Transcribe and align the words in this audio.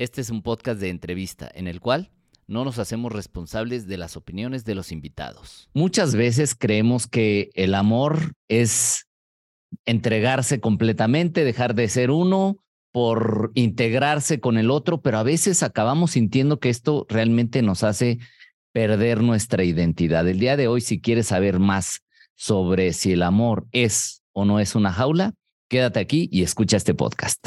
Este 0.00 0.22
es 0.22 0.30
un 0.30 0.40
podcast 0.40 0.80
de 0.80 0.88
entrevista 0.88 1.50
en 1.52 1.66
el 1.68 1.78
cual 1.78 2.10
no 2.46 2.64
nos 2.64 2.78
hacemos 2.78 3.12
responsables 3.12 3.86
de 3.86 3.98
las 3.98 4.16
opiniones 4.16 4.64
de 4.64 4.74
los 4.74 4.92
invitados. 4.92 5.68
Muchas 5.74 6.14
veces 6.14 6.54
creemos 6.54 7.06
que 7.06 7.50
el 7.52 7.74
amor 7.74 8.32
es 8.48 9.08
entregarse 9.84 10.58
completamente, 10.58 11.44
dejar 11.44 11.74
de 11.74 11.86
ser 11.88 12.10
uno 12.10 12.56
por 12.92 13.52
integrarse 13.54 14.40
con 14.40 14.56
el 14.56 14.70
otro, 14.70 15.02
pero 15.02 15.18
a 15.18 15.22
veces 15.22 15.62
acabamos 15.62 16.12
sintiendo 16.12 16.60
que 16.60 16.70
esto 16.70 17.04
realmente 17.10 17.60
nos 17.60 17.84
hace 17.84 18.20
perder 18.72 19.20
nuestra 19.20 19.64
identidad. 19.64 20.26
El 20.26 20.38
día 20.38 20.56
de 20.56 20.66
hoy, 20.66 20.80
si 20.80 20.98
quieres 20.98 21.26
saber 21.26 21.58
más 21.58 22.00
sobre 22.36 22.94
si 22.94 23.12
el 23.12 23.22
amor 23.22 23.66
es 23.70 24.22
o 24.32 24.46
no 24.46 24.60
es 24.60 24.74
una 24.74 24.94
jaula, 24.94 25.34
quédate 25.68 26.00
aquí 26.00 26.26
y 26.32 26.42
escucha 26.42 26.78
este 26.78 26.94
podcast. 26.94 27.46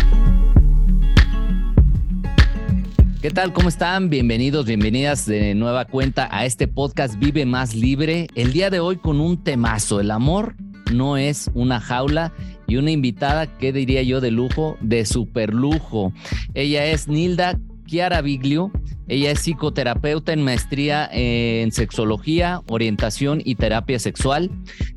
¿Qué 3.21 3.29
tal? 3.29 3.53
¿Cómo 3.53 3.69
están? 3.69 4.09
Bienvenidos, 4.09 4.65
bienvenidas 4.65 5.27
de 5.27 5.53
nueva 5.53 5.85
cuenta 5.85 6.27
a 6.31 6.43
este 6.47 6.67
podcast 6.67 7.19
Vive 7.19 7.45
Más 7.45 7.75
Libre. 7.75 8.25
El 8.33 8.51
día 8.51 8.71
de 8.71 8.79
hoy 8.79 8.97
con 8.97 9.21
un 9.21 9.43
temazo, 9.43 9.99
el 9.99 10.09
amor 10.09 10.55
no 10.91 11.17
es 11.17 11.51
una 11.53 11.79
jaula 11.79 12.33
y 12.65 12.77
una 12.77 12.89
invitada, 12.89 13.45
¿qué 13.59 13.71
diría 13.71 14.01
yo 14.01 14.21
de 14.21 14.31
lujo? 14.31 14.75
De 14.81 15.05
super 15.05 15.53
lujo. 15.53 16.11
Ella 16.55 16.87
es 16.87 17.07
Nilda 17.07 17.59
Chiara 17.85 18.21
Biglio. 18.21 18.71
Ella 19.07 19.29
es 19.29 19.41
psicoterapeuta 19.41 20.33
en 20.33 20.41
maestría 20.41 21.07
en 21.11 21.71
sexología, 21.71 22.61
orientación 22.69 23.39
y 23.45 23.53
terapia 23.53 23.99
sexual. 23.99 24.49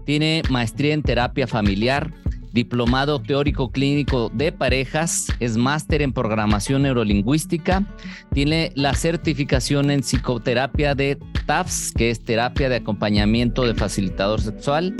Tiene 0.06 0.40
maestría 0.48 0.94
en 0.94 1.02
terapia 1.02 1.46
familiar, 1.46 2.10
diplomado 2.54 3.20
teórico 3.20 3.72
clínico 3.72 4.30
de 4.32 4.52
parejas, 4.52 5.26
es 5.40 5.56
máster 5.56 6.02
en 6.02 6.12
programación 6.12 6.82
neurolingüística, 6.82 7.84
tiene 8.32 8.70
la 8.76 8.94
certificación 8.94 9.90
en 9.90 10.02
psicoterapia 10.02 10.94
de 10.94 11.18
TAFS, 11.46 11.92
que 11.92 12.10
es 12.10 12.24
terapia 12.24 12.68
de 12.68 12.76
acompañamiento 12.76 13.66
de 13.66 13.74
facilitador 13.74 14.40
sexual, 14.40 14.94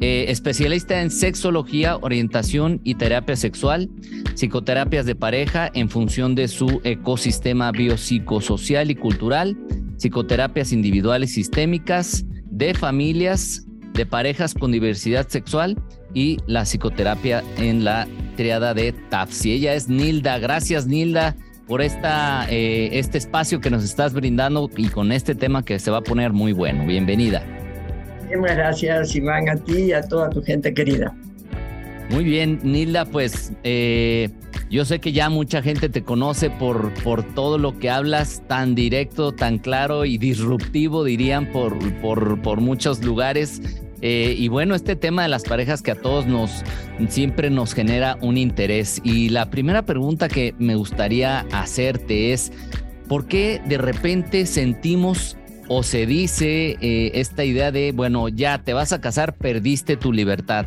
eh, 0.00 0.24
especialista 0.28 1.02
en 1.02 1.10
sexología, 1.10 1.98
orientación 1.98 2.80
y 2.82 2.94
terapia 2.94 3.36
sexual, 3.36 3.90
psicoterapias 4.34 5.04
de 5.04 5.14
pareja 5.14 5.70
en 5.74 5.90
función 5.90 6.34
de 6.34 6.48
su 6.48 6.80
ecosistema 6.82 7.72
biopsicosocial 7.72 8.90
y 8.90 8.94
cultural, 8.94 9.54
psicoterapias 9.98 10.72
individuales 10.72 11.34
sistémicas, 11.34 12.24
de 12.50 12.72
familias, 12.72 13.66
de 13.92 14.06
parejas 14.06 14.54
con 14.54 14.72
diversidad 14.72 15.28
sexual 15.28 15.76
y 16.16 16.38
la 16.46 16.64
psicoterapia 16.64 17.44
en 17.58 17.84
la 17.84 18.08
triada 18.36 18.72
de 18.72 18.92
TAFS. 19.10 19.44
Y 19.44 19.52
ella 19.52 19.74
es 19.74 19.90
Nilda. 19.90 20.38
Gracias, 20.38 20.86
Nilda, 20.86 21.36
por 21.68 21.82
esta, 21.82 22.46
eh, 22.48 22.88
este 22.98 23.18
espacio 23.18 23.60
que 23.60 23.68
nos 23.68 23.84
estás 23.84 24.14
brindando 24.14 24.70
y 24.78 24.88
con 24.88 25.12
este 25.12 25.34
tema 25.34 25.62
que 25.62 25.78
se 25.78 25.90
va 25.90 25.98
a 25.98 26.02
poner 26.02 26.32
muy 26.32 26.54
bueno. 26.54 26.86
Bienvenida. 26.86 27.44
Muchas 28.34 28.56
gracias, 28.56 29.14
Iván, 29.14 29.50
a 29.50 29.56
ti 29.56 29.76
y 29.76 29.92
a 29.92 30.00
toda 30.00 30.30
tu 30.30 30.42
gente 30.42 30.72
querida. 30.72 31.14
Muy 32.08 32.24
bien, 32.24 32.60
Nilda, 32.62 33.04
pues 33.04 33.52
eh, 33.62 34.30
yo 34.70 34.86
sé 34.86 35.00
que 35.00 35.12
ya 35.12 35.28
mucha 35.28 35.60
gente 35.60 35.90
te 35.90 36.02
conoce 36.02 36.48
por, 36.48 36.94
por 37.02 37.24
todo 37.34 37.58
lo 37.58 37.78
que 37.78 37.90
hablas 37.90 38.42
tan 38.48 38.74
directo, 38.74 39.32
tan 39.32 39.58
claro 39.58 40.06
y 40.06 40.16
disruptivo, 40.16 41.04
dirían, 41.04 41.52
por, 41.52 41.76
por, 42.00 42.40
por 42.40 42.62
muchos 42.62 43.04
lugares. 43.04 43.60
Eh, 44.02 44.34
y 44.36 44.48
bueno, 44.48 44.74
este 44.74 44.96
tema 44.96 45.22
de 45.22 45.28
las 45.28 45.44
parejas 45.44 45.82
que 45.82 45.90
a 45.90 46.00
todos 46.00 46.26
nos 46.26 46.62
siempre 47.08 47.50
nos 47.50 47.74
genera 47.74 48.18
un 48.20 48.36
interés. 48.36 49.00
Y 49.04 49.30
la 49.30 49.50
primera 49.50 49.84
pregunta 49.84 50.28
que 50.28 50.54
me 50.58 50.74
gustaría 50.74 51.40
hacerte 51.52 52.32
es, 52.32 52.52
¿por 53.08 53.26
qué 53.26 53.60
de 53.66 53.78
repente 53.78 54.46
sentimos 54.46 55.36
o 55.68 55.82
se 55.82 56.06
dice 56.06 56.76
eh, 56.80 57.12
esta 57.14 57.44
idea 57.44 57.72
de, 57.72 57.92
bueno, 57.92 58.28
ya 58.28 58.62
te 58.62 58.74
vas 58.74 58.92
a 58.92 59.00
casar, 59.00 59.34
perdiste 59.34 59.96
tu 59.96 60.12
libertad? 60.12 60.66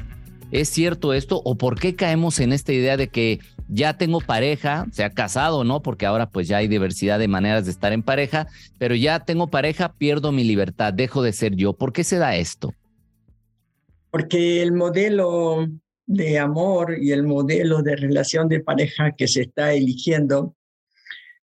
¿Es 0.52 0.70
cierto 0.70 1.14
esto? 1.14 1.42
¿O 1.46 1.56
por 1.56 1.80
qué 1.80 1.96
caemos 1.96 2.40
en 2.40 2.54
esta 2.54 2.74
idea 2.74 2.98
de 2.98 3.10
que 3.10 3.40
ya 3.68 3.98
tengo 3.98 4.20
pareja, 4.20 4.88
sea 4.92 5.12
casado, 5.12 5.64
¿no? 5.64 5.84
Porque 5.84 6.08
ahora 6.08 6.32
pues 6.32 6.48
ya 6.48 6.58
hay 6.58 6.68
diversidad 6.68 7.20
de 7.20 7.28
maneras 7.28 7.66
de 7.66 7.72
estar 7.72 7.94
en 7.94 8.02
pareja, 8.02 8.48
pero 8.80 8.96
ya 8.96 9.20
tengo 9.20 9.48
pareja, 9.48 9.94
pierdo 9.94 10.32
mi 10.32 10.44
libertad, 10.44 10.92
dejo 10.92 11.22
de 11.22 11.34
ser 11.34 11.56
yo. 11.56 11.74
¿Por 11.74 11.94
qué 11.94 12.04
se 12.04 12.18
da 12.18 12.36
esto? 12.36 12.74
Porque 14.12 14.62
el 14.62 14.72
modelo 14.72 15.68
de 16.06 16.40
amor 16.40 16.98
y 17.00 17.12
el 17.12 17.24
modelo 17.24 17.84
de 17.84 17.96
relación 17.96 18.48
de 18.48 18.62
pareja 18.62 19.16
que 19.16 19.28
se 19.28 19.42
está 19.42 19.74
eligiendo 19.74 20.56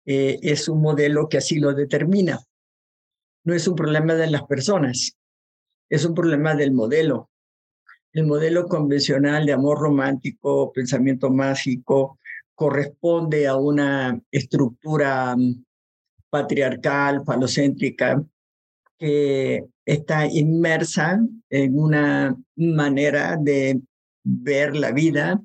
eh, 0.06 0.40
es 0.42 0.70
un 0.70 0.82
modelo 0.82 1.28
que 1.28 1.38
así 1.38 1.60
lo 1.60 1.74
determina. 1.74 2.40
No 3.44 3.54
es 3.54 3.68
un 3.68 3.76
problema 3.76 4.14
de 4.16 4.30
las 4.30 4.44
personas, 4.44 5.18
es 5.90 6.06
un 6.06 6.14
problema 6.14 6.56
del 6.56 6.72
modelo. 6.72 7.30
El 8.14 8.26
modelo 8.26 8.68
convencional 8.68 9.46
de 9.46 9.54
amor 9.54 9.80
romántico, 9.80 10.72
pensamiento 10.72 11.30
mágico, 11.30 12.20
corresponde 12.54 13.48
a 13.48 13.58
una 13.58 14.20
estructura 14.32 15.36
mm, 15.36 15.66
patriarcal, 16.30 17.24
falocéntrica, 17.26 18.24
que 18.98 19.64
está 19.86 20.26
inmersa 20.26 21.20
en 21.50 21.80
una 21.80 22.36
manera 22.56 23.38
de 23.40 23.82
ver 24.24 24.76
la 24.76 24.92
vida 24.92 25.42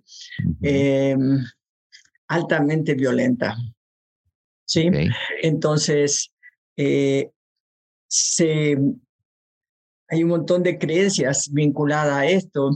em, 0.62 1.38
altamente 2.28 2.94
violenta. 2.94 3.56
¿Sí? 4.64 4.88
Entonces, 5.42 6.32
eh, 6.76 7.30
se, 8.08 8.78
hay 10.08 10.22
un 10.22 10.28
montón 10.28 10.62
de 10.62 10.78
creencias 10.78 11.50
vinculadas 11.52 12.14
a 12.14 12.26
esto 12.26 12.70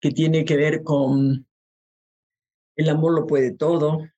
que 0.00 0.10
tiene 0.10 0.44
que 0.44 0.56
ver 0.56 0.82
con 0.82 1.46
el 2.76 2.88
amor 2.88 3.14
lo 3.14 3.26
puede 3.26 3.52
todo. 3.52 4.08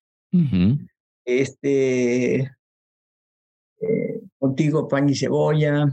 Este, 1.25 2.51
contigo 4.43 4.89
pan 4.89 5.07
y 5.07 5.15
cebolla, 5.15 5.85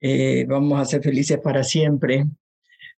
eh, 0.00 0.46
vamos 0.48 0.80
a 0.80 0.84
ser 0.84 1.02
felices 1.02 1.40
para 1.40 1.64
siempre, 1.64 2.24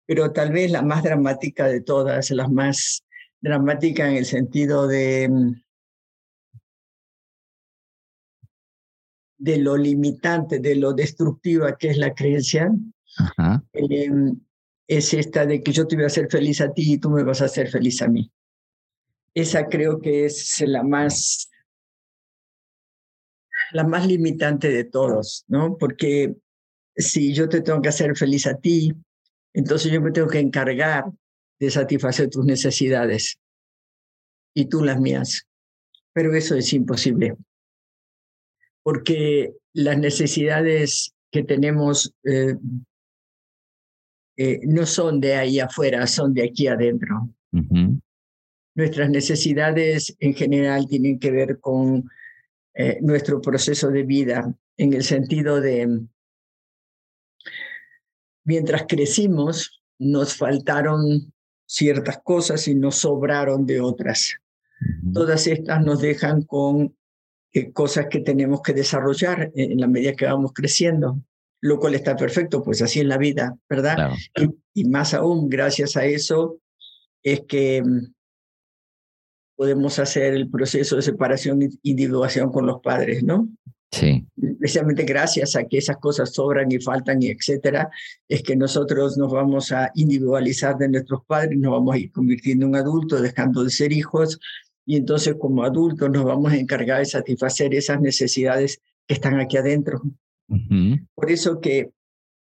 pero 0.05 0.31
tal 0.31 0.53
vez 0.53 0.71
la 0.71 0.83
más 0.83 1.03
dramática 1.03 1.67
de 1.69 1.81
todas, 1.81 2.31
la 2.33 2.49
más 2.49 3.03
dramática 3.41 4.07
en 4.07 4.17
el 4.17 4.27
sentido 4.27 4.87
de, 4.87 5.27
mm, 5.31 5.63
de 9.39 9.57
lo 9.57 9.79
limitante, 9.79 10.59
de 10.59 10.77
lo 10.77 10.93
destructiva 10.93 11.79
que 11.79 11.89
es 11.89 11.97
la 11.97 12.13
creencia, 12.13 12.71
em, 13.73 14.39
es 14.87 15.15
esta 15.15 15.47
de 15.47 15.63
que 15.63 15.73
yo 15.73 15.87
te 15.87 15.97
voy 15.97 16.05
a 16.05 16.09
hacer 16.09 16.29
feliz 16.31 16.61
a 16.61 16.71
ti 16.75 16.93
y 16.93 16.99
tú 16.99 17.09
me 17.09 17.25
vas 17.25 17.41
a 17.41 17.47
hacer 17.47 17.71
feliz 17.71 18.03
a 18.03 18.09
mí. 18.09 18.31
Esa 19.33 19.67
creo 19.69 19.99
que 19.99 20.27
es 20.27 20.63
la 20.67 20.83
más 20.83 21.49
la 23.73 23.85
más 23.85 24.07
limitante 24.07 24.69
de 24.69 24.85
todos, 24.85 25.45
¿no? 25.49 25.77
Porque 25.79 26.35
si 26.97 27.33
yo 27.33 27.49
te 27.49 27.61
tengo 27.61 27.81
que 27.81 27.89
hacer 27.89 28.17
feliz 28.17 28.47
a 28.47 28.57
ti, 28.59 28.93
entonces 29.55 29.91
yo 29.91 30.01
me 30.01 30.13
tengo 30.13 30.29
que 30.29 30.39
encargar 30.39 31.05
de 31.59 31.71
satisfacer 31.71 32.29
tus 32.29 32.45
necesidades 32.45 33.39
y 34.55 34.67
tú 34.67 34.83
las 34.83 35.01
mías. 35.01 35.47
Pero 36.13 36.35
eso 36.35 36.55
es 36.55 36.73
imposible, 36.73 37.37
porque 38.83 39.55
las 39.73 39.99
necesidades 39.99 41.15
que 41.31 41.43
tenemos 41.43 42.15
eh, 42.25 42.57
eh, 44.37 44.61
no 44.65 44.85
son 44.87 45.21
de 45.21 45.35
ahí 45.35 45.61
afuera, 45.61 46.07
son 46.07 46.35
de 46.35 46.45
aquí 46.45 46.67
adentro. 46.67 47.31
Nuestras 48.75 49.11
necesidades 49.11 50.15
en 50.19 50.35
general 50.35 50.87
tienen 50.87 51.19
que 51.19 51.31
ver 51.31 51.61
con 51.61 52.09
eh, 52.75 52.99
nuestro 53.03 53.41
proceso 53.41 53.89
de 53.91 54.03
vida 54.03 54.55
en 54.77 54.93
el 54.95 55.05
sentido 55.05 55.61
de, 55.61 56.01
mientras 58.45 58.85
crecimos, 58.89 59.83
nos 59.99 60.35
faltaron 60.35 61.33
ciertas 61.67 62.21
cosas 62.23 62.67
y 62.69 62.75
nos 62.75 62.97
sobraron 62.97 63.67
de 63.67 63.81
otras. 63.81 64.37
Todas 65.13 65.47
estas 65.47 65.85
nos 65.85 66.01
dejan 66.01 66.43
con 66.43 66.97
eh, 67.53 67.73
cosas 67.73 68.07
que 68.11 68.21
tenemos 68.21 68.63
que 68.63 68.73
desarrollar 68.73 69.53
en 69.55 69.81
la 69.81 69.87
medida 69.87 70.15
que 70.15 70.27
vamos 70.27 70.53
creciendo. 70.53 71.23
lo 71.61 71.79
cual 71.79 71.95
está 71.95 72.17
perfecto, 72.17 72.61
pues 72.63 72.83
así 72.83 72.99
es 73.01 73.07
la 73.07 73.19
vida, 73.19 73.57
¿verdad? 73.71 74.11
Y, 74.75 74.85
más 74.85 75.15
aún, 75.15 75.49
gracias 75.49 75.97
a 75.97 76.05
eso, 76.05 76.59
es 77.23 77.43
que 77.43 77.83
podemos 79.63 79.97
hacer 80.01 80.35
el 80.35 80.51
proceso 80.51 80.97
de 80.97 81.03
separación 81.03 81.63
e 81.63 81.71
individuación 81.85 82.51
con 82.51 82.67
los 82.67 82.81
padres, 82.81 83.23
¿no? 83.23 83.49
Sí. 83.93 84.27
Especialmente 84.43 85.05
gracias 85.05 85.55
a 85.55 85.63
que 85.69 85.79
esas 85.79 85.99
cosas 85.99 86.33
sobran 86.33 86.73
y 86.73 86.81
faltan 86.81 87.23
y 87.23 87.29
etcétera, 87.29 87.89
es 88.29 88.43
que 88.43 88.57
nosotros 88.57 89.17
nos 89.17 89.31
vamos 89.31 89.71
a 89.71 89.93
individualizar 89.95 90.77
de 90.79 90.89
nuestros 90.89 91.25
padres, 91.29 91.57
nos 91.57 91.71
vamos 91.71 91.95
a 91.95 91.99
ir 91.99 92.11
convirtiendo 92.11 92.67
en 92.67 92.75
adultos, 92.75 93.23
dejando 93.23 93.63
de 93.63 93.71
ser 93.71 93.93
hijos, 93.93 94.41
y 94.85 94.97
entonces 94.97 95.37
como 95.39 95.63
adultos 95.63 96.11
nos 96.11 96.25
vamos 96.25 96.51
a 96.51 96.57
encargar 96.57 96.99
de 96.99 97.05
satisfacer 97.07 97.73
esas 97.73 98.01
necesidades 98.01 98.81
que 99.07 99.15
están 99.15 99.39
aquí 99.39 99.59
adentro. 99.59 100.03
Por 101.15 101.31
eso 101.31 101.61
que 101.61 101.93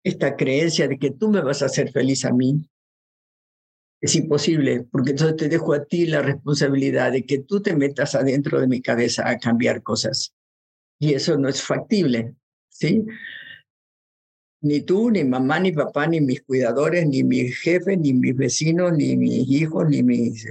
esta 0.04 0.36
creencia 0.36 0.88
de 0.88 0.98
que 0.98 1.12
tú 1.12 1.30
me 1.30 1.42
vas 1.42 1.62
a 1.62 1.68
hacer 1.68 1.92
feliz 1.92 2.26
a 2.26 2.34
mí 2.34 2.68
es 4.02 4.16
imposible, 4.16 4.86
porque 4.92 5.12
entonces 5.12 5.38
te 5.38 5.50
dejo 5.50 5.74
a 5.74 5.86
ti 5.86 6.06
la 6.06 6.22
responsabilidad 6.22 7.12
de 7.12 7.26
que 7.26 7.40
tú 7.40 7.62
te 7.62 7.76
metas 7.76 8.16
adentro 8.16 8.60
de 8.60 8.68
mi 8.68 8.82
cabeza 8.82 9.28
a 9.28 9.38
cambiar 9.38 9.82
cosas. 9.82 10.34
Y 11.00 11.14
eso 11.14 11.38
no 11.38 11.50
es 11.50 11.62
factible, 11.62 12.36
¿sí? 12.70 13.06
Ni 14.62 14.82
tú, 14.82 15.12
ni 15.12 15.24
mamá, 15.24 15.60
ni 15.60 15.72
papá, 15.72 16.08
ni 16.08 16.22
mis 16.22 16.42
cuidadores, 16.42 17.08
ni 17.08 17.24
mi 17.24 17.50
jefe, 17.50 17.98
ni 17.98 18.14
mis 18.14 18.36
vecinos, 18.36 18.94
ni 18.94 19.16
mis 19.16 19.48
hijos, 19.50 19.88
ni 19.90 20.04
mis 20.04 20.46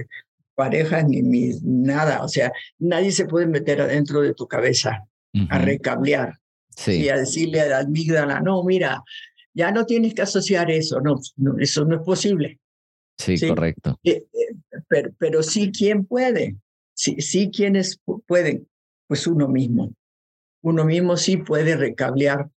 parejas, 0.55 1.07
ni 1.07 1.21
mis 1.21 1.61
nada. 1.63 2.23
O 2.23 2.27
sea, 2.27 2.51
nadie 2.79 3.11
se 3.11 3.25
puede 3.25 3.45
meter 3.45 3.81
adentro 3.81 4.21
de 4.21 4.33
tu 4.33 4.47
cabeza 4.47 5.05
a 5.49 5.59
recablear 5.59 6.39
y 6.87 7.09
a 7.09 7.17
decirle 7.17 7.61
a 7.61 7.67
la 7.67 7.79
amígdala, 7.79 8.39
no, 8.39 8.63
mira, 8.63 9.03
ya 9.53 9.71
no 9.71 9.85
tienes 9.85 10.13
que 10.13 10.21
asociar 10.21 10.71
eso, 10.71 11.01
no, 11.01 11.19
eso 11.59 11.85
no 11.85 11.95
es 11.95 12.01
posible. 12.01 12.59
Sí, 13.17 13.47
correcto. 13.47 13.99
Eh, 14.03 14.25
eh, 14.33 14.55
pero, 14.87 15.11
pero 15.17 15.43
sí, 15.43 15.71
¿quién 15.71 16.05
puede? 16.05 16.57
Sí, 16.93 17.19
sí, 17.19 17.49
¿quiénes 17.51 17.99
pueden? 18.27 18.67
Pues 19.07 19.27
uno 19.27 19.47
mismo 19.47 19.91
uno 20.65 20.83
mismo 20.83 21.15
sí 21.15 21.37
puede 21.37 21.77
recablear 21.77 22.49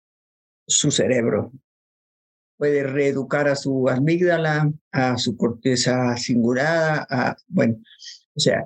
su 0.65 0.92
cerebro, 0.92 1.51
puede 2.56 2.83
reeducar 2.83 3.50
a 3.50 3.56
su 3.57 3.89
amígdala, 3.89 4.71
a 4.94 5.18
su 5.18 5.36
corteza 5.36 6.15
cingulada, 6.15 7.06
a, 7.10 7.36
bueno, 7.50 7.75
o 8.33 8.39
sea, 8.39 8.63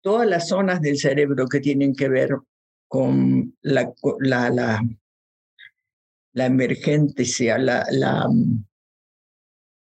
todas 0.00 0.28
las 0.28 0.46
zonas 0.46 0.80
del 0.80 0.96
cerebro 0.96 1.48
que 1.48 1.58
tienen 1.58 1.92
que 1.92 2.08
ver 2.08 2.36
con 2.86 3.56
la, 3.62 3.92
la, 4.20 4.50
la, 4.50 4.80
la 6.34 6.46
emergencia, 6.46 7.58
la, 7.58 7.84
la 7.90 8.28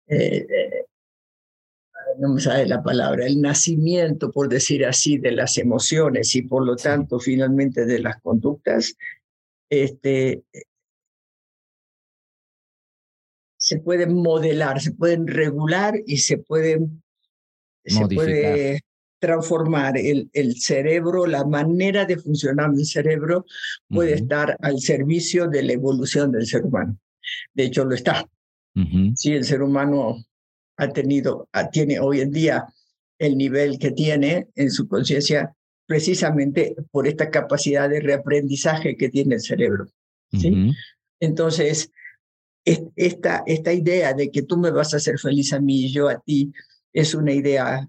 eh, 0.08 0.61
no 2.18 2.34
me 2.34 2.40
sabe 2.40 2.66
la 2.66 2.82
palabra, 2.82 3.26
el 3.26 3.40
nacimiento, 3.40 4.30
por 4.30 4.48
decir 4.48 4.84
así, 4.84 5.18
de 5.18 5.32
las 5.32 5.58
emociones 5.58 6.34
y 6.34 6.42
por 6.42 6.64
lo 6.64 6.76
tanto 6.76 7.18
finalmente 7.18 7.84
de 7.84 7.98
las 7.98 8.20
conductas, 8.20 8.94
este, 9.70 10.42
se 13.56 13.78
pueden 13.78 14.14
modelar, 14.14 14.80
se 14.80 14.92
pueden 14.92 15.26
regular 15.26 15.94
y 16.06 16.18
se 16.18 16.38
pueden 16.38 17.02
se 17.84 18.06
puede 18.06 18.80
transformar 19.18 19.96
el, 19.96 20.28
el 20.32 20.60
cerebro, 20.60 21.26
la 21.26 21.44
manera 21.44 22.04
de 22.04 22.16
funcionar 22.16 22.72
del 22.72 22.86
cerebro 22.86 23.44
puede 23.88 24.14
estar 24.14 24.56
al 24.60 24.80
servicio 24.80 25.48
de 25.48 25.62
la 25.62 25.72
evolución 25.72 26.32
del 26.32 26.46
ser 26.46 26.64
humano. 26.64 26.98
De 27.54 27.64
hecho, 27.64 27.84
lo 27.84 27.94
está. 27.94 28.28
Si 29.14 29.32
el 29.32 29.44
ser 29.44 29.62
humano 29.62 30.16
ha 30.82 30.88
tenido, 30.88 31.48
tiene 31.70 32.00
hoy 32.00 32.20
en 32.20 32.30
día 32.30 32.66
el 33.18 33.36
nivel 33.36 33.78
que 33.78 33.92
tiene 33.92 34.48
en 34.56 34.70
su 34.70 34.88
conciencia 34.88 35.54
precisamente 35.86 36.74
por 36.90 37.06
esta 37.06 37.30
capacidad 37.30 37.88
de 37.88 38.00
reaprendizaje 38.00 38.96
que 38.96 39.08
tiene 39.08 39.36
el 39.36 39.40
cerebro. 39.40 39.86
¿sí? 40.32 40.72
Entonces, 41.20 41.90
esta, 42.64 43.44
esta 43.46 43.72
idea 43.72 44.12
de 44.14 44.30
que 44.30 44.42
tú 44.42 44.56
me 44.56 44.70
vas 44.70 44.92
a 44.92 44.96
hacer 44.96 45.18
feliz 45.18 45.52
a 45.52 45.60
mí 45.60 45.84
y 45.84 45.92
yo 45.92 46.08
a 46.08 46.18
ti 46.18 46.52
es 46.92 47.14
una 47.14 47.32
idea 47.32 47.88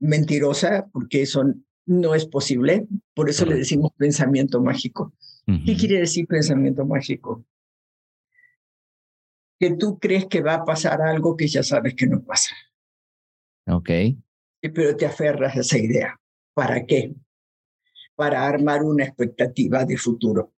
mentirosa 0.00 0.88
porque 0.92 1.22
eso 1.22 1.44
no 1.84 2.14
es 2.14 2.26
posible. 2.26 2.86
Por 3.14 3.28
eso 3.28 3.44
le 3.44 3.56
decimos 3.56 3.92
pensamiento 3.96 4.62
mágico. 4.62 5.12
¿Qué 5.64 5.76
quiere 5.76 6.00
decir 6.00 6.26
pensamiento 6.26 6.84
mágico? 6.86 7.44
Que 9.58 9.74
tú 9.76 9.98
crees 9.98 10.26
que 10.26 10.42
va 10.42 10.54
a 10.54 10.64
pasar 10.64 11.00
algo 11.00 11.36
que 11.36 11.48
ya 11.48 11.62
sabes 11.62 11.94
que 11.94 12.06
no 12.06 12.22
pasa. 12.22 12.54
Ok. 13.66 13.90
Pero 14.60 14.96
te 14.96 15.06
aferras 15.06 15.56
a 15.56 15.60
esa 15.60 15.78
idea. 15.78 16.20
¿Para 16.54 16.84
qué? 16.86 17.14
Para 18.14 18.46
armar 18.46 18.82
una 18.82 19.04
expectativa 19.04 19.84
de 19.84 19.96
futuro. 19.96 20.52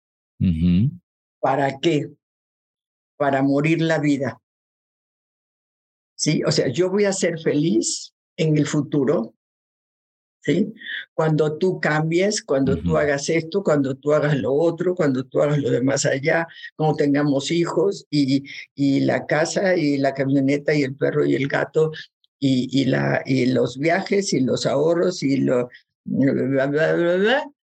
¿Para 1.41 1.79
qué? 1.79 2.11
Para 3.17 3.43
morir 3.43 3.83
la 3.83 3.99
vida. 3.99 4.41
¿Sí? 6.15 6.43
O 6.45 6.53
sea, 6.53 6.69
yo 6.69 6.91
voy 6.91 7.05
a 7.05 7.12
ser 7.12 7.39
feliz 7.39 8.15
en 8.37 8.56
el 8.56 8.67
futuro 8.67 9.35
¿sí? 10.49 10.73
Cuando 11.12 11.59
tú 11.59 11.79
cambies, 11.79 12.43
cuando 12.43 12.77
tú 12.79 12.97
hagas 12.97 13.29
esto, 13.29 13.62
cuando 13.62 13.95
tú 13.95 14.15
hagas 14.15 14.37
lo 14.39 14.55
otro, 14.55 14.95
cuando 14.95 15.25
tú 15.25 15.43
hagas 15.43 15.59
lo 15.59 15.71
demás 15.71 16.06
allá, 16.06 16.49
cuando 16.75 16.97
tengamos 16.97 17.50
hijos 17.50 18.06
y, 18.11 18.45
y 18.75 19.00
la 19.00 19.27
casa 19.27 19.77
y 19.77 19.99
la 19.99 20.15
camioneta 20.15 20.75
y 20.75 20.83
el 20.83 20.97
perro 20.97 21.27
y 21.27 21.35
el 21.35 21.49
gato 21.49 21.93
y, 22.39 22.69
y, 22.81 22.87
la, 22.87 23.23
y 23.27 23.47
los 23.47 23.79
viajes 23.79 24.33
y 24.33 24.41
los 24.41 24.65
ahorros 24.65 25.23
y 25.23 25.37
lo... 25.37 25.69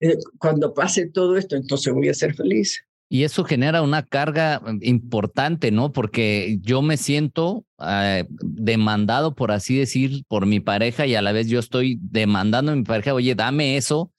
Eh, 0.00 0.18
cuando 0.38 0.74
pase 0.74 1.06
todo 1.06 1.36
esto, 1.36 1.54
entonces 1.54 1.92
voy 1.94 2.08
a 2.08 2.14
ser 2.14 2.34
feliz. 2.34 2.84
Y 3.08 3.24
eso 3.24 3.44
genera 3.44 3.82
una 3.82 4.02
carga 4.02 4.60
mm, 4.60 4.78
importante, 4.82 5.70
¿no? 5.70 5.92
Porque 5.92 6.58
yo 6.62 6.82
me 6.82 6.96
siento 6.96 7.64
eh, 7.80 8.24
demandado, 8.30 9.34
por 9.34 9.52
así 9.52 9.76
decir, 9.76 10.24
por 10.28 10.46
mi 10.46 10.60
pareja 10.60 11.06
y 11.06 11.14
a 11.14 11.22
la 11.22 11.32
vez 11.32 11.48
yo 11.48 11.58
estoy 11.58 11.98
demandando 12.00 12.72
a 12.72 12.76
mi 12.76 12.82
pareja, 12.82 13.14
oye, 13.14 13.34
dame 13.34 13.76
eso 13.76 14.10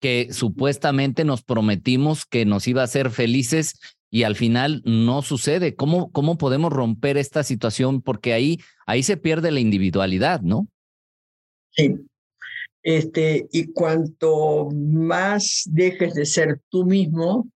que 0.00 0.32
supuestamente 0.32 1.24
nos 1.24 1.42
prometimos 1.42 2.26
que 2.26 2.44
nos 2.44 2.66
iba 2.66 2.80
a 2.80 2.86
hacer 2.86 3.10
felices 3.10 3.78
y 4.10 4.24
al 4.24 4.36
final 4.36 4.82
no 4.84 5.22
sucede. 5.22 5.74
¿Cómo, 5.74 6.10
cómo 6.10 6.36
podemos 6.36 6.72
romper 6.72 7.16
esta 7.16 7.44
situación? 7.44 8.02
Porque 8.02 8.32
ahí, 8.34 8.58
ahí 8.84 9.02
se 9.04 9.16
pierde 9.16 9.50
la 9.52 9.60
individualidad, 9.60 10.42
¿no? 10.42 10.68
Sí. 11.70 11.96
Este, 12.82 13.48
y 13.52 13.72
cuanto 13.72 14.68
más 14.72 15.62
dejes 15.70 16.14
de 16.14 16.26
ser 16.26 16.60
tú 16.68 16.84
mismo, 16.84 17.48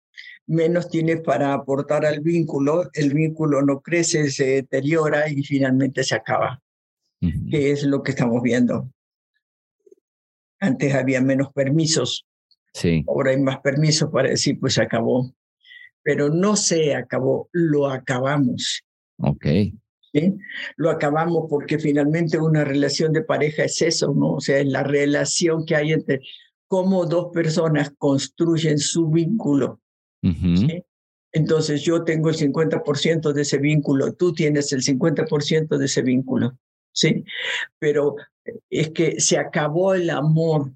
menos 0.47 0.89
tienes 0.89 1.21
para 1.21 1.53
aportar 1.53 2.05
al 2.05 2.19
vínculo, 2.21 2.89
el 2.93 3.13
vínculo 3.13 3.61
no 3.61 3.81
crece, 3.81 4.29
se 4.29 4.45
deteriora 4.45 5.29
y 5.29 5.43
finalmente 5.43 6.03
se 6.03 6.15
acaba, 6.15 6.61
que 7.19 7.71
es 7.71 7.83
lo 7.83 8.03
que 8.03 8.11
estamos 8.11 8.41
viendo. 8.41 8.91
Antes 10.59 10.93
había 10.93 11.21
menos 11.21 11.51
permisos, 11.53 12.25
sí. 12.73 13.03
ahora 13.07 13.31
hay 13.31 13.39
más 13.39 13.59
permisos 13.59 14.09
para 14.11 14.29
decir, 14.29 14.59
pues 14.59 14.75
se 14.75 14.81
acabó. 14.81 15.33
Pero 16.03 16.29
no 16.29 16.55
se 16.55 16.93
acabó, 16.93 17.49
lo 17.51 17.87
acabamos. 17.87 18.83
Ok. 19.17 19.45
¿Sí? 20.13 20.35
Lo 20.77 20.91
acabamos 20.91 21.47
porque 21.49 21.79
finalmente 21.79 22.37
una 22.37 22.63
relación 22.63 23.11
de 23.11 23.23
pareja 23.23 23.63
es 23.63 23.81
eso, 23.81 24.13
¿no? 24.13 24.33
O 24.33 24.39
sea, 24.39 24.59
es 24.59 24.67
la 24.67 24.83
relación 24.83 25.65
que 25.65 25.75
hay 25.75 25.93
entre 25.93 26.21
cómo 26.67 27.07
dos 27.07 27.31
personas 27.33 27.91
construyen 27.97 28.77
su 28.77 29.09
vínculo 29.09 29.81
entonces 31.31 31.81
yo 31.81 32.03
tengo 32.03 32.29
el 32.29 32.35
50% 32.35 33.33
de 33.33 33.41
ese 33.41 33.57
vínculo, 33.57 34.13
tú 34.13 34.33
tienes 34.33 34.71
el 34.71 34.81
50% 34.81 35.77
de 35.77 35.85
ese 35.85 36.01
vínculo, 36.01 36.57
¿sí? 36.93 37.25
Pero 37.77 38.15
es 38.69 38.91
que 38.91 39.19
se 39.19 39.37
acabó 39.37 39.93
el 39.93 40.09
amor. 40.09 40.71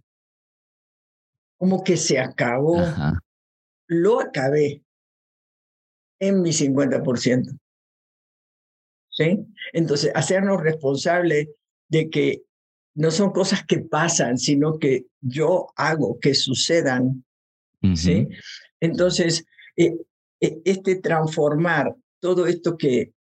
¿Cómo 1.57 1.83
que 1.83 1.97
se 1.97 2.19
acabó? 2.19 2.77
Lo 3.87 4.19
acabé 4.19 4.83
en 6.19 6.41
mi 6.41 6.51
50%. 6.51 7.57
¿Sí? 9.11 9.45
Entonces, 9.73 10.11
hacernos 10.15 10.61
responsables 10.61 11.49
de 11.89 12.09
que 12.09 12.43
no 12.95 13.11
son 13.11 13.31
cosas 13.31 13.65
que 13.65 13.79
pasan, 13.79 14.37
sino 14.37 14.77
que 14.77 15.05
yo 15.21 15.67
hago 15.75 16.19
que 16.19 16.33
sucedan. 16.33 17.25
¿Sí? 17.95 18.27
Entonces, 18.81 19.45
eh, 19.75 19.95
eh, 20.39 20.61
este 20.65 20.95
transformar 20.97 21.95
todo 22.19 22.47
esto 22.47 22.77
que 22.77 23.13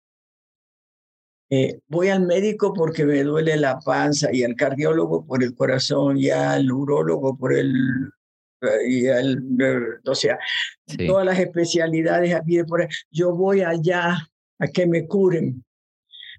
eh, 1.49 1.79
voy 1.87 2.09
al 2.09 2.25
médico 2.25 2.73
porque 2.73 3.05
me 3.05 3.23
duele 3.23 3.55
la 3.55 3.79
panza 3.79 4.29
y 4.33 4.43
al 4.43 4.55
cardiólogo 4.55 5.25
por 5.25 5.43
el 5.43 5.55
corazón 5.55 6.17
y 6.17 6.29
al 6.29 6.71
urólogo 6.71 7.37
por 7.37 7.53
el 7.53 7.73
y 8.87 9.05
el, 9.05 9.99
o 10.05 10.15
sea, 10.15 10.37
todas 11.05 11.25
las 11.25 11.39
especialidades 11.39 12.35
por 12.67 12.87
Yo 13.11 13.35
voy 13.35 13.61
allá 13.61 14.17
a 14.59 14.67
que 14.67 14.87
me 14.87 15.05
curen. 15.05 15.63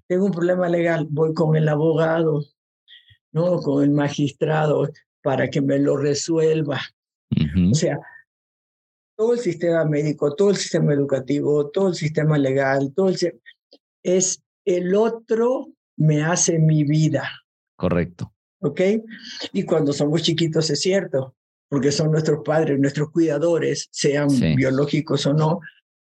Tengo 0.07 0.25
un 0.25 0.31
problema 0.31 0.67
legal, 0.67 1.07
voy 1.09 1.33
con 1.33 1.55
el 1.55 1.69
abogado, 1.69 2.43
no, 3.31 3.61
con 3.61 3.83
el 3.83 3.91
magistrado 3.91 4.89
para 5.21 5.49
que 5.49 5.61
me 5.61 5.79
lo 5.79 5.97
resuelva. 5.97 6.81
O 7.71 7.75
sea, 7.75 7.99
todo 9.19 9.33
el 9.33 9.39
sistema 9.39 9.83
médico, 9.83 10.33
todo 10.33 10.51
el 10.51 10.55
sistema 10.55 10.93
educativo, 10.93 11.69
todo 11.71 11.89
el 11.89 11.95
sistema 11.95 12.37
legal, 12.37 12.93
todo 12.95 13.09
el 13.09 13.41
es 14.01 14.41
el 14.63 14.95
otro 14.95 15.73
me 15.97 16.23
hace 16.23 16.57
mi 16.57 16.85
vida. 16.85 17.29
Correcto. 17.75 18.33
¿Ok? 18.61 18.79
Y 19.51 19.63
cuando 19.63 19.91
somos 19.91 20.21
chiquitos 20.21 20.69
es 20.69 20.79
cierto, 20.79 21.35
porque 21.67 21.91
son 21.91 22.13
nuestros 22.13 22.45
padres, 22.45 22.79
nuestros 22.79 23.11
cuidadores, 23.11 23.89
sean 23.91 24.29
biológicos 24.55 25.25
o 25.25 25.33
no, 25.33 25.59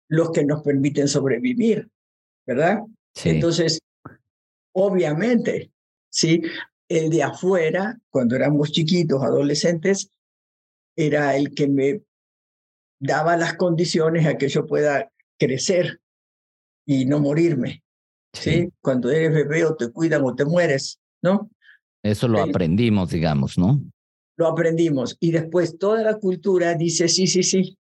los 0.08 0.32
que 0.32 0.44
nos 0.44 0.64
permiten 0.64 1.08
sobrevivir, 1.08 1.88
¿verdad? 2.48 2.80
Entonces, 3.24 3.82
obviamente, 4.74 5.72
¿sí? 6.10 6.42
El 6.90 7.12
de 7.12 7.22
afuera, 7.22 8.00
cuando 8.10 8.36
éramos 8.36 8.72
chiquitos, 8.72 9.22
adolescentes, 9.22 10.10
era 10.96 11.38
el 11.38 11.54
que 11.54 11.68
me 11.68 12.02
daba 13.00 13.38
las 13.38 13.56
condiciones 13.56 14.25
a 14.25 14.38
que 14.38 14.48
yo 14.48 14.66
pueda 14.66 15.12
crecer 15.38 16.00
y 16.86 17.06
no 17.06 17.20
morirme. 17.20 17.84
¿sí? 18.34 18.70
Cuando 18.82 19.10
eres 19.10 19.34
bebé 19.34 19.66
o 19.66 19.75
te 19.75 19.92
cuidan 19.92 20.24
o 20.24 20.36
te 20.36 20.46
mueres, 20.46 21.00
¿no? 21.22 21.50
Eso 22.04 22.28
lo 22.28 22.42
aprendimos, 22.42 23.10
digamos, 23.10 23.58
¿no? 23.58 23.82
Lo 24.38 24.48
aprendimos. 24.48 25.18
Y 25.20 25.32
después 25.32 25.78
toda 25.80 26.04
la 26.04 26.16
cultura 26.16 26.75
dice, 26.75 27.08
sí, 27.08 27.25
sí, 27.25 27.42
sí, 27.42 27.78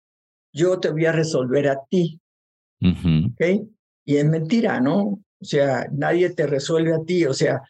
yo 0.53 0.79
te 0.79 0.89
voy 0.89 1.05
a 1.05 1.11
resolver 1.11 1.67
a 1.67 1.79
ti. 1.89 2.19
Y 4.05 4.17
es 4.17 4.25
mentira, 4.25 4.79
¿no? 4.79 5.19
O 5.39 5.45
sea, 5.45 5.87
nadie 5.91 6.29
te 6.31 6.47
resuelve 6.47 6.93
a 6.93 7.03
ti. 7.03 7.25
O 7.25 7.33
sea, 7.33 7.61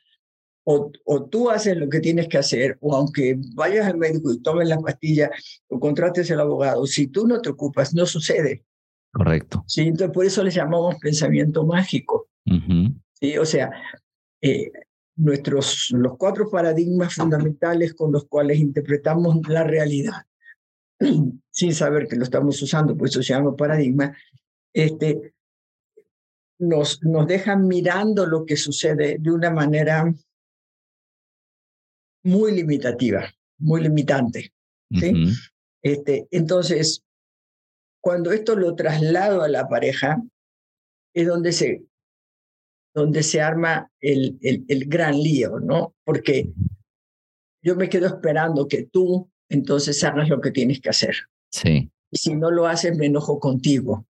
o, 0.67 0.91
o, 1.05 1.25
tú 1.25 1.49
haces 1.49 1.77
lo 1.77 1.87
que 1.87 1.99
tienes 1.99 2.27
que 2.27 2.39
hacer, 2.39 2.77
o 2.81 2.95
aunque 2.95 3.39
vayas 3.53 3.85
al 3.87 3.97
médico 3.97 4.33
y 4.33 4.41
tomes 4.41 4.67
las 4.67 4.81
pastillas 4.81 5.29
o 5.69 5.79
contrates 5.79 6.29
al 6.31 6.39
abogado, 6.39 6.85
si 6.87 7.07
tú 7.07 7.27
no 7.27 7.39
te 7.39 7.49
ocupas, 7.49 7.93
no 7.93 8.05
sucede. 8.05 8.65
Correcto. 9.13 9.63
Sí, 9.67 9.81
entonces 9.81 10.13
por 10.13 10.25
eso 10.25 10.43
le 10.43 10.51
llamamos 10.51 10.95
pensamiento 10.95 11.65
mágico. 11.65 12.27
¿sí? 13.13 13.37
O 13.37 13.45
sea, 13.45 13.71
eh, 14.41 14.71
nuestros, 15.15 15.87
los 15.91 16.17
cuatro 16.17 16.49
paradigmas 16.49 17.13
fundamentales 17.13 17.93
con 17.93 18.11
los 18.11 18.25
cuales 18.25 18.59
interpretamos 18.59 19.47
la 19.47 19.63
realidad, 19.63 20.25
sin 21.51 21.73
saber 21.73 22.07
que 22.07 22.15
lo 22.15 22.23
estamos 22.23 22.61
usando, 22.61 22.97
pues 22.97 23.11
eso 23.11 23.23
se 23.23 23.33
llama 23.33 23.55
paradigma, 23.55 24.17
este, 24.73 25.33
nos, 26.59 27.03
nos 27.03 27.27
dejan 27.27 27.67
mirando 27.67 28.25
lo 28.25 28.45
que 28.45 28.57
sucede 28.57 29.17
de 29.19 29.31
una 29.31 29.49
manera 29.49 30.13
muy 32.25 32.51
limitativa, 32.51 33.33
muy 33.59 33.81
limitante. 33.81 34.51
¿sí? 34.91 35.13
este, 35.81 36.27
entonces, 36.31 37.03
cuando 38.01 38.31
esto 38.31 38.55
lo 38.55 38.75
traslado 38.75 39.41
a 39.41 39.47
la 39.47 39.67
pareja, 39.67 40.21
es 41.13 41.27
donde 41.27 41.53
se 41.53 41.85
donde 42.93 43.23
se 43.23 43.41
arma 43.41 43.91
el, 43.99 44.39
el, 44.41 44.85
gran 44.87 45.21
lío, 45.21 45.59
¿no? 45.59 45.93
Porque 46.05 46.53
yo 47.61 47.75
me 47.75 47.89
quedo 47.89 48.07
esperando 48.07 48.69
que 48.69 48.83
tú 48.83 49.29
entonces 49.49 50.01
hagas 50.05 50.29
lo 50.29 50.39
que 50.39 50.51
tienes 50.51 50.79
que 50.79 50.89
hacer. 50.89 51.13
Sí. 51.51 51.91
Y 52.09 52.17
si 52.17 52.35
no 52.35 52.51
lo 52.51 52.67
haces, 52.67 52.97
me 52.97 53.07
enojo 53.07 53.37
contigo. 53.37 54.07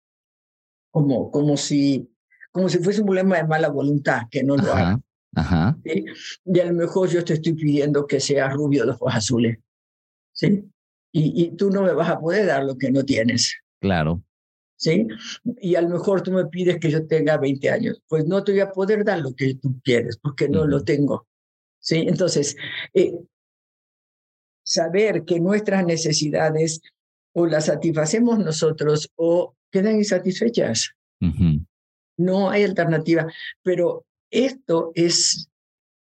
Como, 0.91 1.31
como, 1.31 1.55
si, 1.55 2.11
como 2.51 2.67
si 2.67 2.79
fuese 2.79 2.99
un 2.99 3.07
problema 3.07 3.37
de 3.37 3.47
mala 3.47 3.69
voluntad, 3.69 4.23
que 4.29 4.43
no 4.43 4.57
lo 4.57 4.73
haga. 4.73 4.99
Ajá. 5.35 5.77
Y 5.83 6.59
a 6.59 6.65
lo 6.65 6.73
mejor 6.73 7.09
yo 7.09 7.23
te 7.23 7.33
estoy 7.33 7.53
pidiendo 7.53 8.05
que 8.05 8.19
seas 8.19 8.53
rubio 8.53 8.85
de 8.85 8.91
ojos 8.91 9.13
azules. 9.13 9.57
¿Sí? 10.31 10.63
Y, 11.11 11.43
y 11.43 11.55
tú 11.55 11.69
no 11.69 11.83
me 11.83 11.93
vas 11.93 12.09
a 12.09 12.19
poder 12.19 12.47
dar 12.47 12.63
lo 12.63 12.77
que 12.77 12.91
no 12.91 13.03
tienes. 13.03 13.55
Claro. 13.79 14.23
¿sí? 14.83 15.07
Y 15.61 15.75
a 15.75 15.81
lo 15.81 15.89
mejor 15.89 16.21
tú 16.21 16.31
me 16.31 16.45
pides 16.45 16.77
que 16.79 16.91
yo 16.91 17.07
tenga 17.07 17.37
20 17.37 17.69
años, 17.69 18.01
pues 18.07 18.25
no 18.25 18.43
te 18.43 18.51
voy 18.51 18.61
a 18.61 18.71
poder 18.71 19.05
dar 19.05 19.19
lo 19.19 19.33
que 19.33 19.55
tú 19.55 19.79
quieres 19.81 20.17
porque 20.17 20.49
no 20.49 20.65
lo 20.65 20.83
tengo, 20.83 21.25
¿sí? 21.79 22.03
Entonces, 22.07 22.57
eh, 22.93 23.17
saber 24.63 25.23
que 25.23 25.39
nuestras 25.39 25.85
necesidades 25.85 26.81
o 27.33 27.45
las 27.45 27.65
satisfacemos 27.65 28.39
nosotros 28.39 29.09
o 29.15 29.55
quedan 29.71 29.95
insatisfechas. 29.95 30.91
No 32.17 32.49
hay 32.49 32.63
alternativa, 32.63 33.25
pero 33.63 34.05
esto 34.33 34.91
es, 34.95 35.49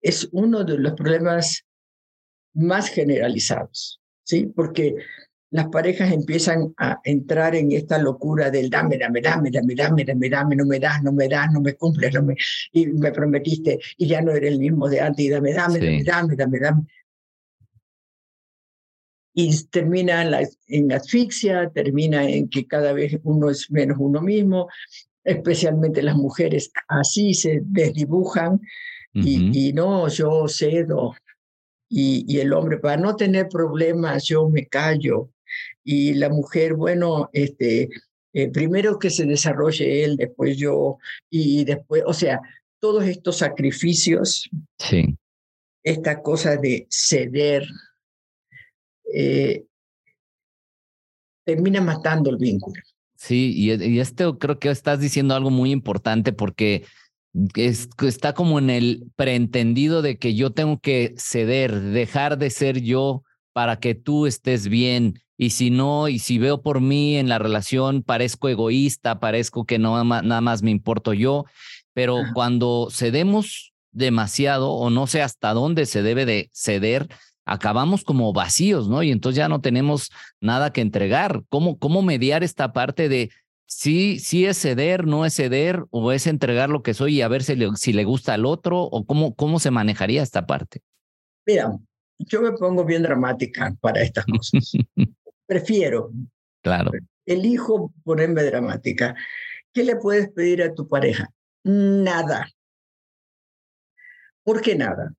es 0.02 0.28
uno 0.32 0.64
de 0.64 0.78
los 0.78 0.94
problemas 0.94 1.66
más 2.54 2.90
generalizados, 2.90 4.02
¿sí? 4.24 4.48
Porque 4.48 4.96
las 5.52 5.70
parejas 5.70 6.12
empiezan 6.12 6.74
a 6.78 7.00
entrar 7.04 7.56
en 7.56 7.72
esta 7.72 7.98
locura 8.00 8.50
del 8.50 8.70
dame, 8.70 8.98
dame, 8.98 9.22
dame, 9.22 9.52
dame, 9.52 9.76
dame, 9.76 10.04
dame, 10.04 10.30
dame, 10.30 10.56
no 10.56 10.66
me 10.66 10.80
das, 10.80 11.04
no 11.04 11.14
me 11.14 11.30
das, 11.30 11.52
no 11.54 11.62
me 11.62 11.76
cumples, 11.76 12.14
no 12.14 12.24
me, 12.24 12.36
y 12.74 12.88
me 12.88 13.12
prometiste 13.12 13.80
y 13.98 14.08
ya 14.08 14.22
no 14.22 14.32
eres 14.32 14.52
el 14.52 14.60
mismo 14.60 14.90
de 14.90 15.00
antes 15.00 15.26
y 15.26 15.30
dame, 15.30 15.54
dame, 15.54 15.80
dame, 15.80 16.04
dame, 16.04 16.36
dame, 16.36 16.60
dame. 16.60 16.82
Y 19.34 19.66
termina 19.66 20.24
en, 20.24 20.32
la, 20.32 20.50
en 20.68 20.92
asfixia, 20.92 21.70
termina 21.70 22.28
en 22.28 22.50
que 22.50 22.66
cada 22.66 22.92
vez 22.92 23.20
uno 23.24 23.52
es 23.52 23.70
menos 23.70 23.98
uno 24.00 24.20
mismo, 24.20 24.68
especialmente 25.28 26.02
las 26.02 26.16
mujeres 26.16 26.72
así 26.88 27.34
se 27.34 27.60
desdibujan 27.64 28.62
y, 29.14 29.70
y 29.70 29.74
no, 29.74 30.08
yo 30.10 30.48
cedo, 30.48 31.16
y, 31.90 32.24
y, 32.28 32.40
el 32.40 32.54
hombre, 32.54 32.78
para 32.78 32.98
no 32.98 33.16
tener 33.16 33.48
problemas, 33.50 34.26
yo 34.26 34.48
me 34.48 34.68
callo 34.68 35.32
y 35.84 36.14
la 36.14 36.30
mujer, 36.30 36.76
bueno, 36.76 37.30
este, 37.34 37.90
eh, 38.34 38.50
primero 38.52 39.00
que 39.00 39.10
se 39.10 39.26
desarrolle 39.26 40.04
él, 40.04 40.18
después 40.18 40.56
yo, 40.58 40.98
y 41.30 41.66
después, 41.66 42.04
o 42.06 42.14
sea, 42.14 42.40
todos 42.80 43.06
estos 43.06 43.38
sacrificios, 43.38 44.50
sí. 44.78 45.18
esta 45.84 46.22
cosa 46.22 46.56
de 46.58 46.86
ceder, 46.90 47.66
eh, 49.14 49.66
termina 51.44 51.82
matando 51.82 52.30
el 52.30 52.38
vínculo. 52.38 52.82
Sí, 53.18 53.52
y, 53.56 53.74
y 53.74 54.00
esto 54.00 54.38
creo 54.38 54.60
que 54.60 54.70
estás 54.70 55.00
diciendo 55.00 55.36
algo 55.36 55.50
muy 55.50 55.72
importante 55.72 56.32
porque 56.34 56.86
es, 57.56 57.90
está 58.02 58.34
como 58.34 58.60
en 58.60 58.70
el 58.70 59.12
preentendido 59.16 60.02
de 60.02 60.18
que 60.18 60.36
yo 60.36 60.52
tengo 60.52 60.80
que 60.80 61.14
ceder, 61.18 61.80
dejar 61.82 62.38
de 62.38 62.50
ser 62.50 62.82
yo 62.82 63.24
para 63.54 63.80
que 63.80 63.96
tú 63.96 64.26
estés 64.26 64.68
bien. 64.68 65.20
Y 65.38 65.52
si 65.52 65.70
no, 65.70 66.08
y 66.08 66.20
si 66.20 66.40
veo 66.40 66.62
por 66.62 66.82
mí 66.82 67.18
en 67.18 67.30
la 67.30 67.38
relación, 67.38 68.02
parezco 68.02 68.50
egoísta, 68.50 69.20
parezco 69.20 69.66
que 69.66 69.78
no 69.78 70.04
nada 70.04 70.42
más 70.42 70.64
me 70.64 70.72
importo 70.72 71.14
yo. 71.14 71.46
Pero 71.94 72.18
cuando 72.34 72.90
cedemos 72.92 73.74
demasiado 73.92 74.72
o 74.72 74.90
no 74.90 75.08
sé 75.08 75.22
hasta 75.22 75.54
dónde 75.54 75.86
se 75.86 76.02
debe 76.04 76.26
de 76.26 76.50
ceder, 76.54 77.08
acabamos 77.48 78.04
como 78.04 78.34
vacíos, 78.34 78.90
¿no? 78.90 79.02
Y 79.04 79.12
entonces 79.12 79.38
ya 79.38 79.50
no 79.50 79.62
tenemos 79.62 80.12
nada 80.42 80.72
que 80.72 80.82
entregar. 80.82 81.44
¿Cómo, 81.50 81.80
cómo 81.80 82.02
mediar 82.02 82.44
esta 82.44 82.74
parte 82.74 83.10
de 83.10 83.32
sí, 83.66 84.20
sí 84.20 84.46
es 84.46 84.58
ceder, 84.60 85.08
no 85.08 85.26
es 85.26 85.34
ceder, 85.34 85.86
o 85.90 86.12
es 86.12 86.28
entregar 86.28 86.70
lo 86.70 86.84
que 86.84 86.94
soy 86.94 87.16
y 87.16 87.22
a 87.22 87.28
ver 87.28 87.44
si 87.44 87.56
le, 87.56 87.70
si 87.76 87.94
le 87.94 88.04
gusta 88.04 88.34
al 88.34 88.46
otro, 88.46 88.82
o 88.82 89.06
cómo, 89.06 89.34
cómo 89.36 89.60
se 89.60 89.72
manejaría 89.72 90.22
esta 90.22 90.46
parte? 90.46 90.82
Mira, 91.46 91.72
yo 92.20 92.42
me 92.42 92.52
pongo 92.52 92.84
bien 92.84 93.04
dramática 93.04 93.76
para 93.80 94.02
estas 94.02 94.26
cosas. 94.26 94.72
Prefiero. 95.48 96.12
Claro. 96.62 96.92
Elijo 97.26 97.94
ponerme 98.04 98.44
dramática. 98.44 99.16
¿Qué 99.74 99.84
le 99.84 99.96
puedes 99.96 100.30
pedir 100.30 100.64
a 100.64 100.74
tu 100.74 100.88
pareja? 100.88 101.30
Nada. 101.64 102.48
¿Por 104.44 104.62
qué 104.62 104.76
nada? 104.76 105.14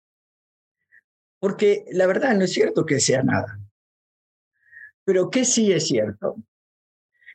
Porque 1.40 1.84
la 1.92 2.06
verdad 2.06 2.34
no 2.34 2.44
es 2.44 2.52
cierto 2.52 2.84
que 2.84 3.00
sea 3.00 3.22
nada. 3.22 3.60
Pero 5.04 5.30
¿qué 5.30 5.44
sí 5.44 5.72
es 5.72 5.86
cierto? 5.86 6.36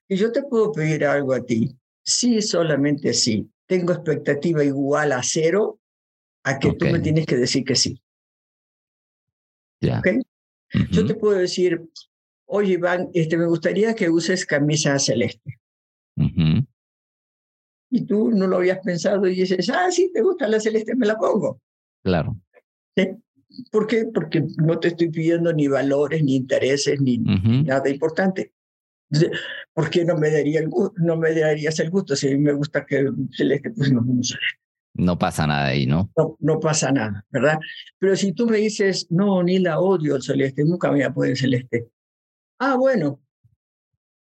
Y 0.08 0.18
yo 0.18 0.32
te 0.32 0.44
puedo 0.44 0.72
pedir 0.72 1.06
algo 1.06 1.34
a 1.34 1.44
ti. 1.44 1.78
Sí, 2.04 2.42
solamente 2.42 3.14
sí. 3.14 3.50
Tengo 3.66 3.94
expectativa 3.94 4.64
igual 4.64 5.12
a 5.14 5.24
cero 5.24 5.80
a 6.44 6.60
que 6.60 6.74
tú 6.74 6.86
me 6.86 7.00
tienes 7.00 7.26
que 7.26 7.38
decir 7.38 7.64
que 7.64 7.76
sí. 7.76 8.02
Yo 10.92 11.06
te 11.06 11.16
puedo 11.16 11.38
decir, 11.38 11.82
oye 12.46 12.74
Iván, 12.74 13.10
este, 13.14 13.38
me 13.38 13.46
gustaría 13.46 13.96
que 13.96 14.10
uses 14.10 14.46
camisa 14.46 15.00
celeste. 15.00 15.60
Y 17.90 18.06
tú 18.06 18.32
no 18.32 18.48
lo 18.48 18.58
habías 18.58 18.80
pensado 18.80 19.28
y 19.28 19.36
dices, 19.36 19.70
ah, 19.70 19.92
sí, 19.92 20.12
te 20.14 20.22
gusta 20.22 20.48
la 20.48 20.60
celeste, 20.60 20.96
me 20.96 21.06
la 21.06 21.18
pongo. 21.18 21.62
Claro. 22.04 22.36
¿Sí? 22.96 23.10
¿Por 23.72 23.88
qué? 23.88 24.06
Porque 24.14 24.44
no 24.58 24.80
te 24.80 24.90
estoy 24.90 25.10
pidiendo 25.10 25.54
ni 25.54 25.68
valores, 25.68 26.24
ni 26.24 26.36
intereses, 26.36 27.00
ni 27.02 27.18
nada 27.18 27.90
importante. 27.90 28.54
¿Por 29.74 29.90
qué 29.90 30.06
no 30.06 30.18
me, 30.18 30.32
daría 30.32 30.60
el, 30.60 30.70
no 30.98 31.18
me 31.18 31.34
darías 31.34 31.80
el 31.80 31.90
gusto 31.90 32.16
si 32.16 32.28
a 32.28 32.32
mí 32.32 32.38
me 32.38 32.54
gusta 32.54 32.86
que 32.86 33.06
celeste? 33.32 33.72
Pues 33.72 33.92
no, 33.92 34.04
no 34.96 35.18
pasa 35.18 35.48
nada 35.48 35.68
ahí, 35.68 35.86
¿no? 35.86 36.12
¿no? 36.16 36.38
No 36.40 36.60
pasa 36.60 36.92
nada, 36.92 37.26
¿verdad? 37.30 37.60
Pero 38.00 38.16
si 38.16 38.34
tú 38.34 38.48
me 38.48 38.58
dices, 38.58 39.08
no, 39.10 39.42
ni 39.44 39.60
la 39.60 39.80
odio 39.80 40.16
el 40.16 40.22
celeste, 40.22 40.64
nunca 40.64 40.90
me 40.90 40.96
voy 40.96 41.04
a 41.04 41.14
poner 41.14 41.38
celeste. 41.38 41.88
Ah, 42.60 42.76
bueno. 42.76 43.20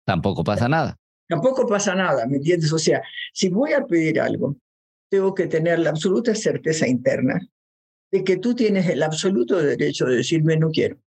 Tampoco 0.05 0.43
pasa 0.43 0.69
nada. 0.69 0.97
Tampoco 1.29 1.67
pasa 1.67 1.95
nada, 1.95 2.27
¿me 2.27 2.37
entiendes? 2.37 2.73
O 2.73 2.79
sea, 2.79 3.03
si 3.33 3.49
voy 3.49 3.73
a 3.73 3.85
pedir 3.85 4.21
algo, 4.21 4.57
tengo 5.11 5.35
que 5.35 5.47
tener 5.47 5.79
la 5.79 5.91
absoluta 5.91 6.35
certeza 6.35 6.89
interna 6.89 7.41
de 8.11 8.25
que 8.25 8.37
tú 8.37 8.55
tienes 8.55 8.89
el 8.89 9.03
absoluto 9.03 9.57
derecho 9.57 10.07
de 10.07 10.17
decirme 10.17 10.57
no 10.57 10.71
quiero. 10.71 10.99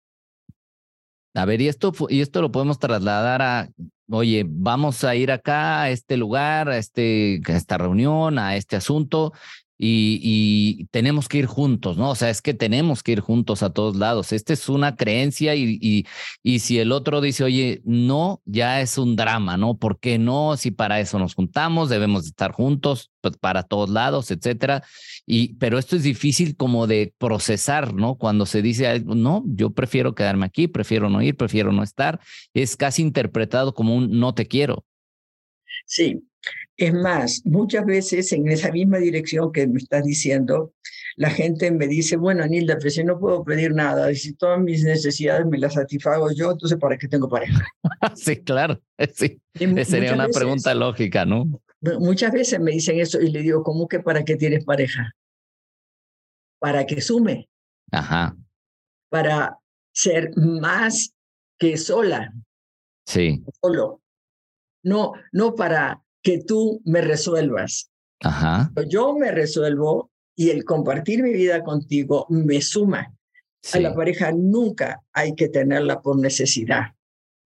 A 1.34 1.44
ver, 1.44 1.60
y 1.60 1.68
esto, 1.68 1.92
y 2.08 2.20
esto 2.20 2.42
lo 2.42 2.50
podemos 2.50 2.78
trasladar 2.78 3.40
a, 3.42 3.70
oye, 4.10 4.44
vamos 4.46 5.04
a 5.04 5.14
ir 5.14 5.30
acá 5.30 5.82
a 5.82 5.90
este 5.90 6.16
lugar, 6.16 6.68
a, 6.68 6.78
este, 6.78 7.40
a 7.46 7.52
esta 7.52 7.78
reunión, 7.78 8.38
a 8.38 8.56
este 8.56 8.76
asunto, 8.76 9.32
y, 9.82 10.86
tenemos 10.90 11.28
que 11.28 11.38
ir 11.38 11.46
juntos, 11.46 11.96
¿no? 11.96 12.10
O 12.10 12.14
sea, 12.14 12.28
es 12.28 12.42
que 12.42 12.52
tenemos 12.52 13.02
que 13.02 13.12
ir 13.12 13.20
juntos 13.20 13.62
a 13.62 13.70
todos 13.70 13.96
lados. 13.96 14.32
Esta 14.32 14.52
es 14.52 14.68
una 14.68 14.96
creencia 14.96 15.54
y, 15.54 15.78
y, 15.80 16.06
y, 16.42 16.58
si 16.58 16.78
el 16.78 16.92
otro 16.92 17.20
dice, 17.22 17.44
oye, 17.44 17.80
no, 17.84 18.42
ya 18.44 18.82
es 18.82 18.98
un 18.98 19.16
drama, 19.16 19.56
¿no? 19.56 19.78
¿Por 19.78 19.98
qué 19.98 20.18
no? 20.18 20.56
Si 20.58 20.70
para 20.70 21.00
eso 21.00 21.18
nos 21.18 21.34
juntamos, 21.34 21.88
debemos 21.88 22.26
estar 22.26 22.52
juntos 22.52 23.10
pues, 23.22 23.38
para 23.38 23.62
todos 23.62 23.88
lados, 23.88 24.30
etcétera. 24.30 24.82
Y, 25.24 25.54
pero 25.54 25.78
esto 25.78 25.96
es 25.96 26.02
difícil 26.02 26.56
como 26.56 26.86
de 26.86 27.14
procesar, 27.16 27.94
¿no? 27.94 28.16
Cuando 28.16 28.44
se 28.44 28.60
dice, 28.60 29.00
no, 29.00 29.42
yo 29.46 29.70
prefiero 29.70 30.14
quedarme 30.14 30.44
aquí, 30.46 30.68
prefiero 30.68 31.08
no 31.08 31.22
ir, 31.22 31.36
prefiero 31.36 31.72
no 31.72 31.82
estar, 31.82 32.20
es 32.52 32.76
casi 32.76 33.00
interpretado 33.02 33.72
como 33.74 33.94
un 33.96 34.18
no 34.18 34.34
te 34.34 34.46
quiero. 34.46 34.84
Sí, 35.86 36.22
es 36.80 36.94
más, 36.94 37.42
muchas 37.44 37.84
veces 37.84 38.32
en 38.32 38.48
esa 38.48 38.72
misma 38.72 38.96
dirección 38.96 39.52
que 39.52 39.66
me 39.66 39.78
estás 39.78 40.02
diciendo, 40.02 40.72
la 41.16 41.28
gente 41.28 41.70
me 41.70 41.86
dice, 41.86 42.16
bueno, 42.16 42.42
Anilda, 42.42 42.78
pero 42.78 42.88
si 42.88 43.04
no 43.04 43.20
puedo 43.20 43.44
pedir 43.44 43.74
nada, 43.74 44.10
y 44.10 44.16
si 44.16 44.32
todas 44.32 44.58
mis 44.60 44.82
necesidades 44.82 45.44
me 45.44 45.58
las 45.58 45.74
satisfago 45.74 46.32
yo, 46.32 46.52
entonces 46.52 46.78
¿para 46.78 46.96
qué 46.96 47.06
tengo 47.06 47.28
pareja? 47.28 47.66
sí, 48.16 48.38
claro, 48.38 48.80
sí. 49.14 49.38
Sería 49.84 50.14
una 50.14 50.28
pregunta 50.28 50.72
lógica, 50.74 51.26
¿no? 51.26 51.60
Muchas 51.98 52.32
veces 52.32 52.58
me 52.60 52.70
dicen 52.70 52.98
eso 52.98 53.20
y 53.20 53.30
le 53.30 53.42
digo, 53.42 53.62
¿cómo 53.62 53.86
que 53.86 54.00
para 54.00 54.24
qué 54.24 54.36
tienes 54.36 54.64
pareja? 54.64 55.14
Para 56.58 56.86
que 56.86 57.02
sume. 57.02 57.50
Ajá. 57.92 58.34
Para 59.10 59.58
ser 59.92 60.30
más 60.34 61.12
que 61.58 61.76
sola. 61.76 62.32
Sí. 63.04 63.44
Solo. 63.60 64.00
No, 64.82 65.12
no 65.32 65.54
para 65.54 66.02
que 66.22 66.42
tú 66.42 66.80
me 66.84 67.00
resuelvas. 67.00 67.90
Ajá. 68.22 68.72
Yo 68.88 69.14
me 69.14 69.30
resuelvo 69.30 70.10
y 70.36 70.50
el 70.50 70.64
compartir 70.64 71.22
mi 71.22 71.32
vida 71.32 71.62
contigo 71.62 72.26
me 72.28 72.60
suma. 72.60 73.12
A 73.74 73.78
la 73.78 73.94
pareja 73.94 74.32
nunca 74.32 75.02
hay 75.12 75.34
que 75.34 75.48
tenerla 75.48 76.00
por 76.00 76.18
necesidad. 76.18 76.94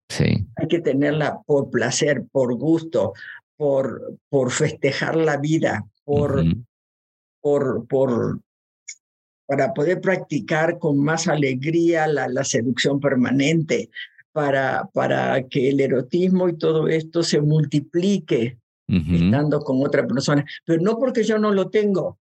Sí. 0.08 0.46
Hay 0.56 0.68
que 0.68 0.80
tenerla 0.80 1.40
por 1.44 1.70
placer, 1.70 2.24
por 2.30 2.54
gusto, 2.54 3.14
por, 3.56 4.16
por 4.28 4.52
festejar 4.52 5.16
la 5.16 5.38
vida, 5.38 5.84
por, 6.04 6.44
por, 7.40 7.86
por, 7.88 8.40
para 9.46 9.74
poder 9.74 10.00
practicar 10.00 10.78
con 10.78 10.98
más 10.98 11.26
alegría 11.26 12.06
la, 12.06 12.28
la 12.28 12.44
seducción 12.44 13.00
permanente, 13.00 13.90
para, 14.34 14.88
para 14.92 15.46
que 15.48 15.70
el 15.70 15.80
erotismo 15.80 16.48
y 16.48 16.58
todo 16.58 16.88
esto 16.88 17.22
se 17.22 17.40
multiplique 17.40 18.58
estando 18.86 19.60
con 19.60 19.84
otra 19.84 20.06
persona, 20.06 20.44
pero 20.64 20.80
no 20.82 20.98
porque 20.98 21.24
yo 21.24 21.38
no 21.38 21.52
lo 21.52 21.70
tengo. 21.70 22.18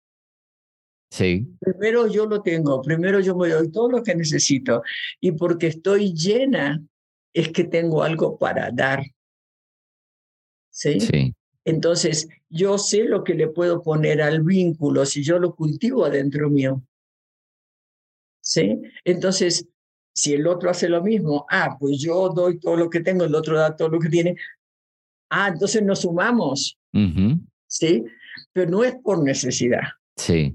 Sí. 1.10 1.46
Primero 1.60 2.06
yo 2.06 2.26
lo 2.26 2.42
tengo, 2.42 2.82
primero 2.82 3.20
yo 3.20 3.34
me 3.36 3.48
doy 3.48 3.70
todo 3.70 3.90
lo 3.90 4.02
que 4.02 4.14
necesito 4.14 4.82
y 5.20 5.32
porque 5.32 5.68
estoy 5.68 6.12
llena 6.12 6.82
es 7.32 7.50
que 7.50 7.64
tengo 7.64 8.02
algo 8.02 8.38
para 8.38 8.70
dar. 8.70 9.02
¿Sí? 10.70 11.00
Sí. 11.00 11.34
Entonces, 11.64 12.28
yo 12.48 12.78
sé 12.78 13.04
lo 13.04 13.24
que 13.24 13.34
le 13.34 13.48
puedo 13.48 13.82
poner 13.82 14.22
al 14.22 14.42
vínculo 14.42 15.04
si 15.04 15.22
yo 15.22 15.38
lo 15.38 15.54
cultivo 15.54 16.04
adentro 16.04 16.48
mío. 16.50 16.82
¿Sí? 18.40 18.80
Entonces, 19.04 19.66
si 20.14 20.34
el 20.34 20.46
otro 20.46 20.70
hace 20.70 20.88
lo 20.88 21.02
mismo, 21.02 21.46
ah, 21.50 21.76
pues 21.78 22.00
yo 22.00 22.30
doy 22.30 22.58
todo 22.58 22.76
lo 22.76 22.90
que 22.90 23.00
tengo, 23.00 23.24
el 23.24 23.34
otro 23.34 23.56
da 23.56 23.76
todo 23.76 23.88
lo 23.88 23.98
que 24.00 24.08
tiene, 24.08 24.36
Ah, 25.30 25.48
entonces 25.48 25.82
nos 25.82 26.00
sumamos. 26.00 26.78
¿Sí? 27.66 28.04
Pero 28.52 28.70
no 28.70 28.84
es 28.84 28.94
por 29.02 29.22
necesidad. 29.22 29.82
Sí. 30.16 30.54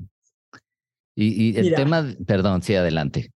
Y, 1.16 1.56
el 1.58 1.76
tema, 1.76 2.14
perdón, 2.26 2.64
sí, 2.64 2.76
adelante. 2.76 3.32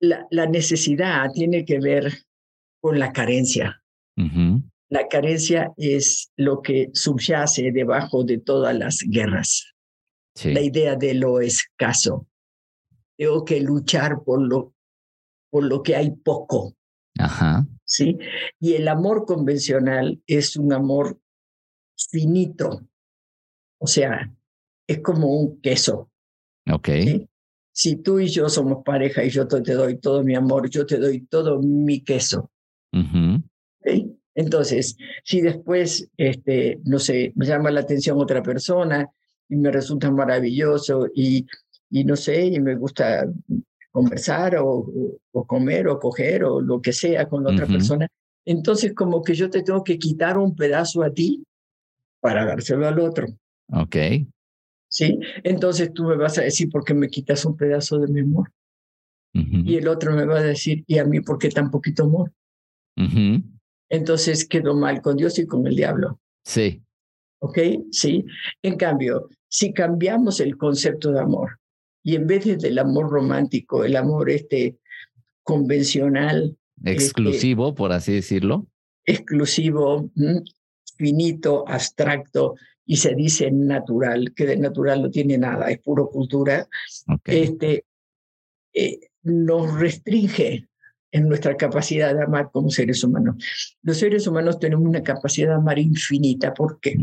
La, 0.00 0.26
la, 0.30 0.46
necesidad 0.46 1.30
tiene 1.32 1.64
que 1.64 1.78
ver 1.80 2.12
con 2.80 2.98
la 2.98 3.12
carencia. 3.12 3.82
La 4.90 5.08
carencia 5.08 5.72
es 5.78 6.30
lo 6.36 6.60
que 6.60 6.90
subyace 6.92 7.72
debajo 7.72 8.24
de 8.24 8.38
todas 8.38 8.76
las 8.76 8.98
guerras. 9.08 9.72
La 10.44 10.60
idea 10.60 10.96
de 10.96 11.14
lo 11.14 11.40
escaso. 11.40 12.26
Tengo 13.16 13.44
que 13.44 13.60
luchar 13.60 14.22
por 14.24 14.42
lo, 14.42 14.74
por 15.50 15.64
lo 15.64 15.82
que 15.82 15.96
hay 15.96 16.10
poco. 16.10 16.74
Ajá. 17.18 17.66
¿sí? 17.92 18.18
Y 18.58 18.74
el 18.74 18.88
amor 18.88 19.26
convencional 19.26 20.22
es 20.26 20.56
un 20.56 20.72
amor 20.72 21.20
finito, 22.10 22.86
o 23.78 23.86
sea, 23.86 24.32
es 24.86 25.00
como 25.00 25.38
un 25.38 25.60
queso. 25.60 26.10
Ok. 26.70 26.88
Si 27.72 27.96
tú 27.96 28.18
y 28.18 28.28
yo 28.28 28.48
somos 28.48 28.82
pareja 28.84 29.24
y 29.24 29.30
yo 29.30 29.46
te, 29.46 29.60
doy 29.72 29.98
todo 29.98 30.22
mi 30.22 30.34
amor, 30.34 30.70
yo 30.70 30.86
te 30.86 30.98
doy 30.98 31.26
todo 31.26 31.60
mi 31.60 32.00
queso. 32.00 32.50
Entonces, 34.34 34.96
si 35.24 35.42
después, 35.42 36.08
este, 36.16 36.80
no 36.84 36.98
sé, 36.98 37.32
me 37.34 37.44
llama 37.44 37.70
la 37.70 37.80
atención 37.80 38.18
otra 38.18 38.42
persona 38.42 39.10
y 39.48 39.56
me 39.56 39.70
resulta 39.70 40.10
maravilloso 40.10 41.08
y, 41.14 41.46
y 41.90 42.04
no 42.04 42.16
sé, 42.16 42.46
y 42.46 42.60
me 42.60 42.74
gusta 42.76 43.26
conversar 43.92 44.56
o, 44.56 44.86
o, 45.32 45.46
comer 45.46 45.86
o 45.86 46.00
coger 46.00 46.44
o 46.44 46.60
lo 46.60 46.80
que 46.80 46.92
sea 46.92 47.28
con 47.28 47.44
la 47.44 47.50
otra 47.50 47.66
persona. 47.66 48.08
Entonces, 48.44 48.94
como 48.94 49.22
que 49.22 49.34
yo 49.34 49.50
te 49.50 49.62
tengo 49.62 49.84
que 49.84 49.98
quitar 49.98 50.38
un 50.38 50.56
pedazo 50.56 51.02
a 51.02 51.12
ti 51.12 51.44
para 52.20 52.44
dárselo 52.44 52.88
al 52.88 52.98
otro. 52.98 53.26
Ok. 53.68 53.96
¿Sí? 54.88 55.18
Entonces 55.44 55.92
tú 55.92 56.04
me 56.04 56.16
vas 56.16 56.38
a 56.38 56.42
decir, 56.42 56.68
¿por 56.70 56.84
qué 56.84 56.94
me 56.94 57.08
quitas 57.08 57.44
un 57.44 57.56
pedazo 57.56 57.98
de 57.98 58.08
mi 58.08 58.20
amor? 58.20 58.50
Y 59.34 59.76
el 59.76 59.88
otro 59.88 60.14
me 60.14 60.26
va 60.26 60.40
a 60.40 60.42
decir, 60.42 60.84
¿y 60.86 60.98
a 60.98 61.06
mí 61.06 61.20
por 61.20 61.38
qué 61.38 61.48
tan 61.48 61.70
poquito 61.70 62.04
amor? 62.04 62.32
Entonces 63.88 64.46
quedo 64.46 64.74
mal 64.74 65.00
con 65.00 65.16
Dios 65.16 65.38
y 65.38 65.46
con 65.46 65.66
el 65.66 65.74
diablo. 65.74 66.20
Sí. 66.44 66.82
¿Ok? 67.40 67.58
Sí. 67.90 68.26
En 68.62 68.76
cambio, 68.76 69.30
si 69.48 69.72
cambiamos 69.72 70.40
el 70.40 70.58
concepto 70.58 71.12
de 71.12 71.20
amor 71.20 71.58
y 72.02 72.16
en 72.16 72.26
vez 72.26 72.44
del 72.58 72.78
amor 72.78 73.10
romántico, 73.10 73.84
el 73.84 73.96
amor 73.96 74.30
este 74.30 74.78
convencional. 75.42 76.56
Este 76.82 77.04
exclusivo, 77.04 77.74
por 77.74 77.92
así 77.92 78.12
decirlo. 78.12 78.66
Exclusivo, 79.04 80.10
finito, 80.96 81.64
abstracto, 81.68 82.54
y 82.84 82.96
se 82.96 83.14
dice 83.14 83.50
natural, 83.50 84.32
que 84.34 84.46
de 84.46 84.56
natural 84.56 85.02
no 85.02 85.10
tiene 85.10 85.38
nada, 85.38 85.70
es 85.70 85.78
puro 85.78 86.08
cultura, 86.08 86.68
este, 87.24 87.84
eh, 88.74 89.00
nos 89.22 89.78
restringe 89.78 90.68
en 91.12 91.28
nuestra 91.28 91.56
capacidad 91.56 92.14
de 92.14 92.22
amar 92.22 92.50
como 92.50 92.70
seres 92.70 93.04
humanos. 93.04 93.36
Los 93.82 93.98
seres 93.98 94.26
humanos 94.26 94.58
tenemos 94.58 94.84
una 94.86 95.02
capacidad 95.02 95.48
de 95.48 95.54
amar 95.54 95.78
infinita. 95.78 96.54
¿Por 96.54 96.80
qué? 96.80 96.96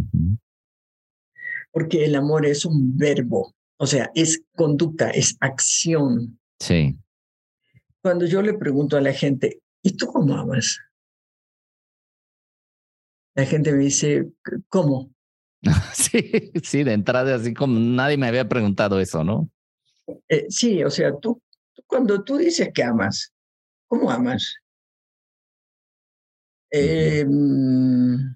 Porque 1.72 2.06
el 2.06 2.16
amor 2.16 2.46
es 2.46 2.66
un 2.66 2.98
verbo, 2.98 3.54
o 3.82 3.88
sea, 3.88 4.12
es 4.14 4.44
conducta, 4.56 5.10
es 5.10 5.38
acción. 5.40 6.38
Sí. 6.60 6.98
Cuando 8.02 8.26
yo 8.26 8.42
le 8.42 8.54
pregunto 8.54 8.98
a 8.98 9.02
la 9.02 9.14
gente, 9.14 9.62
¿y 9.82 9.96
tú 9.96 10.08
cómo 10.08 10.36
amas? 10.36 10.80
La 13.36 13.46
gente 13.46 13.72
me 13.72 13.84
dice, 13.84 14.30
¿cómo? 14.68 15.12
Sí, 15.94 16.52
sí, 16.64 16.84
de 16.84 16.94
entrada, 16.94 17.36
así 17.36 17.54
como 17.54 17.80
nadie 17.80 18.18
me 18.18 18.28
había 18.28 18.48
preguntado 18.48 19.00
eso, 19.00 19.24
¿no? 19.24 19.50
Eh, 20.28 20.48
sí, 20.50 20.84
o 20.84 20.90
sea, 20.90 21.16
tú, 21.18 21.42
cuando 21.86 22.24
tú 22.24 22.38
dices 22.38 22.70
que 22.74 22.84
amas, 22.84 23.34
¿cómo 23.88 24.10
amas? 24.10 24.56
Em, 26.72 28.36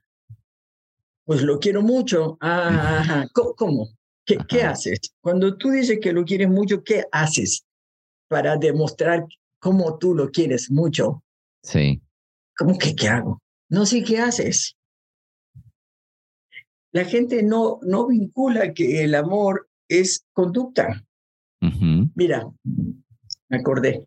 pues 1.25 1.41
lo 1.41 1.59
quiero 1.59 1.81
mucho. 1.81 2.37
Ah, 2.41 3.25
¿cómo? 3.33 3.89
¿Qué, 4.25 4.37
¿Qué, 4.47 4.63
haces? 4.63 4.99
Cuando 5.21 5.57
tú 5.57 5.71
dices 5.71 5.99
que 6.01 6.13
lo 6.13 6.23
quieres 6.23 6.49
mucho, 6.49 6.83
¿qué 6.83 7.03
haces 7.11 7.65
para 8.33 8.57
demostrar 8.57 9.27
cómo 9.59 9.97
tú 9.97 10.15
lo 10.15 10.31
quieres 10.31 10.71
mucho. 10.71 11.23
Sí. 11.63 12.01
¿Cómo 12.57 12.77
que 12.77 12.95
qué 12.95 13.07
hago? 13.07 13.41
No 13.69 13.85
sé 13.85 14.03
qué 14.03 14.17
haces. 14.17 14.75
La 16.91 17.05
gente 17.05 17.43
no, 17.43 17.79
no 17.83 18.07
vincula 18.07 18.73
que 18.73 19.03
el 19.03 19.13
amor 19.15 19.69
es 19.87 20.25
conducta. 20.33 21.05
Mira, 22.15 22.45
me 23.49 23.57
acordé. 23.57 24.03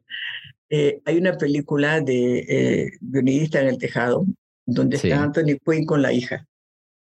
Eh, 0.69 1.01
hay 1.05 1.17
una 1.17 1.39
película 1.39 2.01
de 2.01 2.39
eh, 2.41 2.91
en 3.01 3.55
el 3.55 3.79
Tejado, 3.79 4.27
donde 4.67 4.97
está 4.97 5.23
Anthony 5.23 5.57
Quinn 5.65 5.87
con 5.87 6.03
la 6.03 6.13
hija, 6.13 6.47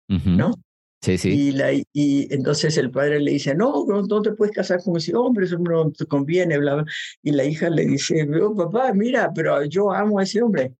¿no? 0.08 0.54
Sí, 1.02 1.18
sí. 1.18 1.30
Y, 1.30 1.50
la, 1.50 1.72
y 1.72 2.32
entonces 2.32 2.76
el 2.78 2.92
padre 2.92 3.18
le 3.18 3.32
dice, 3.32 3.56
no, 3.56 3.84
no 3.84 4.22
te 4.22 4.32
puedes 4.32 4.54
casar 4.54 4.80
con 4.84 4.96
ese 4.96 5.14
hombre, 5.16 5.46
eso 5.46 5.58
no 5.58 5.90
te 5.90 6.06
conviene, 6.06 6.56
bla, 6.58 6.76
bla. 6.76 6.84
Y 7.22 7.32
la 7.32 7.44
hija 7.44 7.68
le 7.68 7.84
dice, 7.86 8.24
oh, 8.40 8.54
papá, 8.54 8.92
mira, 8.94 9.32
pero 9.34 9.64
yo 9.64 9.90
amo 9.90 10.20
a 10.20 10.22
ese 10.22 10.40
hombre. 10.40 10.72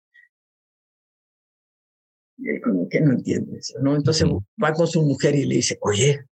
Y 2.39 2.51
él 2.51 2.61
como 2.63 2.89
que 2.89 3.01
no 3.01 3.13
entiende 3.13 3.59
eso, 3.59 3.81
¿no? 3.81 3.97
Entonces 3.97 4.29
va 4.63 4.73
con 4.73 4.87
su 4.87 5.03
mujer 5.03 5.35
y 5.35 5.45
le 5.45 5.57
dice, 5.57 5.77
oye, 5.81 6.25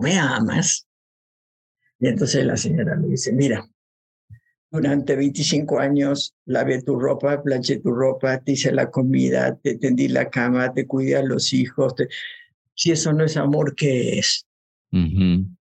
¿me 0.00 0.16
amas? 0.16 0.86
Y 1.98 2.06
entonces 2.06 2.46
la 2.46 2.56
señora 2.56 2.94
le 2.94 3.08
dice, 3.08 3.32
mira, 3.32 3.68
durante 4.70 5.16
25 5.16 5.80
años 5.80 6.36
lavé 6.44 6.82
tu 6.82 6.96
ropa, 6.96 7.42
planché 7.42 7.78
tu 7.78 7.90
ropa, 7.92 8.38
te 8.38 8.52
hice 8.52 8.70
la 8.70 8.92
comida, 8.92 9.56
te 9.56 9.76
tendí 9.76 10.06
la 10.06 10.30
cama, 10.30 10.72
te 10.72 10.86
cuidé 10.86 11.16
a 11.16 11.22
los 11.22 11.52
hijos, 11.52 11.96
te 11.96 12.08
si 12.76 12.92
eso 12.92 13.12
no 13.12 13.24
es 13.24 13.36
amor, 13.36 13.74
¿qué 13.74 14.18
es? 14.18 14.46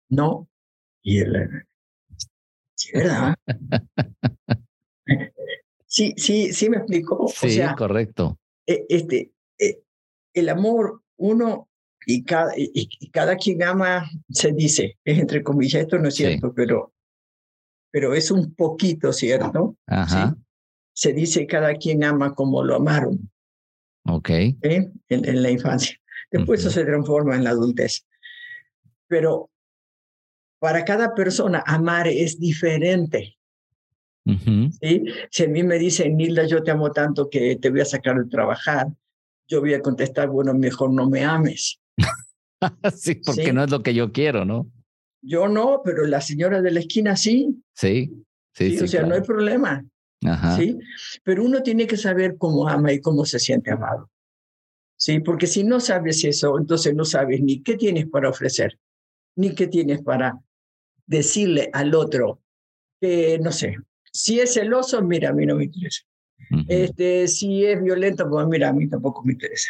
¿No? 0.09 0.49
Y 1.03 1.19
él, 1.19 1.65
sí, 2.75 2.91
¿verdad? 2.93 3.35
sí, 5.87 6.15
sí, 6.17 6.53
sí 6.53 6.69
me 6.69 6.79
explicó. 6.79 7.29
Sí, 7.29 7.61
correcto. 7.77 8.39
E, 8.67 8.85
este, 8.89 9.33
e, 9.59 9.83
el 10.35 10.49
amor, 10.49 11.03
uno 11.17 11.69
y 12.07 12.25
cada, 12.25 12.53
y, 12.57 12.89
cada 13.11 13.37
quien 13.37 13.63
ama, 13.63 14.09
se 14.29 14.53
dice, 14.53 14.99
es 15.05 15.19
entre 15.19 15.43
comillas, 15.43 15.83
esto 15.83 15.99
no 15.99 16.09
es 16.09 16.15
cierto, 16.17 16.53
pero, 16.55 16.93
pero 17.91 18.15
es 18.15 18.31
un 18.31 18.55
poquito 18.55 19.13
cierto. 19.13 19.77
Ajá. 19.87 20.37
Se 20.93 21.13
dice 21.13 21.47
cada 21.47 21.75
quien 21.75 22.05
ama 22.05 22.35
como 22.35 22.65
lo 22.65 22.77
amaron. 22.77 23.31
Ok. 24.05 24.31
En, 24.31 24.93
en, 25.09 25.43
la 25.43 25.51
infancia. 25.51 25.97
Después 26.31 26.61
eso 26.61 26.71
se 26.71 26.85
transforma 26.85 27.37
en 27.37 27.45
la 27.45 27.51
adultez. 27.51 28.07
Pero 29.07 29.51
para 30.59 30.85
cada 30.85 31.15
persona 31.15 31.63
amar 31.67 32.09
es 32.09 32.39
diferente. 32.39 33.39
¿sí? 34.25 35.05
Si 35.31 35.45
a 35.45 35.49
mí 35.49 35.63
me 35.63 35.79
dicen, 35.79 36.17
Nilda, 36.17 36.47
yo 36.47 36.63
te 36.63 36.71
amo 36.71 36.91
tanto 36.91 37.29
que 37.31 37.57
te 37.57 37.71
voy 37.71 37.81
a 37.81 37.85
sacar 37.85 38.17
de 38.17 38.29
trabajar, 38.29 38.89
yo 39.49 39.61
voy 39.61 39.75
a 39.75 39.81
contestar, 39.81 40.29
bueno, 40.29 40.55
mejor 40.55 40.93
no 40.93 41.09
me 41.09 41.25
ames. 41.25 41.81
sí, 42.97 43.15
porque 43.25 43.53
no 43.53 43.65
es 43.65 43.71
lo 43.71 43.83
que 43.83 43.95
yo 43.95 44.13
quiero, 44.13 44.45
¿no? 44.45 44.71
Yo 45.23 45.49
no, 45.49 45.83
pero 45.85 46.05
la 46.07 46.21
señora 46.21 46.61
de 46.63 46.71
la 46.71 46.81
esquina 46.81 47.17
sí. 47.17 47.63
Sí, 47.75 48.13
sí, 48.55 48.77
sí. 48.77 48.85
o 48.85 48.89
sea, 48.89 49.03
no 49.03 49.15
hay 49.15 49.23
problema. 49.23 49.85
Ajá. 50.25 50.57
¿sí? 50.57 50.79
Pero 51.23 51.45
uno 51.45 51.63
tiene 51.63 51.87
que 51.87 51.97
saber 51.97 52.37
cómo 52.39 52.69
ama 52.69 52.93
y 52.93 53.01
cómo 53.01 53.25
se 53.25 53.39
siente 53.39 53.71
amado. 53.71 54.11
¿Sí? 54.97 55.21
Porque 55.21 55.47
si 55.47 55.65
no 55.65 55.81
sabes 55.81 56.25
eso, 56.25 56.59
entonces 56.59 56.95
no 56.95 57.05
sabes 57.05 57.41
ni 57.43 57.63
qué 57.63 57.77
tienes 57.77 58.07
para 58.07 58.29
ofrecer, 58.29 58.79
ni 59.37 59.55
qué 59.55 59.67
tienes 59.67 60.03
para 60.03 60.41
decirle 61.07 61.71
al 61.73 61.95
otro 61.95 62.41
que, 63.01 63.39
no 63.39 63.53
sé, 63.53 63.77
si 64.13 64.41
es 64.41 64.55
celoso, 64.55 65.03
mira, 65.03 65.31
a 65.31 65.33
mí 65.33 65.47
no 65.47 65.57
me 65.57 65.65
interesa. 65.65 66.03
este, 66.69 67.29
si 67.29 67.65
es 67.65 67.83
violento, 67.83 68.29
pues 68.29 68.47
mira, 68.47 68.69
a 68.69 68.73
mí 68.73 68.89
tampoco 68.89 69.23
me 69.25 69.33
interesa. 69.33 69.69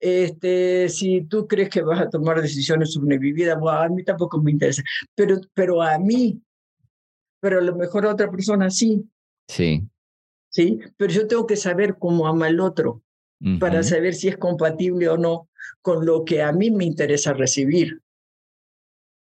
Este, 0.00 0.88
si 0.88 1.22
tú 1.22 1.48
crees 1.48 1.70
que 1.70 1.82
vas 1.82 2.00
a 2.00 2.10
tomar 2.10 2.40
decisiones 2.40 2.92
sobre 2.92 3.18
mi 3.18 3.32
vida, 3.32 3.58
pues 3.58 3.74
a 3.74 3.88
mí 3.88 4.04
tampoco 4.04 4.40
me 4.40 4.52
interesa. 4.52 4.82
Pero, 5.14 5.40
pero 5.54 5.82
a 5.82 5.98
mí, 5.98 6.40
pero 7.40 7.58
a 7.58 7.62
lo 7.62 7.74
mejor 7.74 8.06
a 8.06 8.12
otra 8.12 8.30
persona 8.30 8.70
sí. 8.70 9.08
Sí. 9.48 9.88
Sí, 10.50 10.80
pero 10.96 11.12
yo 11.12 11.26
tengo 11.26 11.46
que 11.46 11.56
saber 11.56 11.96
cómo 11.98 12.26
ama 12.26 12.48
el 12.48 12.60
otro 12.60 13.02
para 13.60 13.82
saber 13.82 14.14
si 14.14 14.28
es 14.28 14.36
compatible 14.36 15.08
o 15.08 15.16
no 15.16 15.48
con 15.82 16.04
lo 16.04 16.24
que 16.24 16.42
a 16.42 16.52
mí 16.52 16.70
me 16.70 16.84
interesa 16.84 17.32
recibir. 17.32 18.00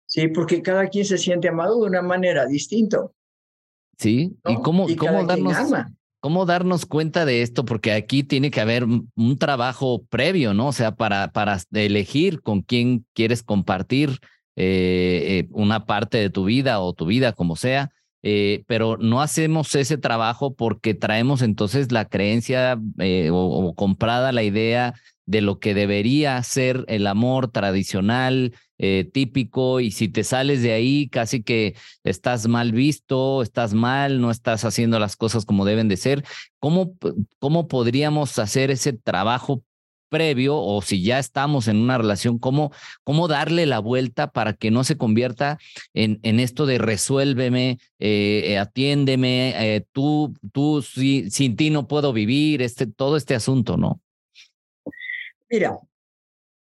Sí, 0.07 0.29
porque 0.29 0.63
cada 0.63 0.89
quien 0.89 1.05
se 1.05 1.19
siente 1.19 1.49
amado 1.49 1.81
de 1.81 1.89
una 1.89 2.03
manera 2.03 2.47
distinta. 2.47 3.11
Sí, 3.99 4.37
y 4.47 4.55
cómo, 4.63 4.87
cómo 4.97 5.25
darnos 5.25 5.57
cómo 6.25 6.47
darnos 6.47 6.87
cuenta 6.87 7.27
de 7.27 7.43
esto, 7.43 7.67
porque 7.67 7.93
aquí 7.93 8.23
tiene 8.23 8.51
que 8.51 8.63
haber 8.63 8.87
un 8.87 9.39
trabajo 9.39 10.07
previo, 10.07 10.55
¿no? 10.55 10.69
O 10.69 10.73
sea, 10.73 10.95
para, 10.95 11.33
para 11.33 11.59
elegir 11.75 12.41
con 12.41 12.63
quién 12.63 13.05
quieres 13.13 13.43
compartir 13.43 14.21
eh, 14.57 15.45
eh, 15.45 15.49
una 15.51 15.85
parte 15.85 16.17
de 16.17 16.31
tu 16.31 16.47
vida 16.47 16.81
o 16.81 16.95
tu 16.95 17.05
vida, 17.05 17.35
como 17.35 17.57
sea. 17.57 17.91
Eh, 18.27 18.65
pero 18.67 18.97
no 18.97 19.21
hacemos 19.21 19.75
ese 19.75 19.99
trabajo 19.99 20.55
porque 20.55 20.95
traemos 20.95 21.43
entonces 21.43 21.93
la 21.93 22.07
creencia 22.07 22.81
eh, 22.99 23.29
o, 23.31 23.75
comprada 23.75 24.33
la 24.33 24.43
idea 24.43 24.95
de 25.27 25.43
lo 25.43 25.59
que 25.59 25.75
debería 25.75 26.43
ser 26.43 26.87
el 26.89 27.07
amor 27.07 27.49
tradicional, 27.51 28.55
eh, 28.79 29.09
típico, 29.13 29.81
y 29.81 29.91
si 29.91 30.09
te 30.09 30.25
sales 30.25 30.63
de 30.63 30.73
ahí, 30.73 31.07
casi 31.09 31.43
que 31.43 31.77
estás 32.03 32.49
mal 32.49 32.73
visto, 32.73 33.43
estás 33.43 33.75
mal, 33.75 34.23
no 34.23 34.31
estás 34.31 34.65
haciendo 34.65 34.99
las 34.99 35.17
cosas 35.17 35.45
como 35.45 35.67
deben 35.67 35.89
de 35.89 35.99
ser. 35.99 36.25
¿Cómo, 36.59 36.95
cómo 37.39 37.69
podríamos 37.69 38.39
hacer 38.39 38.71
ese 38.71 38.95
trabajo 38.95 39.63
previo 40.15 40.57
o 40.57 40.81
si 40.81 41.03
ya 41.03 41.19
estamos 41.19 41.67
en 41.67 41.79
una 41.79 41.99
relación, 41.99 42.39
cómo, 42.39 42.71
cómo 43.03 43.27
darle 43.27 43.67
la 43.67 43.81
vuelta 43.81 44.31
para 44.31 44.53
que 44.53 44.71
no 44.71 44.85
se 44.85 44.97
convierta 44.97 45.59
en, 45.93 46.21
en 46.23 46.39
esto 46.39 46.67
de 46.67 46.79
resuélveme, 46.79 47.81
eh, 47.99 48.43
eh, 48.45 48.59
atiéndeme, 48.59 49.55
eh, 49.59 49.85
tú, 49.91 50.33
tú 50.53 50.83
sin 50.83 51.57
ti 51.57 51.71
no 51.71 51.89
puedo 51.89 52.13
vivir, 52.13 52.63
este, 52.63 52.87
todo 52.87 53.17
este 53.17 53.35
asunto, 53.35 53.77
¿no? 53.77 54.01
Mira, 55.51 55.81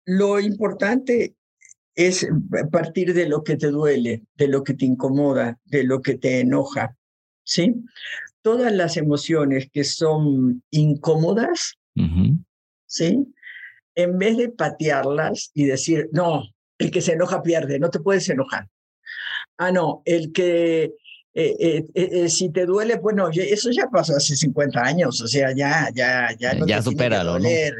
lo 0.06 0.40
importante 0.40 1.34
es 1.94 2.26
partir 2.72 3.12
de 3.12 3.28
lo 3.28 3.44
que 3.44 3.56
te 3.56 3.68
duele, 3.68 4.22
de 4.36 4.48
lo 4.48 4.64
que 4.64 4.72
te 4.72 4.86
incomoda, 4.86 5.58
de 5.66 5.84
lo 5.84 6.00
que 6.00 6.16
te 6.16 6.40
enoja, 6.40 6.96
¿sí? 7.44 7.74
Todas 8.40 8.72
las 8.72 8.96
emociones 8.96 9.68
que 9.70 9.84
son 9.84 10.62
incómodas, 10.70 11.74
¿sí? 12.94 13.26
En 13.96 14.18
vez 14.18 14.36
de 14.36 14.50
patearlas 14.50 15.50
y 15.54 15.66
decir, 15.66 16.08
no, 16.12 16.44
el 16.78 16.90
que 16.90 17.00
se 17.00 17.12
enoja 17.12 17.42
pierde, 17.42 17.78
no 17.78 17.90
te 17.90 18.00
puedes 18.00 18.28
enojar. 18.28 18.68
Ah, 19.58 19.72
no, 19.72 20.02
el 20.04 20.32
que 20.32 20.94
eh, 21.36 21.56
eh, 21.58 21.84
eh, 21.94 22.28
si 22.28 22.50
te 22.50 22.64
duele, 22.66 22.96
bueno, 22.96 23.28
eso 23.30 23.70
ya 23.72 23.88
pasó 23.90 24.16
hace 24.16 24.36
50 24.36 24.80
años, 24.80 25.20
o 25.20 25.26
sea, 25.26 25.52
ya, 25.54 25.90
ya, 25.92 26.28
ya 26.38 26.54
no 26.54 26.66
ya 26.66 26.80
supéralo, 26.80 27.38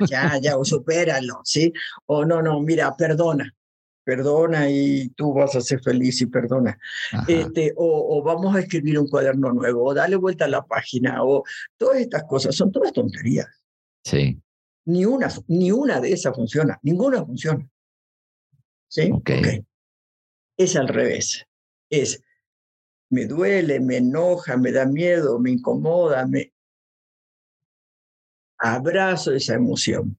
ya, 0.08 0.38
ya, 0.40 0.56
o 0.56 0.64
supéralo, 0.64 1.40
¿sí? 1.44 1.72
O 2.06 2.24
no, 2.24 2.42
no, 2.42 2.60
mira, 2.60 2.96
perdona, 2.96 3.54
perdona 4.02 4.68
y 4.68 5.08
tú 5.10 5.32
vas 5.32 5.54
a 5.54 5.60
ser 5.60 5.80
feliz 5.80 6.20
y 6.20 6.26
perdona. 6.26 6.76
Este, 7.28 7.72
o, 7.76 8.18
o, 8.18 8.22
vamos 8.24 8.54
a 8.56 8.60
escribir 8.60 8.98
un 8.98 9.08
cuaderno 9.08 9.52
nuevo, 9.52 9.84
o 9.84 9.94
dale 9.94 10.16
vuelta 10.16 10.46
a 10.46 10.48
la 10.48 10.64
página, 10.64 11.22
o 11.22 11.44
todas 11.76 12.00
estas 12.00 12.24
cosas, 12.24 12.56
son 12.56 12.72
todas 12.72 12.92
tonterías. 12.92 13.46
Sí. 14.04 14.40
Ni 14.86 15.04
una, 15.04 15.28
ni 15.48 15.70
una 15.70 16.00
de 16.00 16.12
esas 16.12 16.34
funciona, 16.34 16.78
ninguna 16.82 17.24
funciona. 17.24 17.68
¿Sí? 18.88 19.10
Okay. 19.12 19.64
Es 20.56 20.76
al 20.76 20.88
revés. 20.88 21.46
Es, 21.90 22.22
me 23.10 23.26
duele, 23.26 23.80
me 23.80 23.98
enoja, 23.98 24.56
me 24.56 24.72
da 24.72 24.86
miedo, 24.86 25.38
me 25.38 25.50
incomoda, 25.50 26.26
me 26.26 26.52
abrazo 28.58 29.32
esa 29.32 29.54
emoción. 29.54 30.18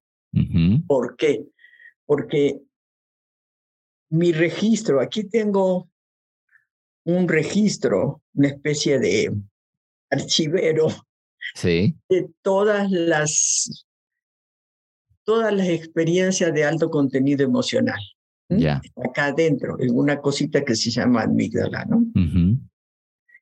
¿Por 0.88 1.16
qué? 1.16 1.46
Porque 2.06 2.60
mi 4.10 4.34
registro, 4.34 5.00
aquí 5.02 5.24
tengo 5.24 5.90
un 7.06 7.28
registro, 7.28 8.22
una 8.34 8.50
especie 8.50 9.00
de 9.00 9.34
archivero 10.10 10.88
sí. 11.54 11.96
de 12.10 12.30
todas 12.42 12.92
las 12.92 13.85
todas 15.26 15.54
las 15.54 15.68
experiencias 15.68 16.54
de 16.54 16.64
alto 16.64 16.90
contenido 16.90 17.44
emocional. 17.44 18.00
Ya. 18.50 18.82
Acá 19.04 19.28
adentro, 19.28 19.76
en 19.80 19.98
una 19.98 20.22
cosita 20.22 20.64
que 20.64 20.76
se 20.76 20.92
llama 20.92 21.24
amígdala, 21.24 21.86
¿no? 21.86 22.06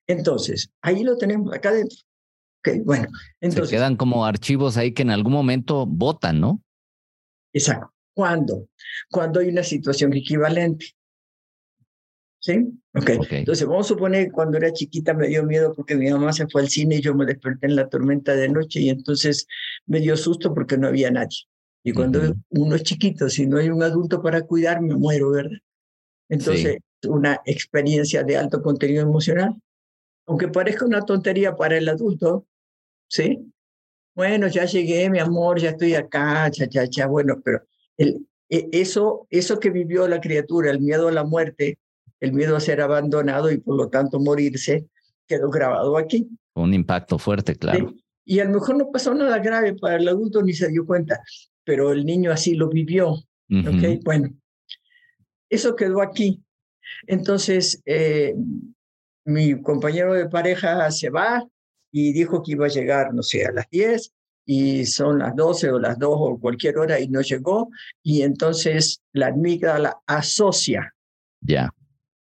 Entonces, 0.06 0.70
ahí 0.82 1.04
lo 1.04 1.16
tenemos, 1.16 1.52
acá 1.52 1.68
adentro. 1.68 1.98
Okay, 2.60 2.80
bueno, 2.80 3.08
entonces. 3.40 3.70
Se 3.70 3.76
quedan 3.76 3.96
como 3.96 4.24
archivos 4.24 4.78
ahí 4.78 4.92
que 4.92 5.02
en 5.02 5.10
algún 5.10 5.34
momento 5.34 5.84
votan, 5.86 6.40
¿no? 6.40 6.62
Exacto. 7.52 7.92
¿Cuándo? 8.14 8.68
Cuando 9.10 9.40
hay 9.40 9.48
una 9.48 9.62
situación 9.62 10.14
equivalente. 10.14 10.86
¿Sí? 12.40 12.66
Okay. 12.94 13.16
ok. 13.16 13.32
Entonces, 13.32 13.66
vamos 13.66 13.86
a 13.86 13.88
suponer 13.88 14.26
que 14.26 14.32
cuando 14.32 14.56
era 14.56 14.72
chiquita 14.72 15.14
me 15.14 15.28
dio 15.28 15.44
miedo 15.44 15.72
porque 15.74 15.94
mi 15.96 16.10
mamá 16.10 16.32
se 16.32 16.46
fue 16.46 16.62
al 16.62 16.68
cine 16.68 16.96
y 16.96 17.00
yo 17.00 17.14
me 17.14 17.26
desperté 17.26 17.66
en 17.66 17.76
la 17.76 17.88
tormenta 17.88 18.34
de 18.34 18.48
noche 18.48 18.80
y 18.80 18.88
entonces 18.90 19.46
me 19.86 20.00
dio 20.00 20.16
susto 20.16 20.54
porque 20.54 20.78
no 20.78 20.88
había 20.88 21.10
nadie. 21.10 21.38
Y 21.86 21.92
cuando 21.92 22.34
uno 22.48 22.76
es 22.76 22.82
chiquito, 22.82 23.28
si 23.28 23.46
no 23.46 23.58
hay 23.58 23.68
un 23.68 23.82
adulto 23.82 24.22
para 24.22 24.42
cuidar, 24.42 24.80
me 24.80 24.96
muero, 24.96 25.30
¿verdad? 25.30 25.58
Entonces, 26.30 26.78
una 27.06 27.40
experiencia 27.44 28.22
de 28.22 28.38
alto 28.38 28.62
contenido 28.62 29.02
emocional. 29.02 29.54
Aunque 30.26 30.48
parezca 30.48 30.86
una 30.86 31.02
tontería 31.02 31.54
para 31.54 31.76
el 31.76 31.86
adulto, 31.86 32.46
¿sí? 33.08 33.52
Bueno, 34.14 34.48
ya 34.48 34.64
llegué, 34.64 35.10
mi 35.10 35.18
amor, 35.18 35.60
ya 35.60 35.70
estoy 35.70 35.94
acá, 35.94 36.50
cha, 36.50 36.66
cha, 36.66 36.88
cha. 36.88 37.06
Bueno, 37.06 37.42
pero 37.44 37.62
el, 37.98 38.26
e, 38.48 38.68
eso, 38.72 39.26
eso 39.28 39.60
que 39.60 39.68
vivió 39.70 40.08
la 40.08 40.20
criatura, 40.20 40.70
el 40.70 40.80
miedo 40.80 41.08
a 41.08 41.12
la 41.12 41.24
muerte, 41.24 41.78
el 42.20 42.32
miedo 42.32 42.56
a 42.56 42.60
ser 42.60 42.80
abandonado 42.80 43.50
y 43.50 43.58
por 43.58 43.76
lo 43.76 43.88
tanto 43.88 44.18
morirse, 44.18 44.86
quedó 45.26 45.50
grabado 45.50 45.98
aquí. 45.98 46.28
Un 46.54 46.72
impacto 46.72 47.18
fuerte, 47.18 47.56
claro. 47.56 47.92
Y 48.24 48.40
a 48.40 48.44
lo 48.44 48.52
mejor 48.52 48.76
no 48.76 48.90
pasó 48.90 49.12
nada 49.14 49.38
grave 49.38 49.74
para 49.74 49.96
el 49.96 50.08
adulto 50.08 50.42
ni 50.42 50.54
se 50.54 50.68
dio 50.68 50.86
cuenta, 50.86 51.20
pero 51.64 51.92
el 51.92 52.04
niño 52.04 52.30
así 52.30 52.54
lo 52.54 52.68
vivió. 52.68 53.16
Bueno, 54.04 54.30
eso 55.48 55.76
quedó 55.76 56.02
aquí. 56.02 56.42
Entonces, 57.06 57.82
eh, 57.86 58.34
mi 59.24 59.60
compañero 59.62 60.14
de 60.14 60.28
pareja 60.28 60.90
se 60.90 61.10
va 61.10 61.46
y 61.90 62.12
dijo 62.12 62.42
que 62.42 62.52
iba 62.52 62.66
a 62.66 62.70
llegar, 62.70 63.14
no 63.14 63.22
sé, 63.22 63.44
a 63.46 63.52
las 63.52 63.68
10 63.70 64.12
y 64.46 64.84
son 64.84 65.18
las 65.18 65.34
12 65.34 65.70
o 65.70 65.78
las 65.78 65.98
2 65.98 66.10
o 66.12 66.38
cualquier 66.40 66.78
hora 66.78 67.00
y 67.00 67.08
no 67.08 67.20
llegó. 67.20 67.70
Y 68.02 68.22
entonces 68.22 69.02
la 69.12 69.28
amígdala 69.28 69.98
asocia 70.06 70.94
ya 71.40 71.70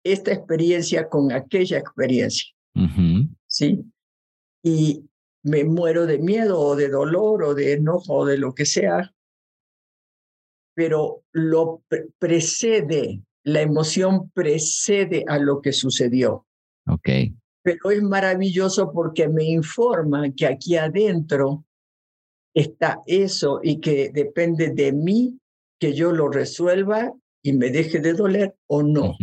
esta 0.05 0.31
experiencia 0.31 1.09
con 1.09 1.31
aquella 1.31 1.79
experiencia. 1.79 2.53
¿Sí? 3.47 3.83
Y 4.63 5.03
me 5.43 5.63
muero 5.63 6.05
de 6.05 6.19
miedo 6.19 6.59
o 6.59 6.75
de 6.75 6.89
dolor 6.89 7.43
o 7.43 7.55
de 7.55 7.73
enojo 7.73 8.13
o 8.13 8.25
de 8.25 8.37
lo 8.37 8.53
que 8.53 8.65
sea, 8.65 9.13
pero 10.75 11.23
lo 11.31 11.81
precede, 12.19 13.21
la 13.43 13.61
emoción 13.61 14.29
precede 14.31 15.23
a 15.27 15.39
lo 15.39 15.61
que 15.61 15.71
sucedió. 15.71 16.45
Ok. 16.87 17.09
Pero 17.63 17.89
es 17.89 18.03
maravilloso 18.03 18.91
porque 18.91 19.27
me 19.27 19.45
informa 19.45 20.31
que 20.35 20.45
aquí 20.45 20.75
adentro 20.75 21.65
está 22.53 23.01
eso 23.07 23.59
y 23.63 23.79
que 23.79 24.11
depende 24.13 24.69
de 24.69 24.91
mí 24.91 25.39
que 25.79 25.93
yo 25.93 26.11
lo 26.11 26.29
resuelva 26.29 27.11
y 27.41 27.53
me 27.53 27.69
deje 27.69 27.99
de 27.99 28.13
doler 28.13 28.55
o 28.67 28.83
no. 28.83 29.15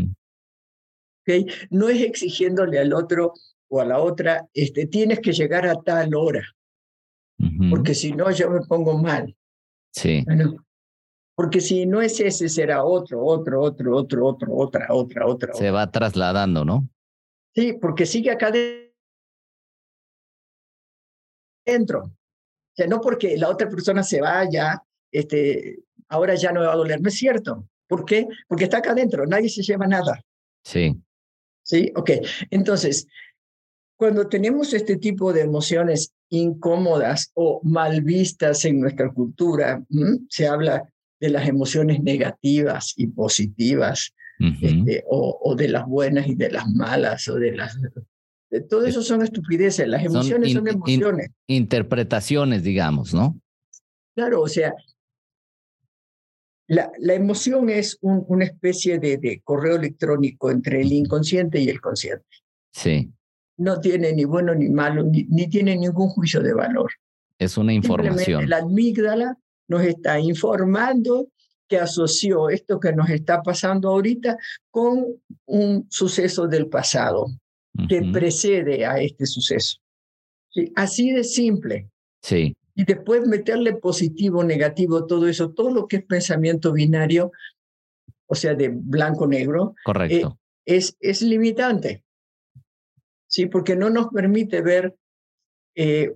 ¿Okay? 1.23 1.47
No 1.71 1.88
es 1.88 2.03
exigiéndole 2.03 2.79
al 2.79 2.93
otro 2.93 3.35
o 3.69 3.81
a 3.81 3.85
la 3.85 4.01
otra, 4.01 4.49
este, 4.53 4.87
tienes 4.87 5.21
que 5.21 5.33
llegar 5.33 5.67
a 5.67 5.77
tal 5.77 6.15
hora, 6.15 6.45
porque 7.71 7.95
si 7.95 8.12
no 8.12 8.31
yo 8.31 8.51
me 8.51 8.61
pongo 8.61 8.99
mal. 8.99 9.35
Sí. 9.93 10.25
Porque 11.35 11.61
si 11.61 11.87
no 11.87 12.03
es 12.03 12.21
ese, 12.21 12.49
será 12.49 12.85
otro, 12.85 13.25
otro, 13.25 13.62
otro, 13.62 13.97
otro, 13.97 14.27
otro, 14.27 14.55
otra, 14.55 14.87
otra, 14.90 15.27
otra. 15.27 15.55
Se 15.55 15.71
va 15.71 15.90
trasladando, 15.90 16.64
¿no? 16.64 16.88
Sí, 17.55 17.75
porque 17.75 18.07
sigue 18.07 18.31
acá 18.31 18.53
dentro. 21.64 22.01
O 22.05 22.75
sea, 22.75 22.87
no 22.87 23.01
porque 23.01 23.37
la 23.37 23.49
otra 23.49 23.68
persona 23.68 24.03
se 24.03 24.21
vaya, 24.21 24.83
este, 25.11 25.81
ahora 26.09 26.35
ya 26.35 26.53
no 26.53 26.61
me 26.61 26.66
va 26.66 26.73
a 26.73 26.77
doler. 26.77 27.01
No 27.01 27.09
es 27.09 27.14
cierto. 27.14 27.66
¿Por 27.87 28.05
qué? 28.05 28.27
Porque 28.49 28.64
está 28.64 28.79
acá 28.79 28.92
adentro, 28.92 29.27
nadie 29.27 29.49
se 29.49 29.62
lleva 29.62 29.87
nada. 29.87 30.23
Sí. 30.64 30.99
Sí, 31.62 31.92
ok. 31.95 32.11
Entonces, 32.51 33.07
cuando 33.97 34.29
tenemos 34.29 34.73
este 34.73 34.97
tipo 34.97 35.33
de 35.33 35.42
emociones 35.42 36.12
incómodas 36.31 37.31
o 37.35 37.61
mal 37.62 38.03
vistas 38.03 38.64
en 38.64 38.81
nuestra 38.81 39.12
cultura, 39.12 39.85
se 40.29 40.49
habla 40.49 40.92
de 41.23 41.31
las 41.31 41.49
emociones 41.49 42.03
negativas 42.03 42.95
y 42.97 43.07
positivas, 43.07 44.13
este, 44.41 45.05
o, 45.09 45.39
o, 45.41 45.55
de 45.55 45.69
las 45.69 45.87
buenas 45.87 46.27
y 46.27 46.35
de 46.35 46.51
las 46.51 46.69
malas, 46.69 47.29
o 47.29 47.37
de 47.37 47.53
las 47.53 47.79
todo 48.69 48.85
eso 48.85 49.03
son 49.03 49.23
estupideces, 49.23 49.87
las 49.87 50.05
emociones 50.05 50.53
son, 50.53 50.67
emociones. 50.67 51.31
interpretaciones, 51.47 52.65
digamos, 52.65 53.15
¿no? 53.15 53.41
Claro, 54.17 54.43
o 54.43 54.49
sea, 54.49 54.75
la, 56.67 56.91
la 56.99 57.15
emoción 57.15 57.71
es 57.71 57.99
una 58.01 58.45
especie 58.45 58.99
de, 58.99 59.17
de, 59.19 59.41
correo 59.45 59.77
electrónico 59.77 60.51
entre 60.51 60.83
el 60.83 60.93
inconsciente 60.93 61.61
y 61.61 61.69
el 61.69 61.81
consciente. 61.81 62.27
Sí. 62.73 63.13
No 63.59 63.81
tiene 63.81 64.13
ni 64.13 64.25
bueno 64.25 64.55
ni 64.57 64.69
malo, 64.69 65.05
ni, 65.05 65.23
ni 65.25 65.49
tiene 65.49 65.77
ningún 65.77 66.09
juicio 66.09 66.41
de 66.41 66.53
valor. 66.53 66.91
Es 67.39 67.57
una 67.57 67.73
información. 67.73 68.51
La 68.51 68.59
amígdala 68.59 69.39
nos 69.68 69.83
está 69.83 70.18
informando 70.18 71.29
que 71.68 71.79
asoció 71.79 72.51
esto 72.51 72.79
que 72.79 72.92
nos 72.92 73.09
está 73.09 73.42
pasando 73.42 73.88
ahorita 73.88 74.37
con 74.70 75.07
un 75.46 75.87
suceso 75.90 76.46
del 76.46 76.68
pasado 76.68 77.27
que 77.88 78.03
precede 78.12 78.85
a 78.85 79.01
este 79.01 79.25
suceso. 79.25 79.79
¿Sí? 80.51 80.70
Así 80.77 81.12
de 81.12 81.25
simple. 81.25 81.88
Sí. 82.20 82.55
Y 82.75 82.85
después 82.85 83.27
meterle 83.27 83.75
positivo, 83.75 84.44
negativo, 84.44 85.07
todo 85.07 85.27
eso, 85.27 85.51
todo 85.53 85.70
lo 85.70 85.88
que 85.88 85.96
es 85.96 86.05
pensamiento 86.05 86.72
binario, 86.72 87.33
o 88.27 88.35
sea, 88.35 88.55
de 88.55 88.68
blanco-negro, 88.68 89.75
Correcto. 89.85 90.38
Eh, 90.66 90.77
es, 90.77 90.96
es 91.01 91.22
limitante. 91.22 92.05
Sí, 93.27 93.46
porque 93.46 93.77
no 93.77 93.88
nos 93.88 94.09
permite 94.09 94.61
ver 94.61 94.94
eh, 95.75 96.12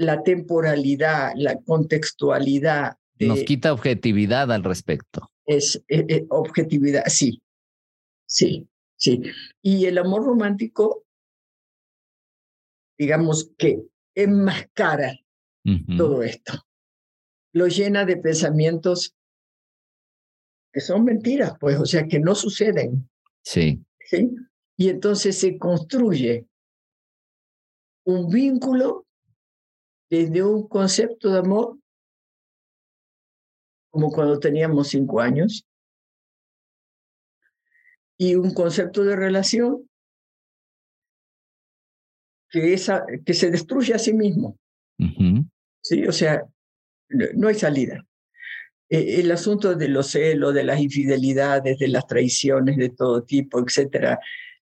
la 0.00 0.22
temporalidad, 0.22 1.32
la 1.36 1.60
contextualidad. 1.60 2.96
nos 3.18 3.42
quita 3.42 3.72
objetividad 3.72 4.50
al 4.50 4.64
respecto. 4.64 5.30
Es 5.44 5.82
eh, 5.88 6.24
objetividad, 6.30 7.04
sí. 7.06 7.42
Sí. 8.26 8.66
Sí, 9.00 9.22
y 9.62 9.86
el 9.86 9.96
amor 9.96 10.26
romántico, 10.26 11.06
digamos 12.98 13.50
que 13.56 13.80
enmascara 14.14 15.18
todo 15.96 16.22
esto, 16.22 16.66
lo 17.54 17.68
llena 17.68 18.04
de 18.04 18.18
pensamientos 18.18 19.14
que 20.70 20.80
son 20.80 21.04
mentiras, 21.04 21.54
pues, 21.58 21.78
o 21.80 21.86
sea, 21.86 22.06
que 22.06 22.20
no 22.20 22.34
suceden. 22.34 23.08
Sí. 23.42 23.82
¿sí? 24.04 24.30
Y 24.76 24.90
entonces 24.90 25.38
se 25.38 25.56
construye 25.56 26.46
un 28.04 28.28
vínculo 28.28 29.06
desde 30.10 30.42
un 30.42 30.66
concepto 30.66 31.32
de 31.32 31.38
amor, 31.38 31.78
como 33.90 34.10
cuando 34.10 34.38
teníamos 34.38 34.88
cinco 34.88 35.20
años, 35.20 35.64
y 38.18 38.34
un 38.34 38.52
concepto 38.52 39.02
de 39.04 39.16
relación 39.16 39.88
que, 42.50 42.74
esa, 42.74 43.04
que 43.24 43.32
se 43.32 43.50
destruye 43.50 43.94
a 43.94 43.98
sí 43.98 44.12
mismo. 44.12 44.58
¿Sí? 45.80 46.06
O 46.06 46.12
sea, 46.12 46.44
no 47.08 47.48
hay 47.48 47.54
salida. 47.54 48.04
E, 48.90 49.20
el 49.20 49.30
asunto 49.30 49.74
de 49.74 49.88
los 49.88 50.08
celos, 50.08 50.52
de 50.52 50.64
las 50.64 50.80
infidelidades, 50.80 51.78
de 51.78 51.88
las 51.88 52.06
traiciones 52.06 52.76
de 52.76 52.90
todo 52.90 53.22
tipo, 53.22 53.60
etcétera, 53.60 54.18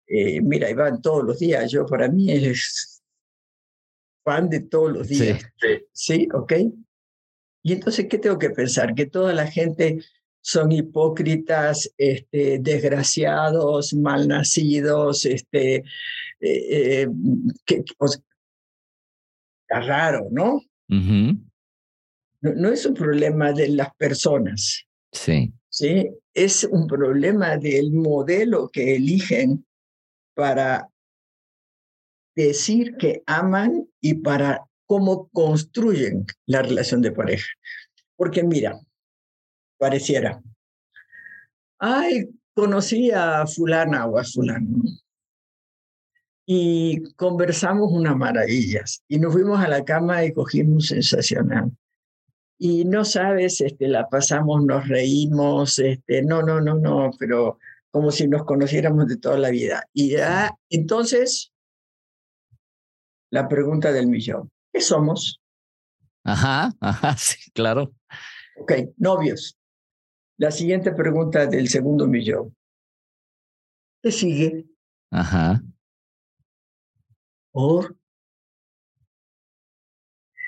eh, 0.06 0.40
mira, 0.40 0.72
van 0.74 1.00
todos 1.02 1.24
los 1.24 1.38
días. 1.38 1.72
Yo, 1.72 1.86
para 1.86 2.08
mí, 2.08 2.30
es 2.30 2.99
fan 4.24 4.48
de 4.48 4.60
todos 4.60 4.92
los 4.92 5.08
días. 5.08 5.40
Sí. 5.60 5.68
¿Sí? 5.92 6.28
¿Ok? 6.34 6.52
Y 7.62 7.72
entonces, 7.72 8.06
¿qué 8.08 8.18
tengo 8.18 8.38
que 8.38 8.50
pensar? 8.50 8.94
Que 8.94 9.06
toda 9.06 9.32
la 9.32 9.46
gente 9.46 9.98
son 10.42 10.72
hipócritas, 10.72 11.92
este, 11.98 12.58
desgraciados, 12.60 13.92
malnacidos, 13.92 15.26
este, 15.26 15.76
eh, 15.76 15.82
eh, 16.40 17.08
que, 17.66 17.84
está 19.68 19.80
raro, 19.80 20.28
¿no? 20.30 20.62
¿no? 20.88 21.36
¿no? 22.40 22.68
es 22.70 22.86
un 22.86 22.94
problema 22.94 23.52
de 23.52 23.68
las 23.68 23.94
personas. 23.96 24.86
Sí. 25.12 25.52
Sí, 25.68 26.10
es 26.34 26.64
un 26.64 26.88
problema 26.88 27.56
del 27.56 27.92
modelo 27.92 28.70
que 28.70 28.96
eligen 28.96 29.64
para 30.34 30.88
decir 32.46 32.96
que 32.96 33.22
aman 33.26 33.88
y 34.00 34.14
para 34.14 34.64
cómo 34.86 35.28
construyen 35.28 36.26
la 36.46 36.62
relación 36.62 37.00
de 37.00 37.12
pareja. 37.12 37.46
Porque 38.16 38.42
mira, 38.42 38.78
pareciera. 39.78 40.42
Ay, 41.78 42.28
conocí 42.54 43.10
a 43.10 43.46
fulana 43.46 44.06
o 44.06 44.18
a 44.18 44.24
fulano. 44.24 44.82
Y 46.46 47.02
conversamos 47.14 47.92
unas 47.92 48.16
maravillas. 48.16 49.02
Y 49.08 49.18
nos 49.18 49.32
fuimos 49.32 49.60
a 49.60 49.68
la 49.68 49.84
cama 49.84 50.24
y 50.24 50.32
cogimos 50.32 50.88
sensacional. 50.88 51.70
Y 52.58 52.84
no 52.84 53.04
sabes, 53.04 53.60
este, 53.60 53.88
la 53.88 54.08
pasamos, 54.08 54.64
nos 54.64 54.86
reímos, 54.86 55.78
este, 55.78 56.22
no, 56.22 56.42
no, 56.42 56.60
no, 56.60 56.74
no, 56.74 57.10
pero 57.18 57.58
como 57.90 58.10
si 58.10 58.28
nos 58.28 58.44
conociéramos 58.44 59.06
de 59.06 59.16
toda 59.16 59.38
la 59.38 59.50
vida. 59.50 59.88
Y 59.94 60.10
ya, 60.10 60.54
entonces, 60.68 61.49
la 63.30 63.48
pregunta 63.48 63.92
del 63.92 64.08
millón, 64.08 64.50
¿qué 64.72 64.80
somos? 64.80 65.40
Ajá, 66.24 66.72
ajá, 66.80 67.16
sí, 67.18 67.50
claro. 67.52 67.94
Ok, 68.60 68.72
novios. 68.98 69.56
La 70.36 70.50
siguiente 70.50 70.92
pregunta 70.92 71.46
del 71.46 71.68
segundo 71.68 72.06
millón. 72.06 72.54
¿Qué 74.02 74.10
sigue? 74.10 74.66
Ajá. 75.10 75.62
Por. 77.52 77.96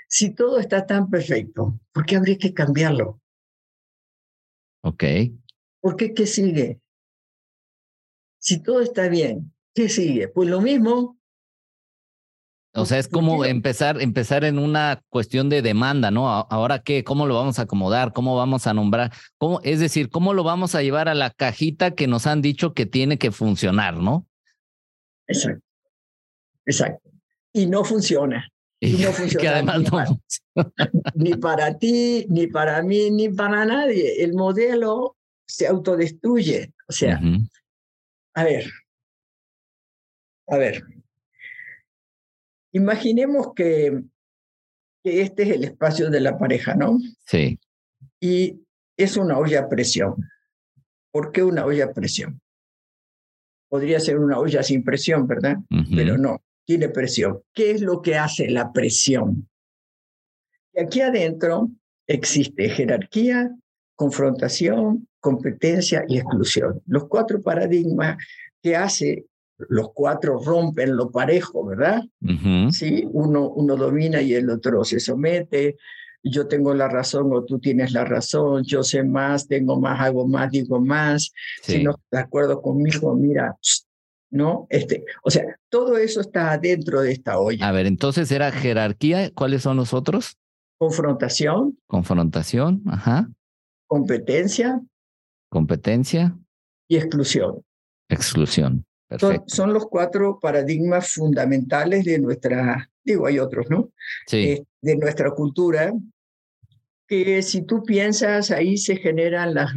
Si 0.09 0.35
todo 0.35 0.59
está 0.59 0.87
tan 0.87 1.09
perfecto, 1.09 1.79
¿por 1.93 2.05
qué 2.05 2.17
habría 2.17 2.37
que 2.37 2.53
cambiarlo? 2.53 3.21
Ok. 4.83 5.05
¿Por 5.81 5.97
qué 5.97 6.13
qué 6.13 6.27
sigue? 6.27 6.81
Si 8.39 8.63
todo 8.63 8.81
está 8.81 9.09
bien, 9.09 9.55
¿qué 9.75 9.89
sigue? 9.89 10.29
Pues 10.29 10.49
lo 10.49 10.61
mismo. 10.61 11.19
O 12.75 12.87
sea, 12.87 12.99
es 12.99 13.09
como 13.09 13.45
empezar, 13.45 14.01
empezar 14.01 14.45
en 14.45 14.59
una 14.59 15.03
cuestión 15.11 15.51
de 15.51 15.61
demanda, 15.61 16.11
¿no? 16.11 16.29
Ahora 16.29 16.79
qué, 16.79 17.05
cómo 17.05 17.27
lo 17.27 17.35
vamos 17.35 17.59
a 17.59 17.63
acomodar, 17.63 18.15
cómo 18.15 18.35
vamos 18.35 18.67
a 18.67 18.73
nombrar, 18.73 19.13
cómo, 19.37 19.61
es 19.63 19.79
decir, 19.79 20.09
cómo 20.09 20.33
lo 20.33 20.43
vamos 20.43 20.75
a 20.75 20.83
llevar 20.83 21.09
a 21.09 21.15
la 21.15 21.31
cajita 21.31 21.91
que 21.91 22.07
nos 22.07 22.27
han 22.27 22.41
dicho 22.41 22.73
que 22.73 22.87
tiene 22.87 23.19
que 23.19 23.31
funcionar, 23.31 23.97
¿no? 23.97 24.27
Exacto. 25.27 25.65
Exacto. 26.65 27.11
Y 27.53 27.67
no 27.67 27.85
funciona. 27.85 28.49
Y, 28.81 28.93
no 28.93 29.13
funciona. 29.13 29.41
Que 29.43 29.49
además 29.49 29.79
ni, 29.79 29.85
no. 29.85 29.91
para, 29.91 30.11
ni 31.15 31.35
para 31.35 31.79
ti, 31.79 32.27
ni 32.31 32.47
para 32.47 32.83
mí, 32.83 33.11
ni 33.11 33.29
para 33.29 33.67
nadie. 33.67 34.23
El 34.25 34.33
modelo 34.33 35.17
se 35.47 35.67
autodestruye. 35.67 36.73
O 36.89 36.93
sea, 36.93 37.21
a 38.35 38.45
ver, 38.45 38.71
a 40.47 40.57
ver, 40.57 40.85
imaginemos 42.73 43.55
que, 43.55 44.03
que 45.05 45.23
este 45.23 45.45
es 45.45 45.51
el 45.51 45.65
espacio 45.65 46.11
de 46.11 46.21
la 46.21 46.39
pareja, 46.39 46.75
¿no? 46.75 46.99
Sí. 47.27 47.59
Y 48.21 48.61
es 48.97 49.17
una 49.17 49.39
olla 49.39 49.61
a 49.61 49.69
presión. 49.69 50.17
¿Por 51.11 51.33
qué 51.33 51.43
una 51.43 51.65
olla 51.65 51.87
a 51.87 51.93
presión? 51.93 52.41
Podría 53.69 54.01
ser 54.01 54.19
una 54.19 54.39
olla 54.39 54.63
sin 54.63 54.85
presión, 54.85 55.27
¿verdad? 55.27 55.57
Pero 55.95 56.19
no, 56.19 56.43
tiene 56.67 56.89
presión. 56.89 57.41
¿Qué 57.55 57.71
es 57.71 57.81
lo 57.81 58.03
que 58.03 58.17
hace 58.17 58.51
la 58.51 58.73
presión? 58.73 59.49
Y 60.75 60.81
aquí 60.81 61.01
adentro 61.01 61.71
existe 62.07 62.69
jerarquía, 62.69 63.51
confrontación, 63.95 65.09
competencia 65.21 66.05
y 66.09 66.19
exclusión. 66.19 66.83
Los 66.87 67.09
cuatro 67.09 67.41
paradigmas 67.41 68.17
que 68.63 68.77
hace, 68.77 69.27
los 69.69 69.91
cuatro 69.93 70.39
rompen 70.43 70.97
lo 70.97 71.11
parejo, 71.11 71.65
¿verdad? 71.67 72.03
Sí, 72.71 73.05
uno, 73.13 73.49
uno 73.51 73.77
domina 73.77 74.21
y 74.21 74.35
el 74.35 74.51
otro 74.51 74.85
se 74.85 75.01
somete. 75.01 75.77
Yo 76.23 76.47
tengo 76.47 76.73
la 76.73 76.89
razón 76.89 77.33
o 77.33 77.45
tú 77.45 77.59
tienes 77.59 77.93
la 77.93 78.05
razón. 78.05 78.63
Yo 78.65 78.83
sé 78.83 79.03
más, 79.03 79.49
tengo 79.49 79.81
más, 79.81 80.01
hago 80.01 80.27
más, 80.27 80.51
digo 80.51 80.81
más. 80.81 81.33
Si 81.63 81.83
no 81.83 81.91
estás 81.93 82.11
de 82.11 82.19
acuerdo 82.21 82.63
conmigo, 82.63 83.15
mira, 83.15 83.57
¿no? 84.31 84.67
Este, 84.71 85.05
o 85.25 85.31
sea, 85.31 85.45
todo 85.69 85.97
eso 85.99 86.21
está 86.21 86.57
dentro 86.59 87.01
de 87.01 87.13
esta 87.13 87.39
olla. 87.39 87.67
A 87.69 87.73
ver, 87.73 87.87
entonces 87.87 88.31
era 88.31 88.53
jerarquía. 88.53 89.31
¿Cuáles 89.35 89.63
son 89.63 89.77
los 89.77 89.93
otros? 89.93 90.37
Confrontación, 90.79 91.79
Confrontación, 91.87 92.83
ajá. 92.87 93.29
competencia 93.87 94.81
Competencia, 95.49 96.37
y 96.89 96.97
exclusión. 96.97 97.63
exclusión. 98.09 98.85
Son, 99.19 99.43
son 99.47 99.73
los 99.73 99.87
cuatro 99.87 100.39
paradigmas 100.41 101.13
fundamentales 101.13 102.05
de 102.05 102.19
nuestra, 102.19 102.91
digo, 103.05 103.27
hay 103.27 103.39
otros, 103.39 103.67
¿no? 103.71 103.91
Sí. 104.27 104.37
Eh, 104.39 104.65
de 104.81 104.97
nuestra 104.97 105.31
cultura, 105.31 105.93
que 107.13 107.43
si 107.43 107.61
tú 107.61 107.83
piensas, 107.83 108.51
ahí 108.51 108.79
se 108.79 108.97
generan 108.97 109.53
las, 109.53 109.71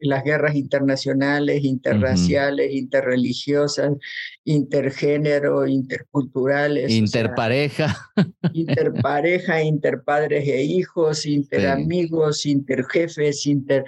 las 0.00 0.24
guerras 0.24 0.56
internacionales, 0.56 1.62
interraciales, 1.62 2.72
interreligiosas, 2.72 3.92
intergénero, 4.44 5.68
interculturales. 5.68 6.86
o 6.86 6.88
sea, 6.88 6.96
Interpareja. 6.96 7.96
interpareja, 8.52 9.62
interpadres 9.62 10.48
e 10.48 10.64
hijos, 10.64 11.26
interamigos, 11.26 12.44
interjefes, 12.44 13.46
inter... 13.46 13.84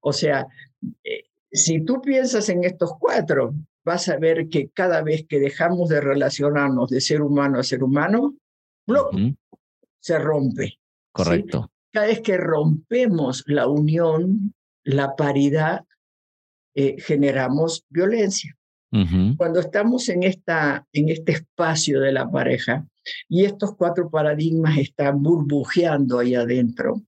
O 0.00 0.14
sea, 0.14 0.46
eh, 1.04 1.24
si 1.52 1.84
tú 1.84 2.00
piensas 2.00 2.48
en 2.48 2.64
estos 2.64 2.92
cuatro, 2.98 3.54
vas 3.86 4.08
a 4.08 4.18
ver 4.18 4.48
que 4.48 4.68
cada 4.70 5.00
vez 5.02 5.24
que 5.28 5.38
dejamos 5.38 5.88
de 5.88 6.00
relacionarnos 6.00 6.90
de 6.90 7.00
ser 7.00 7.22
humano 7.22 7.60
a 7.60 7.62
ser 7.62 7.84
humano, 7.84 8.34
se 10.00 10.18
rompe. 10.18 10.80
Correcto. 11.12 11.70
Cada 11.92 12.08
vez 12.08 12.20
que 12.20 12.36
rompemos 12.36 13.44
la 13.46 13.68
unión, 13.68 14.54
la 14.82 15.14
paridad, 15.14 15.84
eh, 16.74 16.96
generamos 16.98 17.84
violencia. 17.88 18.54
Cuando 19.36 19.60
estamos 19.60 20.08
en, 20.08 20.22
esta, 20.22 20.86
en 20.90 21.10
este 21.10 21.32
espacio 21.32 22.00
de 22.00 22.12
la 22.12 22.30
pareja 22.30 22.86
y 23.28 23.44
estos 23.44 23.76
cuatro 23.76 24.08
paradigmas 24.08 24.78
están 24.78 25.22
burbujeando 25.22 26.18
ahí 26.18 26.34
adentro, 26.34 27.02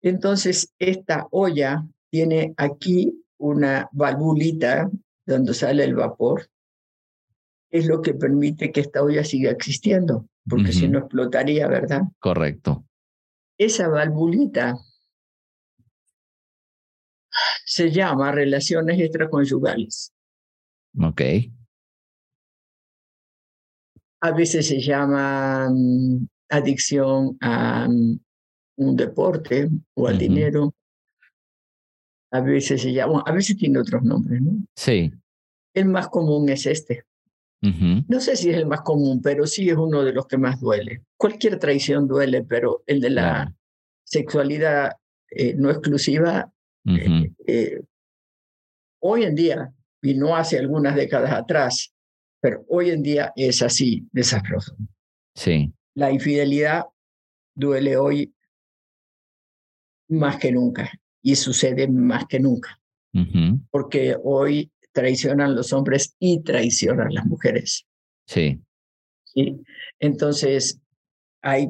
entonces 0.00 0.72
esta 0.78 1.26
olla 1.30 1.84
tiene 2.10 2.54
aquí 2.56 3.22
una 3.36 3.90
valvulita 3.92 4.88
donde 5.26 5.54
sale 5.54 5.84
el 5.84 5.94
vapor, 5.94 6.48
es 7.70 7.86
lo 7.86 8.02
que 8.02 8.14
permite 8.14 8.70
que 8.70 8.80
esta 8.80 9.02
olla 9.02 9.24
siga 9.24 9.50
existiendo, 9.50 10.28
porque 10.48 10.72
si 10.72 10.88
no 10.88 10.98
explotaría, 10.98 11.68
¿verdad? 11.68 12.02
Correcto. 12.18 12.84
Esa 13.56 13.88
valvulita 13.88 14.76
se 17.64 17.90
llama 17.90 18.32
relaciones 18.32 19.00
extraconyugales. 19.00 20.12
Ok. 21.00 21.22
A 24.20 24.30
veces 24.32 24.68
se 24.68 24.80
llama 24.80 25.70
mm, 25.70 26.26
adicción 26.50 27.38
a 27.40 27.88
mm, 27.88 28.20
un 28.76 28.96
deporte 28.96 29.70
o 29.94 30.08
al 30.08 30.18
dinero. 30.18 30.74
A 32.32 32.40
veces 32.40 32.82
se 32.82 32.92
llama, 32.92 33.22
a 33.26 33.32
veces 33.32 33.56
tiene 33.56 33.78
otros 33.78 34.02
nombres, 34.02 34.40
¿no? 34.40 34.52
Sí. 34.74 35.12
El 35.74 35.86
más 35.86 36.08
común 36.08 36.48
es 36.48 36.66
este. 36.66 37.04
No 37.62 38.18
sé 38.18 38.34
si 38.34 38.50
es 38.50 38.56
el 38.56 38.66
más 38.66 38.80
común, 38.80 39.22
pero 39.22 39.46
sí 39.46 39.70
es 39.70 39.76
uno 39.76 40.02
de 40.02 40.12
los 40.12 40.26
que 40.26 40.36
más 40.36 40.58
duele. 40.58 41.04
Cualquier 41.16 41.60
traición 41.60 42.08
duele, 42.08 42.42
pero 42.42 42.82
el 42.86 43.00
de 43.00 43.10
la 43.10 43.54
sexualidad 44.02 44.96
eh, 45.30 45.54
no 45.54 45.70
exclusiva, 45.70 46.52
eh, 46.86 47.32
eh, 47.46 47.82
hoy 49.00 49.22
en 49.22 49.36
día, 49.36 49.72
y 50.02 50.14
no 50.14 50.34
hace 50.34 50.58
algunas 50.58 50.96
décadas 50.96 51.32
atrás, 51.32 51.94
pero 52.40 52.64
hoy 52.68 52.90
en 52.90 53.02
día 53.02 53.32
es 53.36 53.62
así, 53.62 54.08
desastroso. 54.10 54.76
Sí. 55.36 55.72
La 55.94 56.10
infidelidad 56.10 56.86
duele 57.54 57.96
hoy 57.96 58.34
más 60.08 60.36
que 60.38 60.50
nunca 60.50 60.90
y 61.22 61.36
sucede 61.36 61.88
más 61.88 62.26
que 62.26 62.40
nunca, 62.40 62.80
porque 63.70 64.16
hoy 64.22 64.70
traicionan 64.92 65.54
los 65.54 65.72
hombres 65.72 66.14
y 66.18 66.42
traicionan 66.42 67.14
las 67.14 67.24
mujeres. 67.26 67.86
Sí. 68.26 68.60
¿sí? 69.24 69.60
Entonces, 69.98 70.80
hay 71.40 71.68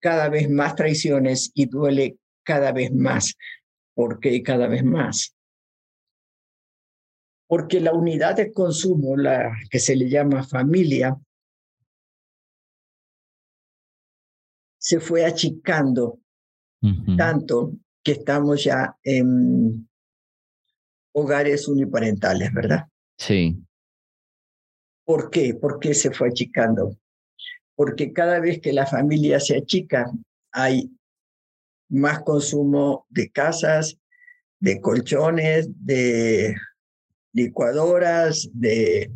cada 0.00 0.28
vez 0.28 0.50
más 0.50 0.74
traiciones 0.74 1.50
y 1.54 1.66
duele 1.66 2.18
cada 2.44 2.72
vez 2.72 2.92
más. 2.92 3.34
¿Por 3.94 4.20
qué 4.20 4.42
cada 4.42 4.66
vez 4.66 4.84
más? 4.84 5.34
Porque 7.48 7.80
la 7.80 7.92
unidad 7.92 8.36
de 8.36 8.52
consumo, 8.52 9.16
la 9.16 9.52
que 9.70 9.78
se 9.78 9.96
le 9.96 10.08
llama 10.08 10.42
familia, 10.42 11.16
se 14.78 15.00
fue 15.00 15.24
achicando 15.24 16.20
tanto 17.16 17.72
que 18.06 18.12
estamos 18.12 18.62
ya 18.62 18.96
en 19.02 19.88
hogares 21.12 21.66
uniparentales, 21.66 22.54
¿verdad? 22.54 22.86
Sí. 23.18 23.58
¿Por 25.04 25.28
qué? 25.28 25.54
¿Por 25.54 25.80
qué 25.80 25.92
se 25.92 26.12
fue 26.12 26.28
achicando? 26.28 26.96
Porque 27.74 28.12
cada 28.12 28.38
vez 28.38 28.60
que 28.60 28.72
la 28.72 28.86
familia 28.86 29.40
se 29.40 29.56
achica, 29.56 30.08
hay 30.52 30.88
más 31.88 32.20
consumo 32.20 33.06
de 33.08 33.28
casas, 33.28 33.98
de 34.60 34.80
colchones, 34.80 35.68
de 35.84 36.54
licuadoras, 37.32 38.48
de 38.52 39.10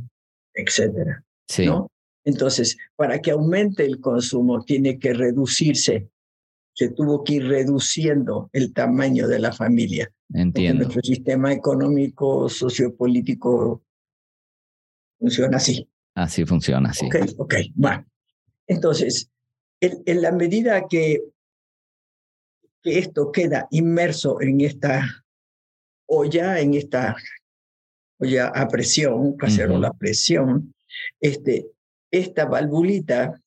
etcétera, 0.53 1.23
Sí. 1.47 1.65
¿no? 1.65 1.87
Entonces, 2.25 2.77
para 2.97 3.21
que 3.21 3.31
aumente 3.31 3.85
el 3.85 4.01
consumo, 4.01 4.65
tiene 4.65 4.99
que 4.99 5.15
reducirse 5.15 6.09
se 6.81 6.89
tuvo 6.89 7.23
que 7.23 7.35
ir 7.35 7.47
reduciendo 7.47 8.49
el 8.55 8.73
tamaño 8.73 9.29
de 9.29 9.39
la 9.39 9.53
familia. 9.53 10.11
Entiendo. 10.33 10.85
Nuestro 10.85 11.03
sistema 11.03 11.53
económico, 11.53 12.49
sociopolítico 12.49 13.83
funciona 15.19 15.59
así. 15.59 15.87
Así 16.15 16.47
funciona, 16.47 16.95
sí. 16.95 17.05
Ok, 17.05 17.17
ok, 17.37 17.55
va. 17.85 18.03
Entonces, 18.67 19.31
en, 19.79 20.23
la 20.23 20.33
medida 20.33 20.87
que, 20.89 21.21
que 22.83 22.99
esto 22.99 23.31
queda 23.31 23.69
inmerso 23.73 24.41
en 24.41 24.63
esta 24.63 25.07
olla, 26.07 26.61
en 26.61 26.73
esta 26.73 27.15
olla 28.17 28.47
a 28.55 28.67
presión, 28.69 29.37
cacerola 29.37 29.89
a 29.89 29.93
presión, 29.93 30.75
este, 31.21 31.67
esta 32.11 32.47
valvulita 32.47 33.39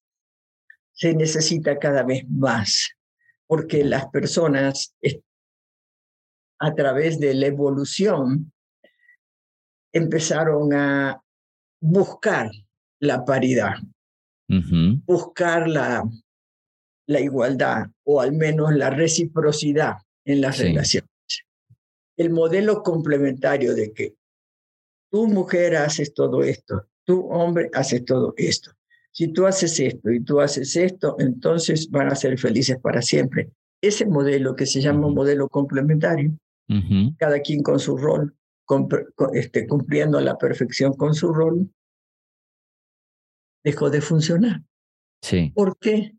se 0.91 1.15
necesita 1.15 1.79
cada 1.79 2.03
vez 2.03 2.29
más, 2.29 2.95
porque 3.53 3.83
las 3.83 4.07
personas 4.09 4.95
a 6.59 6.73
través 6.73 7.19
de 7.19 7.35
la 7.35 7.45
evolución 7.45 8.51
empezaron 9.93 10.73
a 10.73 11.21
buscar 11.79 12.49
la 12.99 13.23
paridad, 13.23 13.75
buscar 15.05 15.69
la, 15.69 16.03
la 17.05 17.19
igualdad 17.19 17.91
o 18.05 18.21
al 18.21 18.31
menos 18.31 18.73
la 18.73 18.89
reciprocidad 18.89 19.97
en 20.25 20.41
las 20.41 20.57
relaciones. 20.57 21.11
El 22.17 22.31
modelo 22.31 22.81
complementario 22.81 23.75
de 23.75 23.93
que 23.93 24.15
tú 25.11 25.27
mujer 25.27 25.75
haces 25.75 26.11
todo 26.15 26.41
esto, 26.41 26.87
tú 27.03 27.27
hombre 27.29 27.69
haces 27.75 28.03
todo 28.03 28.33
esto. 28.35 28.71
Si 29.13 29.27
tú 29.27 29.45
haces 29.45 29.79
esto 29.79 30.11
y 30.11 30.21
tú 30.21 30.41
haces 30.41 30.75
esto, 30.75 31.15
entonces 31.19 31.89
van 31.91 32.07
a 32.07 32.15
ser 32.15 32.37
felices 32.39 32.77
para 32.81 33.01
siempre. 33.01 33.51
Ese 33.79 34.07
modelo 34.07 34.55
que 34.55 34.65
se 34.65 34.81
llama 34.81 35.07
modelo 35.07 35.47
complementario, 35.49 36.35
cada 37.17 37.39
quien 37.41 37.61
con 37.61 37.79
su 37.79 37.95
rol, 37.95 38.35
este, 39.33 39.67
cumpliendo 39.67 40.17
a 40.17 40.21
la 40.21 40.37
perfección 40.37 40.93
con 40.93 41.13
su 41.13 41.31
rol, 41.31 41.69
dejó 43.63 43.91
de 43.91 44.01
funcionar. 44.01 44.61
Sí. 45.21 45.51
¿Por 45.53 45.77
qué? 45.77 46.15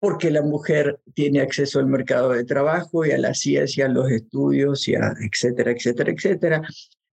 Porque 0.00 0.32
la 0.32 0.42
mujer 0.42 1.00
tiene 1.14 1.40
acceso 1.40 1.78
al 1.78 1.86
mercado 1.86 2.30
de 2.30 2.44
trabajo 2.44 3.06
y 3.06 3.12
a 3.12 3.18
la 3.18 3.34
ciencia, 3.34 3.86
a 3.86 3.88
los 3.88 4.10
estudios, 4.10 4.88
y 4.88 4.96
a 4.96 5.14
etcétera, 5.20 5.70
etcétera, 5.70 6.10
etcétera. 6.10 6.62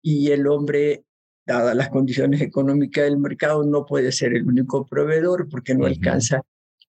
Y 0.04 0.32
el 0.32 0.46
hombre, 0.46 1.04
dadas 1.48 1.76
las 1.76 1.90
condiciones 1.90 2.42
económicas 2.42 3.06
del 3.06 3.18
mercado, 3.18 3.64
no 3.64 3.86
puede 3.86 4.12
ser 4.12 4.34
el 4.36 4.46
único 4.46 4.86
proveedor 4.86 5.48
porque 5.50 5.74
no 5.74 5.86
alcanza 5.88 6.44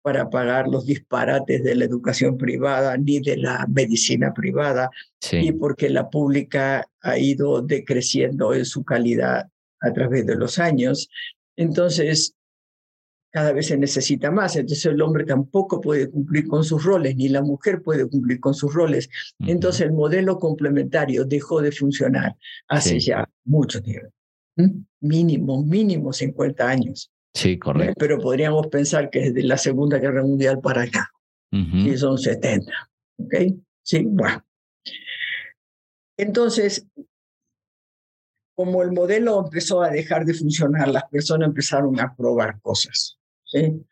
para 0.03 0.31
pagar 0.31 0.69
los 0.69 0.85
disparates 0.85 1.63
de 1.63 1.75
la 1.75 1.85
educación 1.85 2.37
privada 2.37 2.97
ni 2.97 3.21
de 3.21 3.37
la 3.37 3.67
medicina 3.69 4.33
privada 4.35 4.91
y 5.33 5.53
porque 5.53 5.89
la 5.91 6.11
pública 6.11 6.87
ha 7.01 7.19
ido 7.19 7.63
decreciendo 7.63 8.53
en 8.53 8.65
su 8.65 8.85
calidad 8.85 9.49
a 9.81 9.93
través 9.93 10.27
de 10.27 10.37
los 10.37 10.59
años. 10.59 11.09
Entonces, 11.57 12.35
cada 13.33 13.53
vez 13.53 13.69
se 13.69 13.79
necesita 13.79 14.31
más, 14.31 14.57
entonces 14.57 14.85
el 14.87 15.01
hombre 15.01 15.25
tampoco 15.25 15.81
puede 15.81 16.11
cumplir 16.11 16.47
con 16.47 16.65
sus 16.65 16.85
roles, 16.85 17.17
ni 17.17 17.31
la 17.31 17.41
mujer 17.41 17.83
puede 17.83 18.07
cumplir 18.07 18.39
con 18.41 18.53
sus 18.53 18.75
roles. 18.75 19.09
Entonces 19.39 19.81
el 19.83 19.93
modelo 19.93 20.39
complementario 20.39 21.25
dejó 21.25 21.63
de 21.63 21.73
funcionar 21.73 22.37
hace 22.69 23.01
ya 23.01 23.27
mucho 23.45 23.83
tiempo, 23.83 24.11
mínimo, 25.01 25.63
mínimo 25.65 26.13
50 26.13 26.69
años. 26.69 27.11
Sí, 27.35 27.59
correcto. 27.59 27.95
Pero 27.99 28.19
podríamos 28.19 28.67
pensar 28.67 29.11
que 29.11 29.21
desde 29.21 29.43
la 29.43 29.57
Segunda 29.57 29.99
Guerra 29.99 30.23
Mundial 30.23 30.61
para 30.61 30.83
acá, 30.83 31.11
y 31.51 31.97
son 31.99 32.17
70. 32.17 32.73
¿Ok? 33.19 33.35
Sí, 33.83 34.05
bueno. 34.07 34.45
Entonces, 36.17 36.87
como 38.55 38.83
el 38.83 38.93
modelo 38.93 39.45
empezó 39.45 39.83
a 39.83 39.91
dejar 39.91 40.25
de 40.25 40.35
funcionar, 40.35 40.89
las 40.89 41.05
personas 41.11 41.49
empezaron 41.49 41.99
a 42.01 42.15
probar 42.15 42.61
cosas. 42.61 43.19
¿sí? 43.45 43.85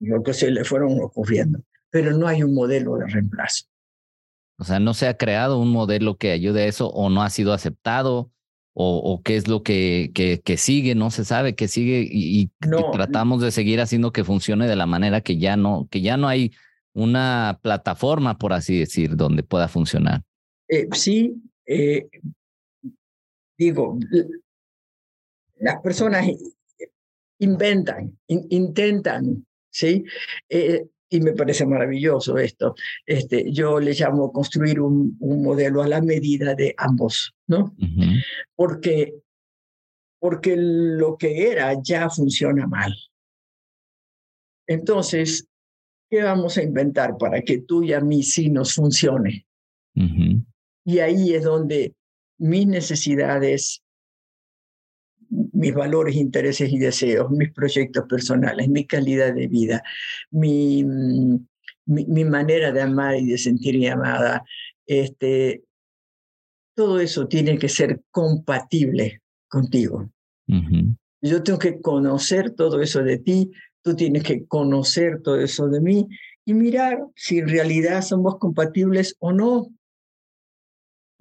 Lo 0.00 0.22
que 0.22 0.32
se 0.32 0.50
le 0.50 0.64
fueron 0.64 0.98
ocurriendo. 1.00 1.60
Pero 1.90 2.16
no 2.16 2.26
hay 2.26 2.42
un 2.42 2.54
modelo 2.54 2.96
de 2.96 3.06
reemplazo. 3.06 3.64
O 4.58 4.64
sea, 4.64 4.78
no 4.78 4.94
se 4.94 5.08
ha 5.08 5.16
creado 5.16 5.58
un 5.58 5.70
modelo 5.70 6.16
que 6.16 6.30
ayude 6.30 6.62
a 6.62 6.66
eso 6.66 6.88
o 6.88 7.10
no 7.10 7.22
ha 7.22 7.30
sido 7.30 7.52
aceptado 7.52 8.30
o, 8.76 9.22
qué 9.24 9.36
es 9.36 9.46
lo 9.46 9.62
que, 9.62 10.10
que, 10.44 10.56
sigue, 10.56 10.94
no 10.94 11.10
se 11.10 11.24
sabe 11.24 11.54
qué 11.54 11.68
sigue 11.68 12.06
y, 12.10 12.50
tratamos 12.92 13.40
de 13.40 13.52
seguir 13.52 13.80
haciendo 13.80 14.12
que 14.12 14.24
funcione 14.24 14.66
de 14.66 14.74
la 14.76 14.86
manera 14.86 15.20
que 15.20 15.38
ya 15.38 15.56
no, 15.56 15.86
que 15.90 16.00
ya 16.00 16.16
no 16.16 16.26
hay 16.26 16.52
una 16.92 17.60
plataforma, 17.62 18.36
por 18.36 18.52
así 18.52 18.78
decir, 18.78 19.16
donde 19.16 19.44
pueda 19.44 19.68
funcionar. 19.68 20.22
Eh, 20.68 20.88
sí, 20.92 21.34
eh, 21.66 22.08
digo, 23.56 23.98
las 25.58 25.80
personas 25.80 26.26
inventan, 27.38 28.18
intentan, 28.26 29.46
¿sí? 29.70 30.04
Eh, 30.48 30.86
y 31.14 31.20
me 31.20 31.32
parece 31.32 31.64
maravilloso 31.64 32.38
esto. 32.38 32.74
Este, 33.06 33.50
yo 33.52 33.78
le 33.78 33.92
llamo 33.92 34.32
construir 34.32 34.80
un, 34.80 35.16
un 35.20 35.42
modelo 35.42 35.82
a 35.82 35.88
la 35.88 36.00
medida 36.00 36.54
de 36.54 36.74
ambos, 36.76 37.34
¿no? 37.46 37.74
Porque 38.54 39.14
porque 40.18 40.56
lo 40.56 41.18
que 41.18 41.50
era 41.50 41.74
ya 41.82 42.08
funciona 42.08 42.66
mal. 42.66 42.94
Entonces, 44.66 45.46
¿qué 46.08 46.22
vamos 46.22 46.56
a 46.56 46.62
inventar 46.62 47.18
para 47.18 47.42
que 47.42 47.58
tú 47.58 47.82
y 47.82 47.92
a 47.92 48.00
mí 48.00 48.22
sí 48.22 48.48
nos 48.48 48.72
funcione? 48.72 49.46
Y 50.86 50.98
ahí 51.00 51.34
es 51.34 51.44
donde 51.44 51.94
mis 52.38 52.66
necesidades, 52.66 53.82
mis 55.52 55.74
valores, 55.74 56.14
intereses 56.16 56.72
y 56.72 56.78
deseos, 56.78 57.30
mis 57.30 57.52
proyectos 57.52 58.04
personales, 58.08 58.68
mi 58.68 58.86
calidad 58.86 59.34
de 59.34 59.48
vida, 59.48 59.82
mi, 60.30 60.84
mi, 61.86 62.24
manera 62.24 62.72
de 62.72 62.82
amar 62.82 63.16
y 63.16 63.26
de 63.26 63.38
sentirme 63.38 63.90
amada, 63.90 64.44
este, 64.86 65.64
todo 66.74 67.00
eso 67.00 67.26
tiene 67.26 67.58
que 67.58 67.68
ser 67.68 68.02
compatible 68.10 69.22
contigo. 69.48 70.10
Yo 71.20 71.42
tengo 71.42 71.58
que 71.58 71.80
conocer 71.80 72.50
todo 72.50 72.80
eso 72.82 73.02
de 73.02 73.18
ti, 73.18 73.50
tú 73.82 73.96
tienes 73.96 74.22
que 74.24 74.46
conocer 74.46 75.22
todo 75.22 75.40
eso 75.40 75.68
de 75.68 75.80
mí 75.80 76.06
y 76.44 76.54
mirar 76.54 76.98
si 77.16 77.38
en 77.38 77.48
realidad 77.48 78.02
somos 78.02 78.38
compatibles 78.38 79.16
o 79.20 79.32
no 79.32 79.68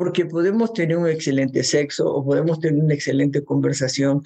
porque 0.03 0.25
podemos 0.25 0.73
tener 0.73 0.97
un 0.97 1.07
excelente 1.07 1.63
sexo 1.63 2.13
o 2.13 2.25
podemos 2.25 2.59
tener 2.59 2.83
una 2.83 2.93
excelente 2.93 3.41
conversación 3.41 4.21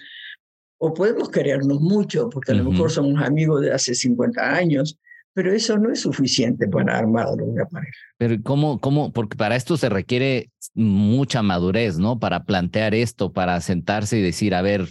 o 0.79 0.91
podemos 0.91 1.29
querernos 1.29 1.79
mucho 1.79 2.31
porque 2.31 2.51
a 2.51 2.55
lo 2.55 2.71
mejor 2.71 2.89
somos 2.89 3.21
amigos 3.21 3.61
de 3.61 3.71
hace 3.71 3.93
50 3.93 4.55
años, 4.55 4.97
pero 5.35 5.53
eso 5.53 5.77
no 5.77 5.91
es 5.91 5.99
suficiente 5.99 6.67
para 6.67 6.97
armar 6.97 7.27
una 7.39 7.67
pareja. 7.67 7.93
Pero 8.17 8.37
¿cómo, 8.41 8.79
cómo? 8.79 9.11
Porque 9.11 9.37
para 9.37 9.55
esto 9.55 9.77
se 9.77 9.87
requiere 9.87 10.49
mucha 10.73 11.43
madurez, 11.43 11.99
¿no? 11.99 12.17
Para 12.17 12.43
plantear 12.43 12.95
esto, 12.95 13.31
para 13.31 13.61
sentarse 13.61 14.17
y 14.17 14.23
decir, 14.23 14.55
a 14.55 14.63
ver, 14.63 14.89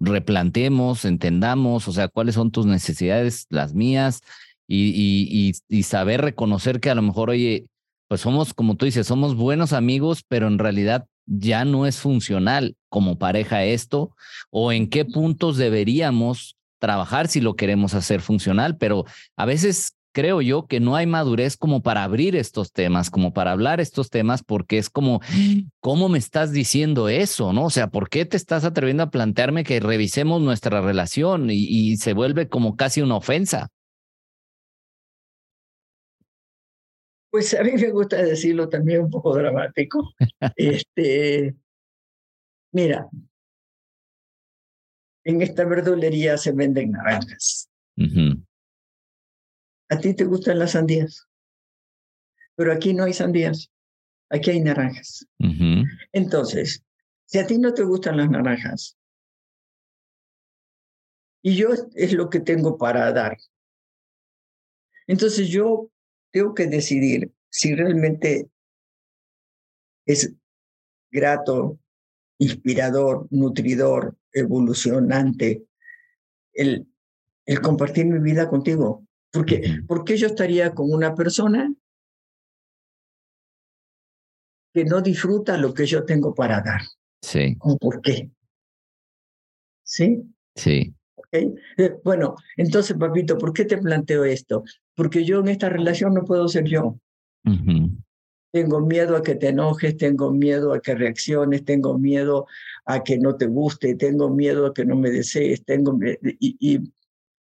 replanteemos, 0.00 1.04
entendamos, 1.04 1.86
o 1.86 1.92
sea, 1.92 2.08
cuáles 2.08 2.34
son 2.34 2.50
tus 2.50 2.66
necesidades, 2.66 3.46
las 3.48 3.74
mías, 3.74 4.22
y, 4.66 4.88
y, 4.88 5.28
y, 5.30 5.78
y 5.78 5.82
saber 5.84 6.22
reconocer 6.22 6.80
que 6.80 6.90
a 6.90 6.96
lo 6.96 7.02
mejor, 7.02 7.30
oye, 7.30 7.66
pues 8.08 8.20
somos, 8.20 8.54
como 8.54 8.76
tú 8.76 8.86
dices, 8.86 9.06
somos 9.06 9.34
buenos 9.34 9.72
amigos, 9.72 10.24
pero 10.26 10.46
en 10.46 10.58
realidad 10.58 11.06
ya 11.26 11.64
no 11.64 11.86
es 11.86 11.98
funcional 11.98 12.76
como 12.88 13.18
pareja 13.18 13.64
esto, 13.64 14.14
o 14.50 14.72
en 14.72 14.88
qué 14.88 15.04
puntos 15.04 15.56
deberíamos 15.56 16.56
trabajar 16.78 17.28
si 17.28 17.40
lo 17.40 17.56
queremos 17.56 17.94
hacer 17.94 18.20
funcional, 18.20 18.76
pero 18.76 19.04
a 19.36 19.44
veces 19.44 19.96
creo 20.16 20.40
yo 20.40 20.66
que 20.66 20.80
no 20.80 20.96
hay 20.96 21.06
madurez 21.06 21.58
como 21.58 21.82
para 21.82 22.02
abrir 22.02 22.36
estos 22.36 22.72
temas, 22.72 23.10
como 23.10 23.34
para 23.34 23.52
hablar 23.52 23.80
estos 23.80 24.08
temas, 24.08 24.42
porque 24.42 24.78
es 24.78 24.88
como, 24.88 25.20
¿cómo 25.80 26.08
me 26.08 26.18
estás 26.18 26.52
diciendo 26.52 27.10
eso? 27.10 27.52
¿No? 27.52 27.64
O 27.64 27.70
sea, 27.70 27.88
¿por 27.88 28.08
qué 28.08 28.24
te 28.24 28.38
estás 28.38 28.64
atreviendo 28.64 29.02
a 29.02 29.10
plantearme 29.10 29.62
que 29.62 29.78
revisemos 29.78 30.40
nuestra 30.40 30.80
relación 30.80 31.50
y, 31.50 31.66
y 31.68 31.96
se 31.98 32.14
vuelve 32.14 32.48
como 32.48 32.76
casi 32.76 33.02
una 33.02 33.16
ofensa? 33.16 33.68
Pues 37.36 37.52
a 37.52 37.62
mí 37.62 37.72
me 37.72 37.90
gusta 37.90 38.16
decirlo 38.22 38.66
también 38.66 39.02
un 39.02 39.10
poco 39.10 39.34
dramático. 39.34 40.14
este, 40.56 41.54
mira, 42.72 43.10
en 45.22 45.42
esta 45.42 45.66
verdulería 45.66 46.38
se 46.38 46.52
venden 46.52 46.92
naranjas. 46.92 47.68
A 49.90 49.98
ti 49.98 50.14
te 50.14 50.24
gustan 50.24 50.58
las 50.58 50.70
sandías, 50.70 51.28
pero 52.54 52.72
aquí 52.72 52.94
no 52.94 53.04
hay 53.04 53.12
sandías, 53.12 53.70
aquí 54.30 54.52
hay 54.52 54.60
naranjas. 54.62 55.28
Entonces, 56.12 56.86
si 57.26 57.38
a 57.38 57.46
ti 57.46 57.58
no 57.58 57.74
te 57.74 57.82
gustan 57.82 58.16
las 58.16 58.30
naranjas, 58.30 58.96
y 61.42 61.54
yo 61.54 61.68
es 61.96 62.14
lo 62.14 62.30
que 62.30 62.40
tengo 62.40 62.78
para 62.78 63.12
dar, 63.12 63.36
Entonces 65.06 65.48
yo 65.48 65.90
tengo 66.36 66.52
que 66.52 66.66
decidir 66.66 67.32
si 67.48 67.74
realmente 67.74 68.50
es 70.04 70.34
grato, 71.10 71.78
inspirador, 72.36 73.26
nutridor, 73.30 74.18
evolucionante 74.34 75.64
el, 76.52 76.86
el 77.46 77.60
compartir 77.62 78.04
mi 78.04 78.18
vida 78.18 78.50
contigo. 78.50 79.06
Porque, 79.32 79.78
¿Por 79.88 80.04
qué 80.04 80.18
yo 80.18 80.26
estaría 80.26 80.74
con 80.74 80.92
una 80.92 81.14
persona 81.14 81.74
que 84.74 84.84
no 84.84 85.00
disfruta 85.00 85.56
lo 85.56 85.72
que 85.72 85.86
yo 85.86 86.04
tengo 86.04 86.34
para 86.34 86.60
dar? 86.60 86.82
Sí. 87.22 87.56
¿Por 87.80 88.02
qué? 88.02 88.30
¿Sí? 89.84 90.22
Sí. 90.54 90.94
Eh, 91.32 91.98
bueno, 92.04 92.36
entonces, 92.58 92.94
papito, 92.98 93.38
¿por 93.38 93.54
qué 93.54 93.64
te 93.64 93.78
planteo 93.78 94.24
esto? 94.26 94.64
Porque 94.96 95.24
yo 95.24 95.40
en 95.40 95.48
esta 95.48 95.68
relación 95.68 96.14
no 96.14 96.24
puedo 96.24 96.48
ser 96.48 96.64
yo. 96.64 96.98
Tengo 98.52 98.80
miedo 98.80 99.16
a 99.16 99.22
que 99.22 99.36
te 99.36 99.48
enojes, 99.48 99.96
tengo 99.96 100.32
miedo 100.32 100.72
a 100.72 100.80
que 100.80 100.94
reacciones, 100.94 101.64
tengo 101.64 101.96
miedo 101.98 102.46
a 102.84 103.04
que 103.04 103.18
no 103.18 103.36
te 103.36 103.46
guste, 103.46 103.94
tengo 103.94 104.30
miedo 104.30 104.66
a 104.66 104.74
que 104.74 104.84
no 104.84 104.96
me 104.96 105.10
desees, 105.10 105.64
tengo 105.64 105.96
y, 106.40 106.56
y 106.58 106.92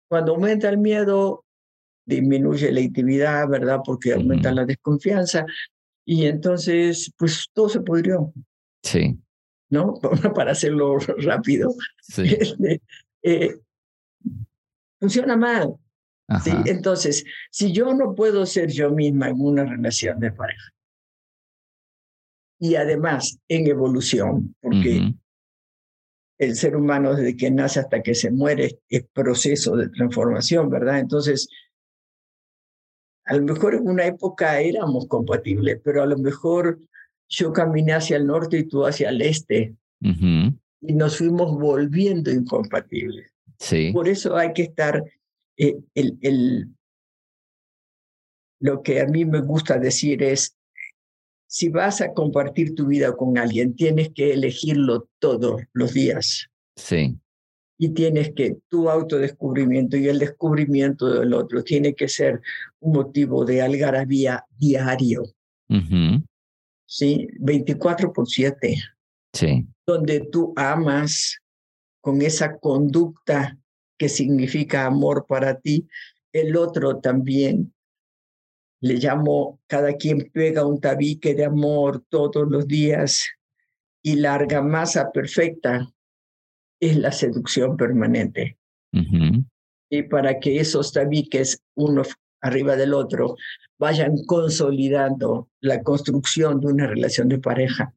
cuando 0.09 0.35
aumenta 0.35 0.69
el 0.69 0.79
miedo 0.79 1.45
disminuye 2.09 2.73
la 2.73 2.81
intimidad, 2.81 3.49
¿verdad? 3.49 3.81
Porque 3.85 4.15
aumenta 4.15 4.53
la 4.53 4.65
desconfianza 4.65 5.45
y 6.07 6.25
entonces, 6.25 7.13
pues 7.19 7.51
todo 7.53 7.69
se 7.69 7.81
pudrió. 7.81 8.33
Sí. 8.83 9.19
¿No? 9.69 9.95
Para 10.35 10.53
hacerlo 10.53 10.99
rápido. 11.19 11.75
Sí. 12.01 12.23
Este, 12.41 12.81
eh, 13.23 13.59
funciona 14.99 15.37
mal. 15.37 15.75
¿Sí? 16.43 16.53
Entonces, 16.67 17.25
si 17.51 17.73
yo 17.73 17.95
no 17.95 18.15
puedo 18.15 18.47
ser 18.47 18.71
yo 18.71 18.91
misma 18.91 19.29
en 19.29 19.41
una 19.41 19.65
relación 19.65 20.21
de 20.21 20.33
pareja, 20.33 20.73
y 22.61 22.75
además 22.75 23.39
en 23.49 23.67
evolución, 23.69 24.55
porque 24.61 25.15
el 26.39 26.57
ser 26.57 26.77
humano 26.77 27.15
desde 27.15 27.37
que 27.37 27.51
nace 27.51 27.81
hasta 27.81 28.03
que 28.03 28.15
se 28.15 28.31
muere 28.31 28.81
es 28.89 29.05
proceso 29.13 29.77
de 29.77 29.89
transformación, 29.89 30.69
¿verdad? 30.71 30.99
Entonces, 30.99 31.49
a 33.25 33.37
lo 33.37 33.43
mejor 33.43 33.75
en 33.75 33.87
una 33.87 34.07
época 34.07 34.61
éramos 34.61 35.07
compatibles, 35.07 35.81
pero 35.85 36.03
a 36.03 36.07
lo 36.07 36.17
mejor 36.17 36.81
yo 37.29 37.53
caminé 37.53 37.93
hacia 37.93 38.17
el 38.17 38.27
norte 38.27 38.59
y 38.59 38.65
tú 38.65 38.87
hacia 38.87 39.11
el 39.11 39.21
este, 39.21 39.75
y 40.01 40.93
nos 40.95 41.19
fuimos 41.19 41.59
volviendo 41.59 42.31
incompatibles. 42.31 43.31
Sí. 43.59 43.91
Por 43.93 44.09
eso 44.09 44.37
hay 44.37 44.53
que 44.53 44.63
estar, 44.63 45.05
eh, 45.59 45.77
el, 45.95 46.19
el, 46.23 46.69
lo 48.61 48.83
que 48.83 49.01
a 49.01 49.07
mí 49.07 49.25
me 49.25 49.41
gusta 49.41 49.79
decir 49.79 50.23
es, 50.23 50.57
si 51.49 51.69
vas 51.69 52.01
a 52.01 52.13
compartir 52.13 52.75
tu 52.75 52.87
vida 52.87 53.17
con 53.17 53.39
alguien, 53.39 53.75
tienes 53.75 54.11
que 54.15 54.33
elegirlo 54.35 55.09
todos 55.19 55.63
los 55.73 55.95
días. 55.95 56.49
Sí. 56.77 57.17
Y 57.79 57.91
tienes 57.91 58.33
que 58.35 58.59
tu 58.69 58.91
autodescubrimiento 58.91 59.97
y 59.97 60.09
el 60.09 60.19
descubrimiento 60.19 61.21
del 61.21 61.33
otro 61.33 61.63
tiene 61.63 61.95
que 61.95 62.09
ser 62.09 62.41
un 62.81 62.93
motivo 62.93 63.45
de 63.45 63.63
algarabía 63.63 64.45
diario. 64.59 65.23
Sí, 66.87 67.29
24 67.41 68.13
por 68.13 68.29
7. 68.29 68.77
Sí. 69.33 69.67
Donde 69.87 70.21
tú 70.33 70.53
amas 70.57 71.39
con 72.01 72.21
esa 72.23 72.59
conducta 72.59 73.57
que 73.99 74.09
significa 74.09 74.87
amor 74.87 75.27
para 75.27 75.61
ti, 75.61 75.89
el 76.33 76.57
otro 76.57 76.99
también 76.99 77.75
le 78.81 78.95
llamo, 78.95 79.61
cada 79.67 79.95
quien 79.95 80.31
pega 80.33 80.65
un 80.65 80.81
tabique 80.81 81.35
de 81.35 81.45
amor 81.45 82.05
todos 82.09 82.49
los 82.49 82.67
días 82.67 83.27
y 84.03 84.17
la 84.17 84.35
argamasa 84.35 85.11
perfecta 85.11 85.93
es 86.81 86.97
la 86.97 87.11
seducción 87.11 87.77
permanente. 87.77 88.57
Y 89.91 90.03
para 90.05 90.39
que 90.39 90.61
esos 90.61 90.93
tabiques, 90.93 91.61
uno 91.75 92.03
arriba 92.41 92.77
del 92.77 92.95
otro, 92.95 93.37
vayan 93.79 94.17
consolidando 94.27 95.49
la 95.61 95.83
construcción 95.83 96.61
de 96.61 96.69
una 96.69 96.87
relación 96.87 97.29
de 97.29 97.39
pareja. 97.39 97.95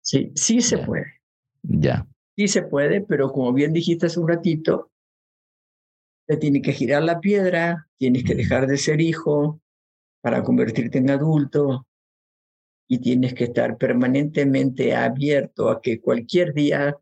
Sí, 0.00 0.32
sí 0.34 0.60
se 0.60 0.78
puede. 0.78 1.20
Ya. 1.62 2.06
Sí 2.36 2.48
se 2.48 2.62
puede, 2.62 3.00
pero 3.00 3.32
como 3.32 3.52
bien 3.52 3.72
dijiste 3.72 4.06
hace 4.06 4.20
un 4.20 4.28
ratito, 4.28 4.90
te 6.28 6.36
tiene 6.36 6.60
que 6.60 6.72
girar 6.72 7.02
la 7.02 7.20
piedra, 7.20 7.88
tienes 7.98 8.24
que 8.24 8.34
dejar 8.34 8.66
de 8.66 8.76
ser 8.76 9.00
hijo, 9.00 9.60
para 10.26 10.42
convertirte 10.42 10.98
en 10.98 11.08
adulto 11.08 11.86
y 12.88 12.98
tienes 12.98 13.32
que 13.32 13.44
estar 13.44 13.78
permanentemente 13.78 14.92
abierto 14.92 15.70
a 15.70 15.80
que 15.80 16.00
cualquier 16.00 16.52
día 16.52 16.96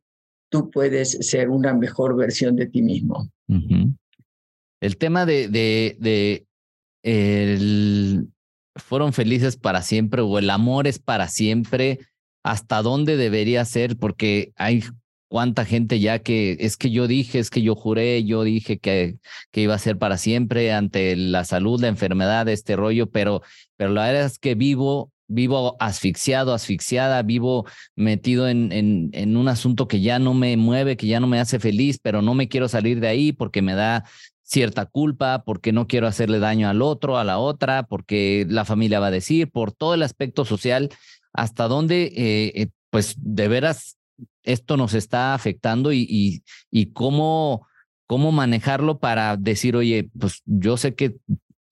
tú 0.50 0.70
puedes 0.70 1.12
ser 1.26 1.48
una 1.48 1.72
mejor 1.72 2.16
versión 2.16 2.54
de 2.54 2.66
ti 2.66 2.82
mismo. 2.82 3.30
El 3.48 4.98
tema 4.98 5.24
de, 5.24 5.48
de, 5.48 5.96
de 5.98 6.46
el, 7.02 8.28
fueron 8.76 9.14
felices 9.14 9.56
para 9.56 9.80
siempre 9.80 10.20
o 10.20 10.38
el 10.38 10.50
amor 10.50 10.86
es 10.86 10.98
para 10.98 11.28
siempre, 11.28 12.00
¿hasta 12.42 12.82
dónde 12.82 13.16
debería 13.16 13.64
ser? 13.64 13.96
Porque 13.96 14.52
hay 14.56 14.82
cuánta 15.34 15.64
gente 15.64 15.98
ya 15.98 16.20
que 16.20 16.56
es 16.60 16.76
que 16.76 16.92
yo 16.92 17.08
dije, 17.08 17.40
es 17.40 17.50
que 17.50 17.60
yo 17.60 17.74
juré, 17.74 18.22
yo 18.22 18.44
dije 18.44 18.78
que, 18.78 19.16
que 19.50 19.62
iba 19.62 19.74
a 19.74 19.80
ser 19.80 19.98
para 19.98 20.16
siempre 20.16 20.72
ante 20.72 21.16
la 21.16 21.44
salud, 21.44 21.80
la 21.80 21.88
enfermedad, 21.88 22.48
este 22.48 22.76
rollo, 22.76 23.10
pero, 23.10 23.42
pero 23.76 23.90
la 23.90 24.06
verdad 24.06 24.26
es 24.26 24.38
que 24.38 24.54
vivo, 24.54 25.10
vivo 25.26 25.76
asfixiado, 25.80 26.54
asfixiada, 26.54 27.20
vivo 27.22 27.66
metido 27.96 28.48
en, 28.48 28.70
en, 28.70 29.36
un 29.36 29.48
asunto 29.48 29.88
que 29.88 30.00
ya 30.00 30.20
no 30.20 30.34
me 30.34 30.56
mueve, 30.56 30.96
que 30.96 31.08
ya 31.08 31.18
no 31.18 31.26
me 31.26 31.40
hace 31.40 31.58
feliz, 31.58 31.98
pero 32.00 32.22
no 32.22 32.34
me 32.34 32.46
quiero 32.46 32.68
salir 32.68 33.00
de 33.00 33.08
ahí 33.08 33.32
porque 33.32 33.60
me 33.60 33.74
da 33.74 34.04
cierta 34.44 34.86
culpa, 34.86 35.42
porque 35.44 35.72
no 35.72 35.88
quiero 35.88 36.06
hacerle 36.06 36.38
daño 36.38 36.68
al 36.68 36.80
otro, 36.80 37.18
a 37.18 37.24
la 37.24 37.38
otra, 37.38 37.82
porque 37.82 38.46
la 38.48 38.64
familia 38.64 39.00
va 39.00 39.08
a 39.08 39.10
decir, 39.10 39.50
por 39.50 39.72
todo 39.72 39.94
el 39.94 40.04
aspecto 40.04 40.44
social, 40.44 40.90
hasta 41.32 41.66
dónde, 41.66 42.04
eh, 42.14 42.52
eh, 42.54 42.68
pues 42.90 43.16
de 43.18 43.48
veras 43.48 43.96
esto 44.44 44.76
nos 44.76 44.94
está 44.94 45.34
afectando 45.34 45.92
y, 45.92 46.42
y, 46.70 46.86
cómo, 46.92 47.66
cómo 48.06 48.30
manejarlo 48.30 48.98
para 48.98 49.36
decir, 49.36 49.76
oye, 49.76 50.10
pues 50.18 50.42
yo 50.44 50.76
sé 50.76 50.94
que 50.94 51.16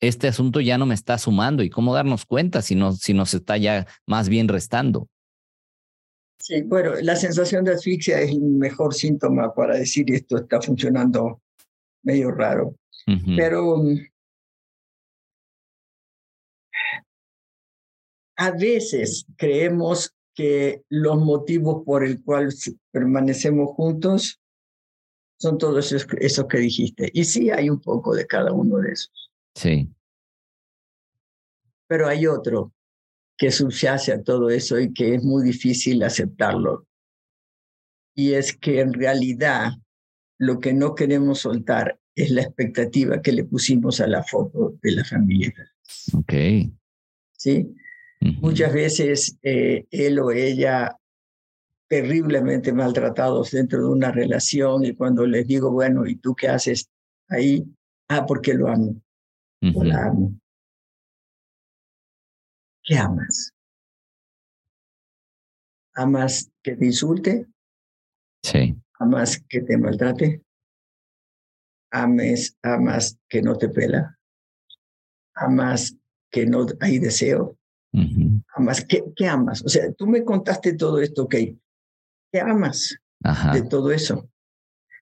este 0.01 0.27
asunto 0.27 0.61
ya 0.61 0.79
no 0.79 0.87
me 0.87 0.95
está 0.95 1.17
sumando 1.19 1.63
y 1.63 1.71
cómo 1.71 1.95
darnos 1.95 2.27
cuenta 2.27 2.61
si, 2.63 2.75
no, 2.75 2.93
si 2.93 3.15
nos 3.15 3.35
está 3.35 3.57
ya 3.57 3.87
más 4.07 4.29
bien 4.29 4.49
restando. 4.49 5.09
Sí, 6.41 6.63
bueno, 6.63 6.95
la 7.01 7.15
sensación 7.15 7.65
de 7.65 7.75
asfixia 7.75 8.21
es 8.21 8.33
el 8.33 8.41
mejor 8.41 8.95
síntoma 8.95 9.55
para 9.55 9.77
decir 9.77 10.13
esto 10.13 10.39
está 10.39 10.61
funcionando 10.61 11.41
medio 12.03 12.33
raro. 12.33 12.75
Pero 13.37 13.77
mm, 13.77 13.99
a 18.37 18.51
veces 18.51 19.25
creemos 19.37 20.13
que 20.35 20.83
los 20.89 21.19
motivos 21.19 21.83
por 21.85 22.05
el 22.05 22.23
cual 22.23 22.49
permanecemos 22.91 23.71
juntos 23.75 24.41
son 25.39 25.59
todos 25.59 25.93
esos, 25.93 26.47
que 26.47 26.59
dijiste. 26.59 27.11
Y 27.13 27.25
sí 27.25 27.51
hay 27.51 27.69
un 27.69 27.81
poco 27.81 28.15
de 28.15 28.27
cada 28.27 28.53
uno 28.53 28.79
de 28.79 28.93
esos. 28.93 29.31
Sí. 29.57 29.91
Pero 31.89 32.07
hay 32.07 32.27
otro 32.27 32.73
que 33.37 33.51
subyace 33.51 34.13
a 34.13 34.23
todo 34.23 34.51
eso 34.51 34.79
y 34.79 34.93
que 34.93 35.17
es 35.17 35.25
muy 35.25 35.43
difícil 35.43 36.03
aceptarlo. 36.05 36.87
Y 38.15 38.35
es 38.35 38.57
que 38.57 38.81
en 38.81 38.93
realidad 38.93 39.73
lo 40.39 40.61
que 40.61 40.73
no 40.73 40.95
queremos 40.95 41.41
soltar 41.41 41.99
es 42.15 42.31
la 42.31 42.43
expectativa 42.43 43.21
que 43.21 43.33
le 43.33 43.45
pusimos 43.45 44.01
a 44.01 44.07
la 44.07 44.23
foto 44.23 44.75
de 44.81 44.93
la 44.93 45.05
familia. 45.05 45.53
Ok. 46.15 46.33
¿Sí? 47.37 47.75
Muchas 48.41 48.73
veces 48.73 49.37
eh, 49.43 49.85
él 49.91 50.21
o 50.21 50.31
ella 50.31 50.97
terriblemente 51.89 52.73
maltratados 52.73 53.51
dentro 53.51 53.81
de 53.81 53.87
una 53.87 54.13
relación 54.13 54.85
y 54.85 54.95
cuando 54.95 55.27
les 55.27 55.47
digo, 55.47 55.73
bueno, 55.73 56.07
¿y 56.07 56.17
tú 56.17 56.35
qué 56.35 56.49
haces 56.49 56.89
ahí? 57.29 57.65
Ah, 58.09 58.25
porque 58.25 58.55
lo 58.55 58.69
amo. 58.69 59.03
O 59.75 59.85
la 59.85 60.07
amo. 60.07 60.33
¿Qué 62.85 62.97
amas? 62.97 63.53
¿Amas 65.95 66.51
que 66.63 66.77
te 66.77 66.87
insulte? 66.87 67.47
Sí. 68.43 68.77
¿Amas 68.99 69.43
que 69.49 69.61
te 69.61 69.77
maltrate? 69.77 70.43
¿Ames, 71.91 72.57
amas 72.63 73.19
que 73.29 73.43
no 73.43 73.57
te 73.59 73.69
pela? 73.69 74.19
¿Amas 75.35 75.97
que 76.31 76.47
no 76.47 76.67
hay 76.81 76.99
deseo? 76.99 77.59
Amas, 78.55 78.85
¿qué, 78.85 79.05
¿qué, 79.15 79.27
amas? 79.27 79.63
O 79.65 79.69
sea, 79.69 79.93
tú 79.93 80.07
me 80.07 80.25
contaste 80.25 80.75
todo 80.75 81.01
esto, 81.01 81.25
¿ok? 81.25 81.35
¿Qué 82.33 82.41
amas 82.41 82.97
de 83.53 83.63
todo 83.63 83.93
eso? 83.93 84.29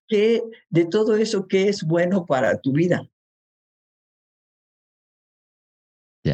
¿Qué, 0.08 0.42
de 0.68 0.86
todo 0.86 1.16
eso, 1.16 1.46
qué 1.46 1.68
es 1.68 1.84
bueno 1.84 2.26
para 2.26 2.60
tu 2.60 2.72
vida? 2.72 3.08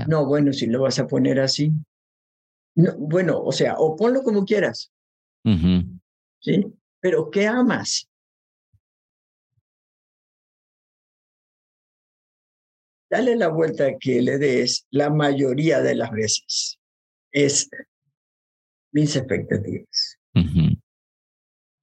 No, 0.09 0.27
bueno, 0.27 0.53
si 0.53 0.67
lo 0.67 0.83
vas 0.83 0.99
a 0.99 1.07
poner 1.07 1.41
así. 1.41 1.73
No, 2.75 2.95
bueno, 2.97 3.41
o 3.41 3.53
sea, 3.53 3.77
o 3.79 3.97
ponlo 3.97 4.23
como 4.23 4.45
quieras. 4.45 4.93
¿Sí? 6.41 6.67
Pero 7.01 7.31
¿qué 7.31 7.47
amas? 7.47 8.09
Dale 13.09 13.37
la 13.37 13.49
vuelta 13.49 13.97
que 13.99 14.21
le 14.21 14.39
des 14.39 14.87
la 14.91 15.11
mayoría 15.11 15.81
de 15.81 15.95
las 15.95 16.11
veces. 16.11 16.79
Es 17.31 17.69
mis 18.93 19.15
expectativas. 19.17 20.19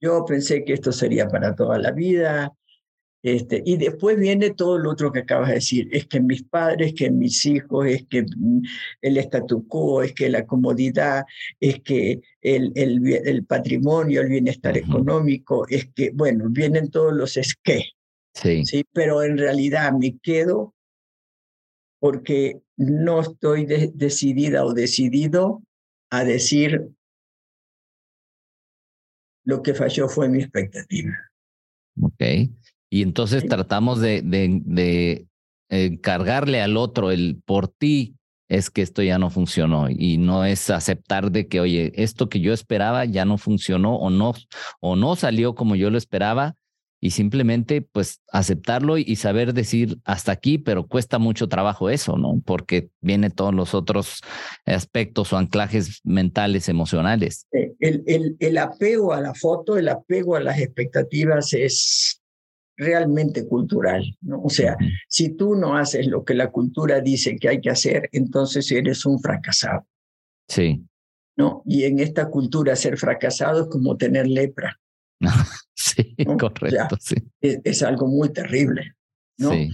Yo 0.01 0.25
pensé 0.25 0.65
que 0.65 0.73
esto 0.73 0.91
sería 0.91 1.27
para 1.27 1.55
toda 1.55 1.77
la 1.77 1.91
vida, 1.91 2.51
este, 3.23 3.63
y 3.65 3.77
después 3.77 4.19
viene 4.19 4.49
todo 4.49 4.77
lo 4.77 4.91
otro 4.91 5.09
que 5.13 5.19
acabas 5.19 5.47
de 5.47 5.55
decir, 5.55 5.87
es 5.93 6.07
que 6.07 6.19
mis 6.19 6.43
padres, 6.43 6.93
que 6.93 7.09
mis 7.09 7.45
hijos, 7.45 7.87
es 7.87 8.05
que 8.09 8.23
mm, 8.23 8.61
el 9.01 9.17
statu 9.17 9.65
quo, 9.65 10.03
es 10.03 10.13
que 10.13 10.29
la 10.29 10.45
comodidad, 10.45 11.23
es 11.57 11.79
que 11.79 12.19
el, 12.41 12.73
el, 12.75 13.01
el 13.25 13.45
patrimonio, 13.45 14.19
el 14.19 14.27
bienestar 14.27 14.77
económico, 14.77 15.65
es 15.69 15.89
que, 15.95 16.11
bueno, 16.13 16.47
vienen 16.49 16.91
todos 16.91 17.13
los 17.13 17.37
es 17.37 17.55
que. 17.63 17.91
Sí. 18.33 18.65
sí. 18.65 18.83
Pero 18.91 19.23
en 19.23 19.37
realidad 19.37 19.93
me 19.93 20.17
quedo 20.17 20.73
porque 22.03 22.59
no 22.75 23.21
estoy 23.21 23.65
decidida 23.65 24.65
o 24.65 24.73
decidido 24.73 25.63
a 26.09 26.25
decir 26.25 26.89
lo 29.45 29.61
que 29.61 29.73
falló 29.73 30.09
fue 30.09 30.27
mi 30.27 30.39
expectativa. 30.39 31.13
Ok. 32.01 32.21
Y 32.89 33.03
entonces 33.03 33.47
tratamos 33.47 34.01
de, 34.01 34.21
de, 34.21 35.27
cargarle 36.01 36.61
al 36.61 36.75
otro 36.75 37.09
el 37.09 37.41
por 37.45 37.69
ti 37.69 38.17
es 38.49 38.69
que 38.69 38.81
esto 38.81 39.01
ya 39.01 39.17
no 39.17 39.29
funcionó 39.29 39.89
y 39.89 40.17
no 40.17 40.43
es 40.43 40.69
aceptar 40.71 41.31
de 41.31 41.47
que, 41.47 41.61
oye, 41.61 41.93
esto 41.95 42.27
que 42.27 42.41
yo 42.41 42.51
esperaba 42.51 43.05
ya 43.05 43.23
no 43.23 43.37
funcionó 43.37 43.95
o 43.95 44.09
no, 44.09 44.33
o 44.81 44.97
no 44.97 45.15
salió 45.15 45.55
como 45.55 45.77
yo 45.77 45.89
lo 45.89 45.97
esperaba 45.97 46.57
y 47.03 47.11
simplemente 47.11 47.81
pues 47.81 48.21
aceptarlo 48.31 48.97
y 48.97 49.17
saber 49.17 49.53
decir 49.53 49.99
hasta 50.05 50.31
aquí, 50.31 50.57
pero 50.57 50.87
cuesta 50.87 51.19
mucho 51.19 51.49
trabajo 51.49 51.89
eso, 51.89 52.15
¿no? 52.15 52.41
Porque 52.45 52.91
viene 53.01 53.29
todos 53.29 53.53
los 53.53 53.73
otros 53.73 54.21
aspectos 54.65 55.33
o 55.33 55.37
anclajes 55.37 55.99
mentales, 56.05 56.69
emocionales. 56.69 57.45
El, 57.51 58.03
el, 58.07 58.37
el 58.39 58.57
apego 58.57 59.11
a 59.11 59.19
la 59.19 59.33
foto, 59.33 59.77
el 59.77 59.89
apego 59.89 60.37
a 60.37 60.39
las 60.39 60.59
expectativas 60.59 61.51
es 61.51 62.21
realmente 62.77 63.49
cultural, 63.49 64.17
¿no? 64.21 64.41
O 64.41 64.49
sea, 64.49 64.77
si 65.09 65.35
tú 65.35 65.55
no 65.55 65.75
haces 65.75 66.07
lo 66.07 66.23
que 66.23 66.35
la 66.35 66.51
cultura 66.51 67.01
dice 67.01 67.35
que 67.35 67.49
hay 67.49 67.59
que 67.59 67.71
hacer, 67.71 68.07
entonces 68.13 68.71
eres 68.71 69.05
un 69.05 69.19
fracasado. 69.19 69.85
Sí. 70.47 70.85
¿No? 71.35 71.63
Y 71.65 71.83
en 71.83 71.99
esta 71.99 72.29
cultura 72.29 72.77
ser 72.77 72.97
fracasado 72.97 73.63
es 73.63 73.67
como 73.67 73.97
tener 73.97 74.25
lepra. 74.25 74.79
sí, 75.95 76.15
correcto, 76.39 76.97
sí. 76.99 77.15
Es, 77.41 77.83
algo 77.83 78.07
muy 78.07 78.31
terrible, 78.31 78.95
¿no? 79.37 79.51
Sí. 79.51 79.69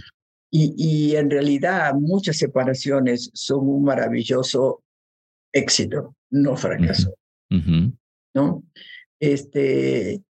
Y, 0.51 0.73
y 0.77 1.15
en 1.15 1.29
realidad 1.29 1.93
muchas 1.93 2.37
separaciones 2.37 3.29
son 3.33 3.67
un 3.67 3.83
maravilloso 3.83 4.83
éxito, 5.51 6.15
no 6.31 6.55
fracaso, 6.55 7.13
¿no? 8.33 8.63
Este, 9.19 10.23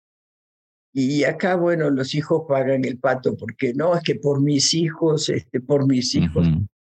y 0.92 1.24
acá, 1.24 1.56
bueno, 1.56 1.90
los 1.90 2.14
hijos 2.14 2.44
pagan 2.48 2.84
el 2.84 2.98
pato, 2.98 3.36
porque 3.36 3.74
no, 3.74 3.94
es 3.94 4.02
que 4.02 4.14
por 4.14 4.40
mis 4.40 4.72
hijos, 4.74 5.28
este, 5.28 5.60
por 5.60 5.86
mis 5.86 6.14
hijos. 6.14 6.48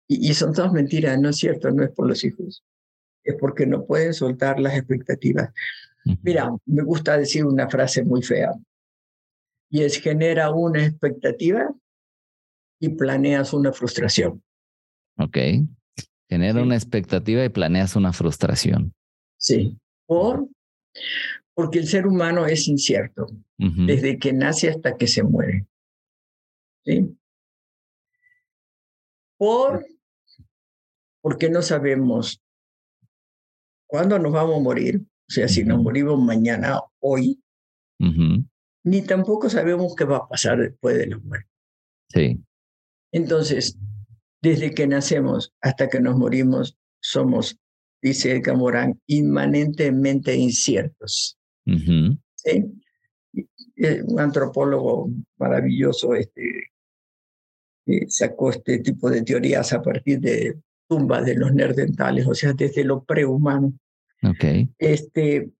y, 0.09 0.35
son 0.35 0.53
todas 0.53 0.73
mentiras, 0.73 1.19
no 1.19 1.31
es 1.31 1.37
cierto, 1.37 1.71
no 1.71 1.83
es 1.83 1.91
por 1.91 2.07
los 2.07 2.25
hijos. 2.25 2.63
Es 3.23 3.37
porque 3.41 3.67
no 3.67 3.87
pueden 3.87 4.13
soltar 4.13 4.61
las 4.61 4.75
expectativas. 4.75 5.51
Mira, 6.23 6.55
me 6.67 6.83
gusta 6.83 7.17
decir 7.17 7.47
una 7.47 7.69
frase 7.71 8.05
muy 8.05 8.23
fea. 8.23 8.53
Y 9.75 9.83
es 9.83 10.01
genera 10.01 10.53
una 10.53 10.87
expectativa 10.87 11.75
y 12.81 12.91
planeas 12.91 13.53
una 13.53 13.73
frustración. 13.73 14.41
Ok. 15.19 15.37
Genera 16.29 16.63
una 16.63 16.77
expectativa 16.77 17.45
y 17.45 17.49
planeas 17.49 17.97
una 17.97 18.13
frustración. 18.13 18.95
Sí. 19.37 19.77
Por, 20.07 20.47
porque 21.55 21.81
el 21.81 21.89
ser 21.89 22.07
humano 22.07 22.47
es 22.47 22.69
incierto, 22.69 23.27
desde 23.59 24.17
que 24.17 24.33
nace 24.33 24.71
hasta 24.71 24.97
que 24.97 25.09
se 25.09 25.25
muere. 25.25 25.67
¿Sí? 26.85 27.13
Por, 29.37 29.85
porque 31.21 31.51
no 31.51 31.63
sabemos 31.63 32.41
cuándo 33.89 34.21
nos 34.21 34.33
vamos 34.33 34.57
a 34.57 34.63
morir, 34.63 35.01
o 35.01 35.33
sea, 35.33 35.49
si 35.49 35.65
nos 35.65 35.83
morimos 35.83 36.23
mañana, 36.23 36.81
hoy, 37.01 37.43
ni 38.85 39.03
tampoco 39.03 39.51
sabemos 39.51 39.95
qué 39.97 40.05
va 40.05 40.19
a 40.19 40.29
pasar 40.29 40.59
después 40.59 40.97
de 40.97 41.07
la 41.09 41.19
muerte. 41.19 41.49
Sí. 42.11 42.41
Entonces, 43.13 43.79
desde 44.43 44.75
que 44.75 44.87
nacemos 44.87 45.53
hasta 45.61 45.89
que 45.89 46.01
nos 46.01 46.17
morimos, 46.17 46.77
somos, 47.01 47.59
dice 48.03 48.33
el 48.33 48.43
Camorán, 48.43 49.01
inmanentemente 49.07 50.35
inciertos. 50.37 51.39
¿sí? 51.65 52.65
Un 54.07 54.21
antropólogo 54.21 55.11
maravilloso 55.39 56.15
este, 56.15 56.71
sacó 58.09 58.51
este 58.51 58.79
tipo 58.79 59.11
de 59.11 59.23
teorías 59.23 59.73
a 59.73 59.83
partir 59.83 60.21
de 60.21 60.59
tumbas 60.89 61.25
de 61.25 61.35
los 61.37 61.55
nerdentales, 61.55 62.27
o 62.27 62.35
sea, 62.35 62.53
desde 62.53 62.85
lo 62.85 63.03
prehumano. 63.03 63.73
Okay. 64.23 64.71
Este, 64.79 65.51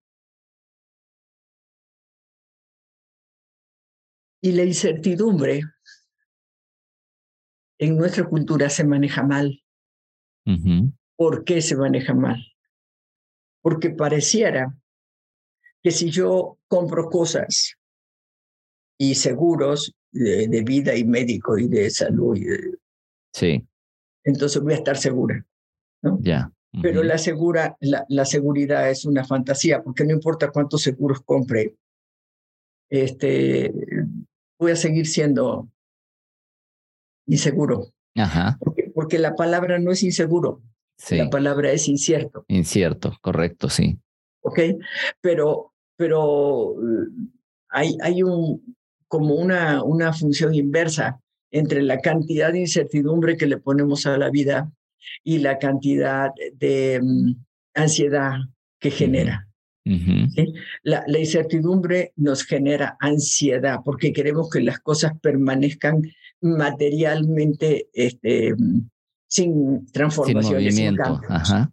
y 4.41 4.51
la 4.51 4.63
incertidumbre 4.63 5.61
en 7.79 7.97
nuestra 7.97 8.25
cultura 8.25 8.69
se 8.69 8.83
maneja 8.83 9.23
mal. 9.23 9.61
¿Por 11.15 11.43
qué 11.43 11.61
se 11.61 11.75
maneja 11.75 12.13
mal? 12.13 12.39
Porque 13.61 13.89
pareciera 13.89 14.77
que 15.81 15.91
si 15.91 16.09
yo 16.09 16.59
compro 16.67 17.09
cosas 17.09 17.75
y 18.97 19.15
seguros 19.15 19.95
de, 20.11 20.63
vida 20.65 20.95
y 20.95 21.03
médico 21.03 21.57
y 21.57 21.67
de 21.67 21.89
salud, 21.89 22.37
sí. 23.33 23.65
entonces 24.23 24.61
voy 24.61 24.73
a 24.73 24.77
estar 24.77 24.97
segura. 24.97 25.45
¿no? 26.01 26.19
Ya. 26.21 26.51
Pero 26.81 27.03
la, 27.03 27.17
segura, 27.17 27.77
la, 27.79 28.05
la, 28.09 28.25
seguridad 28.25 28.89
es 28.89 29.05
una 29.05 29.23
fantasía, 29.23 29.81
porque 29.81 30.03
no 30.03 30.11
importa 30.11 30.51
cuántos 30.51 30.81
seguros 30.81 31.21
compre, 31.21 31.75
este, 32.89 33.73
voy 34.59 34.71
a 34.71 34.75
seguir 34.75 35.07
siendo 35.07 35.69
inseguro. 37.27 37.91
Ajá. 38.15 38.57
Porque, 38.59 38.91
porque 38.93 39.19
la 39.19 39.35
palabra 39.35 39.79
no 39.79 39.91
es 39.91 40.03
inseguro, 40.03 40.61
sí. 40.97 41.17
la 41.17 41.29
palabra 41.29 41.71
es 41.71 41.87
incierto. 41.87 42.45
Incierto, 42.47 43.17
correcto, 43.21 43.69
sí. 43.69 43.99
¿Ok? 44.41 44.59
Pero 45.21 45.73
pero 45.95 46.73
eh, 46.73 47.07
hay, 47.69 47.97
hay 48.01 48.23
un, 48.23 48.75
como 49.07 49.35
una, 49.35 49.83
una 49.83 50.13
función 50.13 50.53
inversa 50.53 51.19
entre 51.51 51.81
la 51.81 51.99
cantidad 51.99 52.51
de 52.51 52.59
incertidumbre 52.59 53.37
que 53.37 53.45
le 53.45 53.57
ponemos 53.57 54.05
a 54.05 54.17
la 54.17 54.29
vida 54.29 54.71
y 55.23 55.39
la 55.39 55.57
cantidad 55.57 56.31
de 56.53 56.99
mm, 57.01 57.35
ansiedad 57.75 58.33
que 58.79 58.91
genera. 58.91 59.44
La, 59.85 61.03
la, 61.05 61.19
incertidumbre 61.19 62.11
nos 62.15 62.43
genera 62.43 62.97
ansiedad 62.99 63.81
porque 63.85 64.11
queremos 64.11 64.49
que 64.49 64.61
las 64.61 64.79
cosas 64.79 65.13
permanezcan 65.21 66.01
materialmente 66.41 67.87
este, 67.93 68.55
sin 69.27 69.85
transformaciones, 69.91 70.75
sin, 70.75 70.95
cambios. 70.95 71.29
Ajá. 71.29 71.71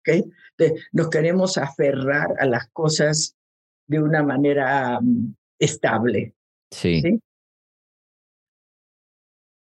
¿Okay? 0.00 0.24
nos 0.92 1.10
queremos 1.10 1.58
aferrar 1.58 2.28
a 2.38 2.46
las 2.46 2.68
cosas 2.68 3.36
de 3.88 4.00
una 4.00 4.22
manera 4.22 5.00
mm, 5.00 5.34
estable. 5.58 6.34
Sí. 6.70 7.02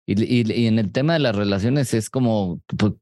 Y, 0.07 0.53
y, 0.53 0.67
en 0.67 0.79
el 0.79 0.93
tema 0.93 1.15
de 1.15 1.19
las 1.19 1.35
relaciones 1.35 1.95
es 1.95 2.11
como, 2.11 2.61
pues, 2.77 2.93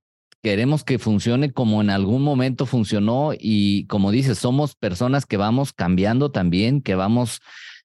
queremos 0.47 0.85
que 0.85 1.01
funcione 1.01 1.51
como 1.51 1.81
en 1.81 1.91
algún 1.91 2.23
momento 2.23 2.67
funcionó 2.67 3.33
y 3.37 3.85
como 3.87 4.13
dices, 4.13 4.39
somos 4.39 4.77
personas 4.77 5.27
que 5.27 5.37
vamos 5.37 5.73
cambiando 5.73 6.31
también, 6.31 6.83
que 6.83 6.95
vamos 6.95 7.41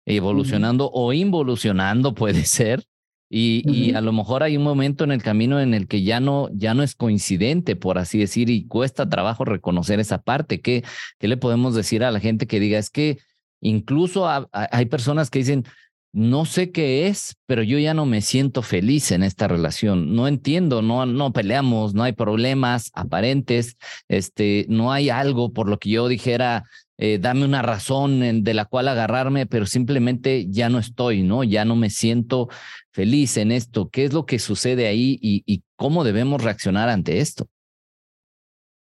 evolucionando 0.06 0.92
o 0.94 1.12
involucionando, 1.12 2.14
puede 2.14 2.46
ser. 2.46 2.84
Y, 3.32 3.96
a 3.96 4.02
lo 4.02 4.14
mejor 4.14 4.44
hay 4.44 4.58
un 4.58 4.64
momento 4.64 5.04
en 5.04 5.12
el 5.12 5.24
camino 5.24 5.60
en 5.60 5.74
el 5.74 5.88
que 5.88 6.04
ya 6.04 6.20
no, 6.20 6.50
ya 6.54 6.76
no 6.76 6.84
es 6.84 6.94
coincidente, 6.94 7.76
por 7.76 7.98
así 7.98 8.20
decir, 8.20 8.52
y 8.52 8.68
cuesta 8.68 9.10
trabajo 9.10 9.44
reconocer 9.44 10.00
esa 10.00 10.22
parte. 10.22 10.62
¿Qué, 10.62 10.84
qué 11.18 11.28
le 11.28 11.38
podemos 11.38 11.74
decir 11.74 12.04
a 12.04 12.12
la 12.12 12.20
gente 12.20 12.46
que 12.46 12.60
diga? 12.60 12.78
Es 12.78 12.92
que 12.92 13.18
incluso 13.60 14.30
hay 14.52 14.86
personas 14.86 15.32
que 15.32 15.40
dicen, 15.40 15.66
no 16.14 16.46
sé 16.46 16.72
qué 16.72 17.08
es, 17.08 17.38
pero 17.46 17.64
yo 17.64 17.80
ya 17.80 17.94
no 17.94 18.06
me 18.06 18.22
siento 18.22 18.62
feliz 18.62 19.12
en 19.12 19.24
esta 19.24 19.48
relación. 19.48 20.14
No 20.14 20.28
entiendo, 20.28 20.82
no, 20.82 21.06
no 21.06 21.32
peleamos, 21.32 21.94
no 21.94 22.04
hay 22.04 22.12
problemas 22.14 22.92
aparentes, 22.94 23.78
este, 24.10 24.66
no 24.68 24.92
hay 24.92 25.10
algo 25.10 25.54
por 25.54 25.70
lo 25.70 25.80
que 25.80 25.92
yo 25.92 26.08
dijera, 26.10 26.64
eh, 26.98 27.18
dame 27.20 27.46
una 27.46 27.62
razón 27.62 28.44
de 28.44 28.54
la 28.54 28.66
cual 28.66 28.90
agarrarme, 28.90 29.46
pero 29.46 29.66
simplemente 29.66 30.48
ya 30.50 30.70
no 30.70 30.80
estoy, 30.80 31.24
¿no? 31.24 31.44
Ya 31.44 31.64
no 31.64 31.76
me 31.76 31.90
siento 31.90 32.50
feliz 32.92 33.38
en 33.38 33.52
esto. 33.52 33.90
¿Qué 33.90 34.04
es 34.04 34.14
lo 34.14 34.26
que 34.26 34.38
sucede 34.38 34.88
ahí 34.88 35.18
y, 35.22 35.44
y 35.46 35.64
cómo 35.78 36.04
debemos 36.04 36.44
reaccionar 36.44 36.90
ante 36.90 37.20
esto? 37.20 37.48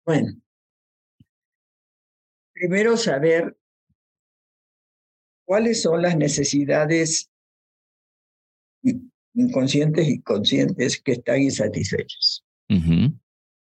Bueno, 0.03 0.33
primero 2.53 2.97
saber 2.97 3.55
cuáles 5.49 5.81
son 5.81 6.03
las 6.03 6.15
necesidades 6.15 7.27
inconscientes 9.33 10.07
y 10.07 10.21
conscientes 10.21 11.01
que 11.01 11.13
están 11.13 11.41
insatisfechas. 11.41 12.45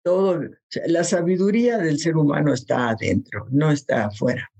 Todo, 0.03 0.41
la 0.87 1.05
sabiduría 1.05 1.77
del 1.77 1.97
ser 1.97 2.17
humano 2.17 2.53
está 2.53 2.89
adentro, 2.89 3.47
no 3.51 3.71
está 3.71 4.07
afuera. 4.07 4.51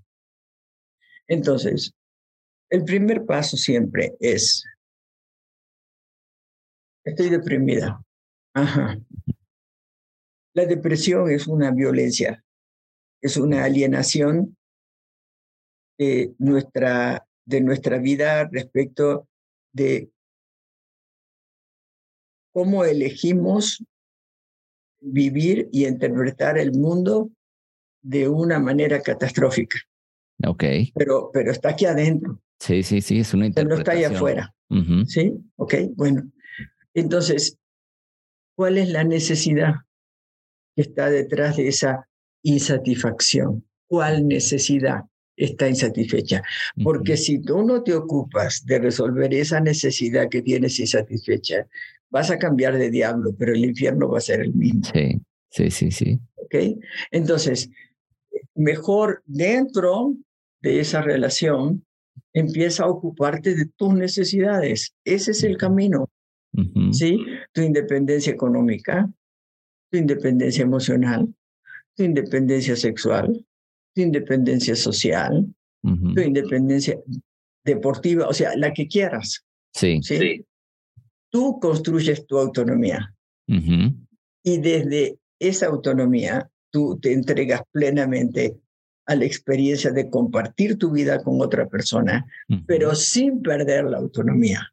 Entonces, 1.28 1.94
el 2.70 2.86
primer 2.86 3.26
paso 3.26 3.58
siempre 3.58 4.16
es, 4.22 4.64
estoy 7.04 7.30
deprimida. 7.30 8.02
Ajá. 8.54 8.98
La 10.54 10.66
depresión 10.66 11.30
es 11.30 11.46
una 11.46 11.72
violencia, 11.72 12.42
es 13.22 13.36
una 13.36 13.66
alienación 13.66 14.56
de 16.02 16.34
nuestra, 16.40 17.28
de 17.46 17.62
nuestra 17.62 18.00
vida 18.00 18.50
respecto 18.52 19.28
de 19.72 20.10
cómo 22.52 22.86
elegimos 22.86 23.86
vivir 25.00 25.70
y 25.72 25.86
interpretar 25.86 26.58
el 26.58 26.72
mundo 26.72 27.30
de 28.02 28.28
una 28.28 28.58
manera 28.58 29.00
catastrófica. 29.04 29.78
Ok. 30.44 30.64
Pero, 30.96 31.30
pero 31.32 31.52
está 31.52 31.70
aquí 31.70 31.86
adentro. 31.86 32.42
Sí, 32.60 32.82
sí, 32.82 33.02
sí, 33.02 33.20
es 33.20 33.36
una 33.36 33.46
interpretación. 33.46 33.86
No 33.86 33.92
está 33.92 33.92
ahí 33.92 34.16
afuera. 34.16 34.56
¿Sí? 35.06 35.34
Ok, 35.58 35.76
bueno. 35.96 36.24
Entonces, 36.96 37.60
¿cuál 38.56 38.80
es 38.80 38.90
la 38.90 39.04
necesidad 39.04 39.74
que 40.76 40.82
está 40.82 41.12
detrás 41.12 41.58
de 41.58 41.68
esa 41.68 42.10
insatisfacción? 42.42 43.68
¿Cuál 43.88 44.28
necesidad? 44.28 45.04
Está 45.46 45.68
insatisfecha. 45.68 46.42
Porque 46.84 47.18
si 47.18 47.40
tú 47.40 47.64
no 47.64 47.84
te 47.84 47.94
ocupas 47.94 48.66
de 48.66 48.80
resolver 48.80 49.34
esa 49.34 49.60
necesidad 49.60 50.30
que 50.30 50.42
tienes 50.42 50.80
insatisfecha, 50.80 51.68
vas 52.10 52.30
a 52.30 52.38
cambiar 52.38 52.78
de 52.78 52.90
diablo, 52.90 53.34
pero 53.38 53.54
el 53.54 53.66
infierno 53.66 54.10
va 54.10 54.18
a 54.18 54.22
ser 54.22 54.42
el 54.42 54.54
mismo. 54.54 54.84
Sí, 54.94 55.22
sí, 55.50 55.72
sí, 55.72 55.92
sí. 55.92 56.20
¿Ok? 56.36 56.56
Entonces, 57.12 57.70
mejor 58.56 59.24
dentro 59.26 60.14
de 60.62 60.80
esa 60.80 61.02
relación, 61.02 61.86
empieza 62.34 62.84
a 62.84 62.90
ocuparte 62.90 63.56
de 63.56 63.66
tus 63.76 63.94
necesidades. 63.94 64.94
Ese 65.04 65.32
es 65.32 65.44
el 65.44 65.58
camino. 65.58 66.10
¿Sí? 66.92 67.18
Tu 67.54 67.62
independencia 67.62 68.34
económica, 68.34 69.10
tu 69.90 69.98
independencia 69.98 70.64
emocional, 70.64 71.34
tu 71.96 72.04
independencia 72.04 72.76
sexual, 72.76 73.46
tu 73.94 74.02
independencia 74.02 74.76
social, 74.76 75.46
tu 75.82 76.22
independencia 76.22 76.98
deportiva, 77.64 78.28
o 78.28 78.34
sea, 78.34 78.56
la 78.56 78.74
que 78.74 78.88
quieras. 78.88 79.46
Sí. 79.74 80.00
¿sí? 80.02 80.46
Tú 81.30 81.60
construyes 81.60 82.26
tu 82.26 82.38
autonomía. 82.38 83.14
Y 83.48 84.58
desde 84.60 85.18
esa 85.40 85.68
autonomía, 85.68 86.50
tú 86.72 87.00
te 87.00 87.12
entregas 87.12 87.62
plenamente 87.72 88.56
a 89.06 89.16
la 89.16 89.26
experiencia 89.26 89.92
de 89.92 90.10
compartir 90.10 90.78
tu 90.78 90.92
vida 90.92 91.22
con 91.22 91.42
otra 91.42 91.68
persona, 91.68 92.26
pero 92.66 92.96
sin 92.96 93.42
perder 93.42 93.86
la 93.86 93.98
autonomía. 93.98 94.72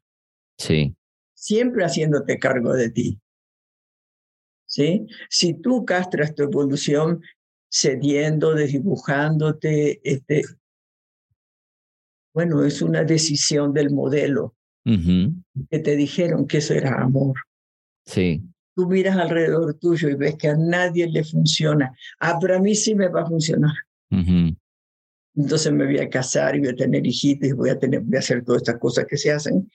Sí. 0.57 0.95
Siempre 1.33 1.83
haciéndote 1.83 2.37
cargo 2.39 2.73
de 2.73 2.89
ti. 2.89 3.19
¿Sí? 4.65 5.07
Si 5.29 5.55
tú 5.55 5.83
castras 5.83 6.35
tu 6.35 6.43
evolución, 6.43 7.21
cediendo, 7.69 8.53
desdibujándote. 8.53 10.01
Este, 10.03 10.43
bueno, 12.33 12.63
es 12.65 12.81
una 12.81 13.03
decisión 13.03 13.73
del 13.73 13.91
modelo 13.91 14.55
que 14.83 15.79
te 15.79 15.95
dijeron 15.95 16.47
que 16.47 16.57
eso 16.57 16.73
era 16.73 17.01
amor. 17.01 17.35
Sí. 18.05 18.43
Tú 18.75 18.87
miras 18.87 19.17
alrededor 19.17 19.75
tuyo 19.75 20.09
y 20.09 20.15
ves 20.15 20.35
que 20.35 20.47
a 20.47 20.55
nadie 20.55 21.07
le 21.07 21.23
funciona. 21.23 21.93
Ah, 22.19 22.39
pero 22.41 22.57
a 22.57 22.59
mí 22.59 22.73
sí 22.73 22.95
me 22.95 23.07
va 23.07 23.21
a 23.21 23.27
funcionar. 23.27 23.73
Entonces 25.35 25.71
me 25.71 25.85
voy 25.85 25.99
a 25.99 26.09
casar 26.09 26.55
y 26.55 26.59
voy 26.59 26.69
a 26.69 26.75
tener 26.75 27.05
hijitos 27.05 27.49
y 27.49 27.53
voy 27.53 27.69
a, 27.69 27.77
tener, 27.77 28.01
voy 28.01 28.15
a 28.15 28.19
hacer 28.19 28.43
todas 28.43 28.63
estas 28.63 28.79
cosas 28.79 29.05
que 29.05 29.17
se 29.17 29.31
hacen. 29.31 29.69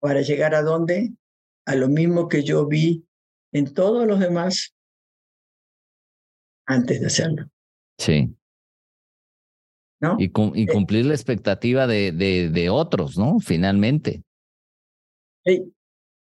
¿Para 0.00 0.22
llegar 0.22 0.54
a 0.54 0.62
dónde? 0.62 1.12
A 1.66 1.74
lo 1.74 1.88
mismo 1.88 2.28
que 2.28 2.42
yo 2.42 2.66
vi 2.66 3.04
en 3.52 3.72
todos 3.72 4.06
los 4.06 4.18
demás 4.18 4.74
antes 6.68 7.00
de 7.00 7.06
hacerlo. 7.06 7.50
Sí. 7.98 8.34
¿No? 10.00 10.16
Y, 10.20 10.30
y 10.54 10.62
eh, 10.62 10.66
cumplir 10.72 11.06
la 11.06 11.14
expectativa 11.14 11.88
de, 11.88 12.12
de, 12.12 12.50
de, 12.50 12.70
otros, 12.70 13.18
¿no? 13.18 13.40
Finalmente. 13.40 14.22
Sí. 15.44 15.74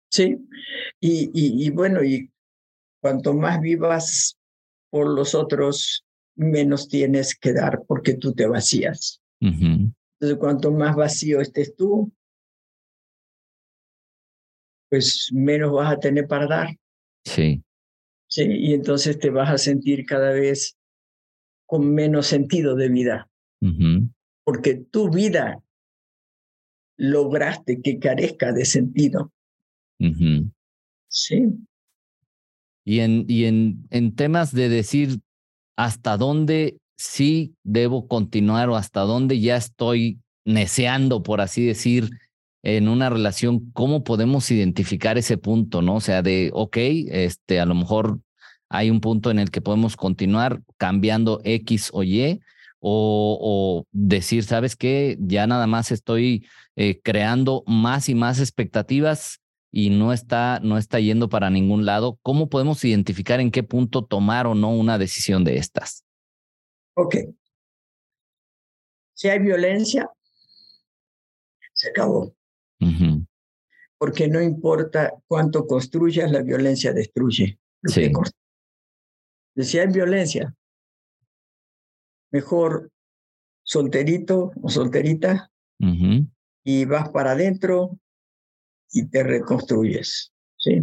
Sí. 0.10 0.38
Y, 1.00 1.30
y, 1.34 1.66
y, 1.68 1.70
bueno, 1.70 2.04
y 2.04 2.32
cuanto 3.02 3.34
más 3.34 3.62
vivas 3.62 4.38
por 4.90 5.08
los 5.08 5.36
otros, 5.36 6.06
menos 6.36 6.88
tienes 6.88 7.36
que 7.36 7.54
dar 7.54 7.84
porque 7.88 8.16
tú 8.16 8.34
te 8.34 8.48
vacías. 8.48 9.22
Entonces, 9.40 10.38
cuanto 10.40 10.72
más 10.72 10.96
vacío 10.96 11.42
estés 11.42 11.76
tú, 11.76 12.12
pues 14.90 15.30
menos 15.32 15.72
vas 15.72 15.94
a 15.94 16.00
tener 16.00 16.28
para 16.28 16.48
dar. 16.48 16.78
Sí. 17.26 17.64
¿Sí? 18.32 18.44
Y 18.44 18.74
entonces 18.74 19.20
te 19.20 19.30
vas 19.30 19.50
a 19.50 19.58
sentir 19.58 20.06
cada 20.06 20.32
vez 20.32 20.78
con 21.66 21.94
menos 21.94 22.28
sentido 22.28 22.76
de 22.76 22.90
vida. 22.90 23.30
Porque 24.44 24.76
tu 24.76 25.12
vida 25.12 25.62
lograste 26.98 27.82
que 27.82 28.00
carezca 28.00 28.52
de 28.52 28.66
sentido. 28.66 29.32
Sí. 31.08 31.46
Y 32.84 33.00
en, 33.00 33.26
y 33.28 33.46
en, 33.46 33.88
en 33.92 34.16
temas 34.16 34.54
de 34.54 34.70
decir 34.70 35.20
hasta 35.76 36.18
dónde 36.18 36.78
sí 36.98 37.54
debo 37.64 38.08
continuar 38.08 38.70
o 38.70 38.76
hasta 38.76 39.02
dónde 39.02 39.40
ya 39.40 39.58
estoy 39.58 40.20
neceando, 40.46 41.22
por 41.22 41.42
así 41.42 41.66
decir, 41.66 42.10
en 42.64 42.88
una 42.88 43.10
relación, 43.10 43.72
¿cómo 43.72 44.04
podemos 44.04 44.50
identificar 44.52 45.18
ese 45.18 45.38
punto, 45.38 45.82
no? 45.82 45.96
O 45.96 46.02
sea, 46.02 46.22
de, 46.22 46.52
ok, 46.54 46.78
este, 46.78 47.60
a 47.60 47.66
lo 47.66 47.76
mejor 47.76 48.20
hay 48.70 48.90
un 48.90 49.02
punto 49.02 49.32
en 49.32 49.40
el 49.40 49.52
que 49.52 49.62
podemos 49.62 49.98
continuar 49.98 50.62
cambiando 50.78 51.42
X 51.44 51.90
o 51.94 52.04
Y, 52.04 52.42
o, 52.84 53.86
decir, 53.92 54.44
¿sabes 54.44 54.76
qué? 54.76 55.18
Ya 55.20 55.46
nada 55.46 55.68
más 55.68 55.92
estoy 55.92 56.48
eh, 56.76 57.00
creando 57.04 57.64
más 57.68 58.10
y 58.10 58.16
más 58.16 58.40
expectativas 58.40 59.40
y 59.72 59.92
no 59.92 60.12
está, 60.12 60.60
no 60.64 60.78
está 60.78 61.00
yendo 61.00 61.30
para 61.30 61.50
ningún 61.50 61.86
lado. 61.86 62.18
¿Cómo 62.24 62.50
podemos 62.50 62.84
identificar 62.84 63.40
en 63.40 63.52
qué 63.52 63.62
punto 63.62 64.04
tomar 64.04 64.48
o 64.48 64.56
no 64.56 64.72
una 64.72 64.98
decisión 64.98 65.44
de 65.44 65.58
estas? 65.58 66.04
Ok. 66.96 67.16
Si 69.14 69.30
hay 69.30 69.40
violencia, 69.40 70.10
se 71.74 71.90
acabó. 71.90 72.34
Porque 73.98 74.28
no 74.28 74.42
importa 74.42 75.14
cuánto 75.28 75.68
construyas, 75.68 76.32
la 76.32 76.42
violencia 76.42 76.94
destruye. 76.94 77.60
sí. 77.86 78.12
Si 79.58 79.78
hay 79.78 79.88
violencia, 79.88 80.56
mejor 82.32 82.90
solterito 83.64 84.52
o 84.62 84.70
solterita 84.70 85.52
y 86.64 86.86
vas 86.86 87.10
para 87.10 87.32
adentro 87.32 88.00
y 88.92 89.08
te 89.08 89.24
reconstruyes. 89.24 90.32
¿sí? 90.58 90.82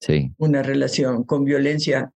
Sí. 0.00 0.32
Una 0.38 0.62
relación 0.62 1.24
con 1.24 1.44
violencia 1.44 2.12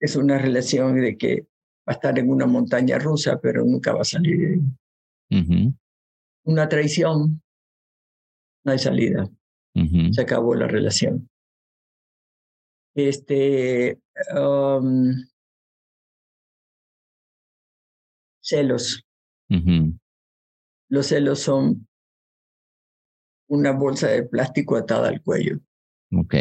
es 0.00 0.16
una 0.16 0.38
relación 0.38 1.00
de 1.00 1.16
que 1.16 1.42
va 1.88 1.92
a 1.92 1.92
estar 1.92 2.18
en 2.18 2.30
una 2.30 2.46
montaña 2.46 2.98
rusa, 2.98 3.40
pero 3.40 3.64
nunca 3.64 3.92
va 3.92 4.02
a 4.02 4.04
salir 4.04 4.38
de 4.38 4.54
ahí. 4.54 5.74
Una 6.44 6.68
traición, 6.68 7.42
no 8.64 8.72
hay 8.72 8.78
salida. 8.78 9.28
Se 10.12 10.22
acabó 10.22 10.54
la 10.54 10.68
relación. 10.68 11.28
Este, 12.94 13.98
um, 14.34 15.12
celos. 18.40 19.04
Los 20.88 21.06
celos 21.06 21.40
son 21.40 21.88
una 23.48 23.72
bolsa 23.72 24.08
de 24.08 24.22
plástico 24.22 24.76
atada 24.76 25.08
al 25.08 25.22
cuello. 25.22 25.58
Ok. 26.12 26.34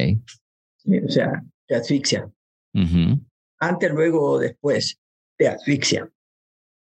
O 1.05 1.09
sea, 1.09 1.43
te 1.67 1.75
asfixia. 1.75 2.31
Antes, 3.59 3.91
luego 3.91 4.31
o 4.31 4.39
después, 4.39 4.99
te 5.37 5.47
asfixia. 5.47 6.11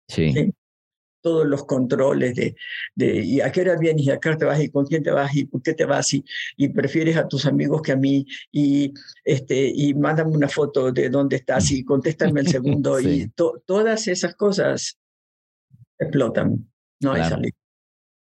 Sí. 0.09 0.53
Todos 1.21 1.47
los 1.47 1.65
controles 1.65 2.35
de, 2.35 2.57
de 2.95 3.21
y 3.21 3.41
a 3.41 3.53
qué 3.53 3.61
hora 3.61 3.77
vienes 3.77 4.07
y 4.07 4.11
a 4.11 4.19
qué 4.19 4.31
hora 4.31 4.39
te 4.39 4.45
vas 4.45 4.61
y 4.61 4.71
con 4.71 4.87
quién 4.87 5.03
te 5.03 5.11
vas 5.11 5.35
y 5.37 5.45
por 5.45 5.63
qué 5.63 5.75
te 5.75 5.85
vas 5.85 6.15
y, 6.15 6.25
y 6.57 6.69
prefieres 6.69 7.17
a 7.17 7.29
tus 7.29 7.47
amigos 7.47 7.83
que 7.83 7.93
a 7.93 7.97
mí 7.97 8.27
y, 8.51 8.93
este, 9.25 9.71
y 9.75 9.95
mándame 9.95 10.31
una 10.31 10.49
foto 10.49 10.93
de 10.93 11.11
dónde 11.11 11.37
estás 11.37 11.71
y 11.71 11.85
contéstame 11.85 12.41
el 12.41 12.49
segundo 12.49 13.01
y 13.01 13.31
todas 13.67 14.09
esas 14.09 14.35
cosas 14.35 14.99
explotan. 15.99 16.71
No 17.01 17.13
hay 17.13 17.29
salida. 17.29 17.57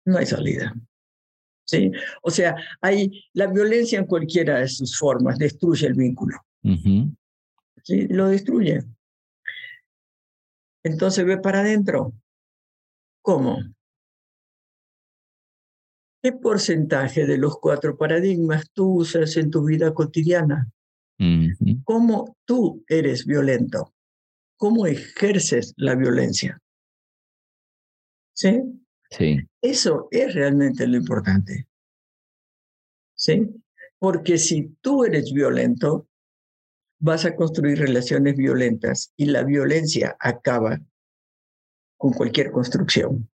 No 0.04 0.18
hay 0.18 0.26
salida. 0.26 0.74
¿Sí? 1.66 1.90
O 2.22 2.30
sea, 2.30 2.56
hay 2.80 3.24
la 3.32 3.46
violencia 3.46 3.98
en 3.98 4.06
cualquiera 4.06 4.58
de 4.58 4.68
sus 4.68 4.98
formas 4.98 5.38
destruye 5.38 5.86
el 5.86 5.94
vínculo. 5.94 6.36
¿Sí? 7.82 8.06
Lo 8.08 8.28
destruye. 8.28 8.82
Entonces 10.82 11.24
ve 11.24 11.38
para 11.38 11.60
adentro. 11.60 12.12
¿Cómo? 13.24 13.58
¿Qué 16.22 16.32
porcentaje 16.32 17.24
de 17.24 17.38
los 17.38 17.56
cuatro 17.58 17.96
paradigmas 17.96 18.70
tú 18.74 18.96
usas 18.96 19.38
en 19.38 19.50
tu 19.50 19.64
vida 19.64 19.94
cotidiana? 19.94 20.70
¿Cómo 21.84 22.36
tú 22.44 22.84
eres 22.86 23.24
violento? 23.24 23.94
¿Cómo 24.58 24.86
ejerces 24.86 25.72
la 25.78 25.94
violencia? 25.94 26.60
¿Sí? 28.34 28.60
Sí. 29.10 29.38
Eso 29.62 30.08
es 30.10 30.34
realmente 30.34 30.86
lo 30.86 30.98
importante. 30.98 31.66
¿Sí? 33.14 33.48
Porque 33.98 34.36
si 34.36 34.76
tú 34.82 35.02
eres 35.04 35.32
violento, 35.32 36.08
vas 37.00 37.24
a 37.24 37.34
construir 37.34 37.78
relaciones 37.78 38.36
violentas 38.36 39.14
y 39.16 39.26
la 39.26 39.44
violencia 39.44 40.14
acaba 40.20 40.78
con 42.04 42.12
cualquier 42.12 42.50
construcción. 42.52 43.30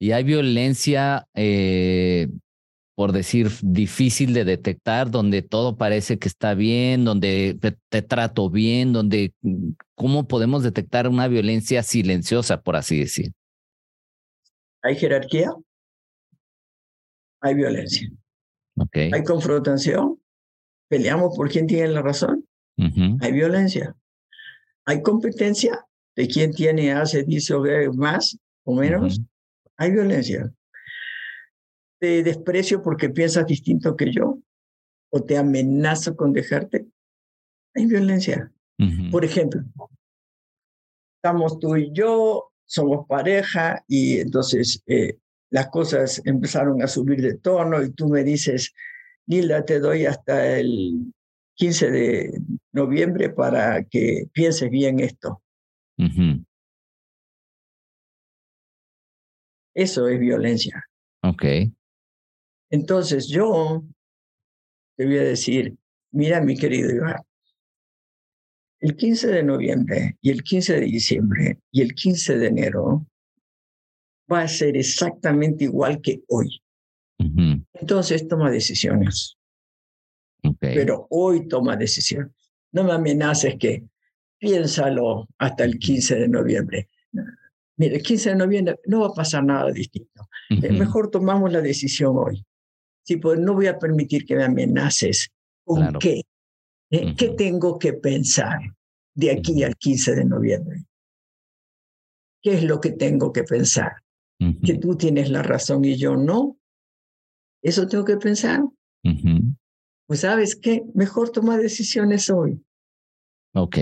Y 0.00 0.10
hay 0.10 0.24
violencia, 0.24 1.28
eh, 1.34 2.26
por 2.96 3.12
decir, 3.12 3.48
difícil 3.62 4.34
de 4.34 4.44
detectar, 4.44 5.08
donde 5.08 5.42
todo 5.42 5.76
parece 5.76 6.18
que 6.18 6.26
está 6.26 6.54
bien, 6.54 7.04
donde 7.04 7.56
te 7.88 8.02
trato 8.02 8.50
bien, 8.50 8.92
donde, 8.92 9.34
¿cómo 9.94 10.26
podemos 10.26 10.64
detectar 10.64 11.06
una 11.06 11.28
violencia 11.28 11.84
silenciosa, 11.84 12.60
por 12.60 12.74
así 12.74 12.98
decir? 12.98 13.30
Hay 14.82 14.96
jerarquía, 14.96 15.52
hay 17.40 17.54
violencia. 17.54 18.10
Okay. 18.74 19.12
Hay 19.14 19.22
confrontación, 19.22 20.20
peleamos 20.88 21.36
por 21.36 21.48
quién 21.48 21.68
tiene 21.68 21.86
la 21.86 22.02
razón, 22.02 22.44
hay 23.20 23.30
violencia. 23.30 23.94
Hay 24.86 25.02
competencia 25.02 25.86
de 26.16 26.28
quién 26.28 26.52
tiene, 26.52 26.92
hace, 26.92 27.22
dice 27.22 27.54
o 27.54 27.62
más 27.94 28.38
o 28.64 28.74
menos, 28.74 29.20
hay 29.76 29.92
violencia. 29.92 30.52
Te 31.98 32.22
desprecio 32.22 32.82
porque 32.82 33.10
piensas 33.10 33.46
distinto 33.46 33.96
que 33.96 34.12
yo 34.12 34.38
o 35.10 35.22
te 35.22 35.36
amenazo 35.36 36.16
con 36.16 36.32
dejarte, 36.32 36.86
hay 37.74 37.86
violencia. 37.86 38.52
Por 39.10 39.24
ejemplo, 39.24 39.62
estamos 41.16 41.58
tú 41.58 41.76
y 41.76 41.90
yo, 41.92 42.50
somos 42.64 43.06
pareja 43.06 43.84
y 43.86 44.20
entonces 44.20 44.82
eh, 44.86 45.18
las 45.50 45.68
cosas 45.68 46.22
empezaron 46.24 46.82
a 46.82 46.86
subir 46.86 47.20
de 47.20 47.34
tono 47.34 47.82
y 47.82 47.90
tú 47.90 48.08
me 48.08 48.24
dices, 48.24 48.72
Nilda, 49.26 49.64
te 49.64 49.80
doy 49.80 50.06
hasta 50.06 50.58
el 50.58 51.12
15 51.54 51.90
de 51.90 52.40
noviembre 52.72 53.28
para 53.28 53.84
que 53.84 54.28
pienses 54.32 54.70
bien 54.70 55.00
esto. 55.00 55.42
Eso 59.74 60.08
es 60.08 60.18
violencia. 60.18 60.84
Ok. 61.22 61.44
Entonces 62.70 63.28
yo 63.28 63.84
te 64.96 65.06
voy 65.06 65.18
a 65.18 65.22
decir, 65.22 65.76
mira 66.12 66.40
mi 66.40 66.56
querido 66.56 66.90
Iván, 66.90 67.22
el 68.80 68.96
15 68.96 69.28
de 69.28 69.42
noviembre 69.42 70.16
y 70.20 70.30
el 70.30 70.42
15 70.42 70.80
de 70.80 70.86
diciembre 70.86 71.58
y 71.70 71.82
el 71.82 71.94
15 71.94 72.38
de 72.38 72.46
enero 72.46 73.06
va 74.30 74.42
a 74.42 74.48
ser 74.48 74.76
exactamente 74.76 75.64
igual 75.64 76.00
que 76.00 76.22
hoy. 76.28 76.62
Entonces 77.74 78.26
toma 78.28 78.50
decisiones. 78.50 79.36
Pero 80.58 81.06
hoy 81.10 81.46
toma 81.48 81.76
decisiones. 81.76 82.32
No 82.72 82.84
me 82.84 82.92
amenaces 82.92 83.56
que 83.58 83.84
piénsalo 84.40 85.28
hasta 85.38 85.64
el 85.64 85.78
15 85.78 86.16
de 86.16 86.28
noviembre. 86.28 86.88
Mire, 87.76 87.96
el 87.96 88.02
15 88.02 88.30
de 88.30 88.36
noviembre 88.36 88.80
no 88.86 89.00
va 89.00 89.08
a 89.08 89.14
pasar 89.14 89.44
nada 89.44 89.70
distinto. 89.70 90.28
Mejor 90.50 91.10
tomamos 91.10 91.52
la 91.52 91.60
decisión 91.60 92.16
hoy. 92.16 92.44
Pues 93.20 93.38
no 93.38 93.54
voy 93.54 93.66
a 93.66 93.78
permitir 93.78 94.24
que 94.24 94.36
me 94.36 94.44
amenaces. 94.44 95.30
¿Con 95.64 95.92
qué? 95.94 96.22
¿Eh? 96.90 97.14
¿Qué 97.16 97.28
tengo 97.30 97.78
que 97.78 97.92
pensar 97.92 98.60
de 99.14 99.30
aquí 99.30 99.62
al 99.62 99.76
15 99.76 100.14
de 100.16 100.24
noviembre? 100.24 100.84
¿Qué 102.42 102.54
es 102.54 102.64
lo 102.64 102.80
que 102.80 102.92
tengo 102.92 103.32
que 103.32 103.44
pensar? 103.44 103.92
¿Que 104.64 104.78
tú 104.78 104.96
tienes 104.96 105.30
la 105.30 105.42
razón 105.42 105.84
y 105.84 105.96
yo 105.96 106.16
no? 106.16 106.58
¿Eso 107.62 107.86
tengo 107.86 108.04
que 108.04 108.16
pensar? 108.16 108.62
Pues 110.06 110.20
sabes 110.20 110.56
qué, 110.56 110.82
mejor 110.94 111.30
tomar 111.30 111.60
decisiones 111.60 112.30
hoy. 112.30 112.64
Ok. 113.54 113.76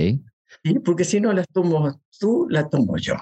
Porque 0.85 1.05
si 1.05 1.21
no 1.21 1.33
las 1.33 1.47
tomo 1.49 2.01
tú, 2.19 2.47
las 2.49 2.69
tomo 2.71 2.97
yo. 2.97 3.15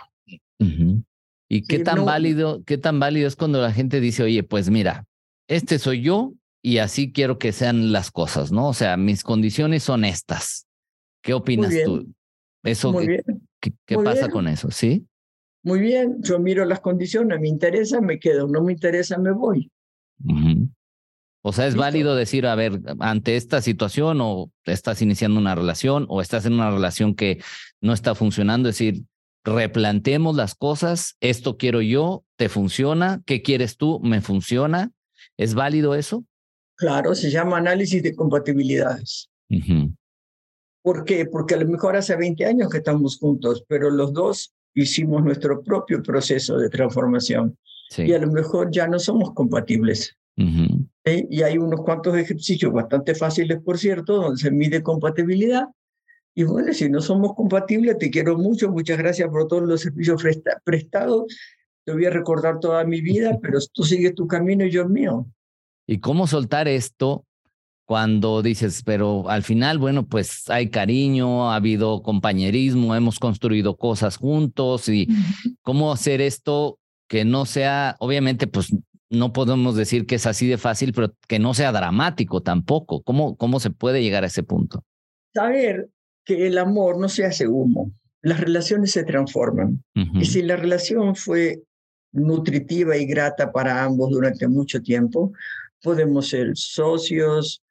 ¿Y 1.48 1.62
qué 1.62 1.78
tan 1.80 2.04
válido, 2.04 2.62
qué 2.64 2.78
tan 2.78 2.98
válido 2.98 3.28
es 3.28 3.36
cuando 3.36 3.60
la 3.60 3.72
gente 3.72 4.00
dice, 4.00 4.22
oye, 4.22 4.42
pues 4.42 4.70
mira, 4.70 5.04
este 5.48 5.78
soy 5.78 6.02
yo, 6.02 6.32
y 6.62 6.78
así 6.78 7.12
quiero 7.12 7.38
que 7.38 7.52
sean 7.52 7.92
las 7.92 8.10
cosas, 8.10 8.50
¿no? 8.50 8.68
O 8.68 8.74
sea, 8.74 8.96
mis 8.96 9.22
condiciones 9.22 9.84
son 9.84 10.04
estas. 10.04 10.66
¿Qué 11.22 11.32
opinas 11.34 11.72
tú? 11.84 12.12
Eso, 12.64 12.92
¿Qué, 13.60 13.96
pasa 13.96 14.28
con 14.28 14.48
eso? 14.48 14.70
¿Sí? 14.72 15.06
Muy 15.62 15.80
bien, 15.80 16.16
yo 16.22 16.40
miro 16.40 16.64
las 16.64 16.80
condiciones, 16.80 17.40
me 17.40 17.48
interesa, 17.48 18.00
me 18.00 18.18
quedo, 18.18 18.48
no 18.48 18.62
me 18.62 18.72
interesa, 18.72 19.18
me 19.18 19.30
voy. 19.30 19.70
O 21.48 21.52
sea, 21.52 21.68
es 21.68 21.76
válido 21.76 22.16
decir, 22.16 22.44
a 22.44 22.56
ver, 22.56 22.80
ante 22.98 23.36
esta 23.36 23.62
situación 23.62 24.18
o 24.20 24.50
estás 24.64 25.00
iniciando 25.00 25.38
una 25.38 25.54
relación 25.54 26.04
o 26.08 26.20
estás 26.20 26.44
en 26.44 26.54
una 26.54 26.72
relación 26.72 27.14
que 27.14 27.40
no 27.80 27.92
está 27.92 28.16
funcionando, 28.16 28.68
es 28.68 28.76
decir, 28.76 29.04
replantemos 29.44 30.34
las 30.34 30.56
cosas, 30.56 31.16
esto 31.20 31.56
quiero 31.56 31.82
yo, 31.82 32.24
te 32.34 32.48
funciona, 32.48 33.22
¿qué 33.26 33.42
quieres 33.42 33.76
tú? 33.76 34.00
¿Me 34.00 34.22
funciona? 34.22 34.90
¿Es 35.36 35.54
válido 35.54 35.94
eso? 35.94 36.24
Claro, 36.74 37.14
se 37.14 37.30
llama 37.30 37.58
análisis 37.58 38.02
de 38.02 38.16
compatibilidades. 38.16 39.30
¿Por 40.82 41.04
qué? 41.04 41.26
Porque 41.26 41.54
a 41.54 41.58
lo 41.58 41.68
mejor 41.68 41.94
hace 41.94 42.16
20 42.16 42.44
años 42.44 42.70
que 42.70 42.78
estamos 42.78 43.18
juntos, 43.18 43.64
pero 43.68 43.88
los 43.90 44.12
dos 44.12 44.52
hicimos 44.74 45.22
nuestro 45.22 45.62
propio 45.62 46.02
proceso 46.02 46.58
de 46.58 46.70
transformación 46.70 47.56
y 47.98 48.12
a 48.14 48.18
lo 48.18 48.32
mejor 48.32 48.72
ya 48.72 48.88
no 48.88 48.98
somos 48.98 49.32
compatibles. 49.32 50.16
Y 51.06 51.42
hay 51.42 51.56
unos 51.56 51.82
cuantos 51.82 52.16
ejercicios 52.16 52.72
bastante 52.72 53.14
fáciles, 53.14 53.60
por 53.62 53.78
cierto, 53.78 54.16
donde 54.16 54.40
se 54.40 54.50
mide 54.50 54.82
compatibilidad. 54.82 55.66
Y 56.34 56.42
bueno, 56.42 56.72
si 56.72 56.90
no 56.90 57.00
somos 57.00 57.34
compatibles, 57.34 57.96
te 57.96 58.10
quiero 58.10 58.36
mucho, 58.36 58.70
muchas 58.70 58.98
gracias 58.98 59.28
por 59.28 59.46
todos 59.46 59.62
los 59.62 59.80
servicios 59.80 60.20
prestados. 60.64 61.24
Te 61.84 61.92
voy 61.92 62.06
a 62.06 62.10
recordar 62.10 62.58
toda 62.58 62.84
mi 62.84 63.00
vida, 63.00 63.38
pero 63.42 63.60
tú 63.72 63.84
sigues 63.84 64.16
tu 64.16 64.26
camino 64.26 64.64
y 64.64 64.70
yo 64.70 64.82
el 64.82 64.88
mío. 64.88 65.26
¿Y 65.86 66.00
cómo 66.00 66.26
soltar 66.26 66.66
esto 66.66 67.24
cuando 67.84 68.42
dices, 68.42 68.82
pero 68.84 69.30
al 69.30 69.44
final, 69.44 69.78
bueno, 69.78 70.06
pues 70.06 70.50
hay 70.50 70.70
cariño, 70.70 71.52
ha 71.52 71.54
habido 71.54 72.02
compañerismo, 72.02 72.96
hemos 72.96 73.20
construido 73.20 73.76
cosas 73.76 74.16
juntos 74.16 74.88
y 74.88 75.06
cómo 75.62 75.92
hacer 75.92 76.20
esto 76.20 76.80
que 77.08 77.24
no 77.24 77.46
sea, 77.46 77.94
obviamente, 78.00 78.48
pues 78.48 78.74
no 79.10 79.32
podemos 79.32 79.76
decir 79.76 80.06
que 80.06 80.16
es 80.16 80.26
así 80.26 80.46
de 80.46 80.58
fácil, 80.58 80.92
pero 80.92 81.14
que 81.28 81.38
no 81.38 81.54
sea 81.54 81.72
dramático 81.72 82.42
tampoco. 82.42 83.02
¿Cómo, 83.02 83.36
cómo 83.36 83.60
se 83.60 83.70
puede 83.70 84.02
llegar 84.02 84.24
a 84.24 84.28
ese 84.28 84.42
punto? 84.42 84.84
Saber 85.34 85.88
que 86.24 86.46
el 86.46 86.58
amor 86.58 86.98
no 86.98 87.08
se 87.08 87.24
hace 87.24 87.46
humo, 87.46 87.92
las 88.22 88.40
relaciones 88.40 88.90
se 88.90 89.04
transforman. 89.04 89.82
Y 90.14 90.24
si 90.24 90.42
la 90.42 90.56
relación 90.56 91.14
fue 91.14 91.62
nutritiva 92.12 92.96
y 92.96 93.06
grata 93.06 93.52
para 93.52 93.84
ambos 93.84 94.10
durante 94.10 94.48
mucho 94.48 94.82
tiempo, 94.82 95.32
podemos 95.82 96.28
ser 96.28 96.50
socios, 96.54 97.62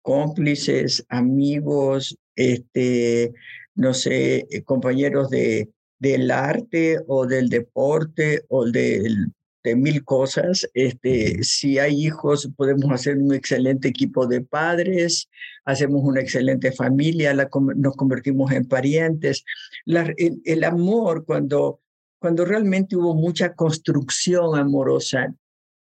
cómplices, 0.00 1.04
amigos, 1.08 2.16
este, 2.36 3.32
no 3.74 3.92
sé, 3.92 4.46
eh, 4.50 4.62
compañeros 4.62 5.28
de, 5.28 5.68
del 5.98 6.30
arte 6.30 6.98
o 7.06 7.26
del 7.26 7.50
deporte 7.50 8.44
o 8.48 8.64
del 8.64 9.32
de 9.62 9.76
mil 9.76 10.04
cosas. 10.04 10.68
Este, 10.74 11.42
si 11.42 11.78
hay 11.78 12.06
hijos, 12.06 12.50
podemos 12.56 12.90
hacer 12.90 13.18
un 13.18 13.34
excelente 13.34 13.88
equipo 13.88 14.26
de 14.26 14.42
padres, 14.42 15.28
hacemos 15.64 16.02
una 16.04 16.20
excelente 16.20 16.72
familia, 16.72 17.34
nos 17.34 17.96
convertimos 17.96 18.52
en 18.52 18.66
parientes. 18.66 19.44
el, 19.86 20.64
amor, 20.64 21.24
cuando, 21.24 21.80
cuando 22.18 22.44
realmente 22.44 22.96
hubo 22.96 23.14
mucha 23.14 23.54
construcción 23.54 24.58
amorosa, 24.58 25.34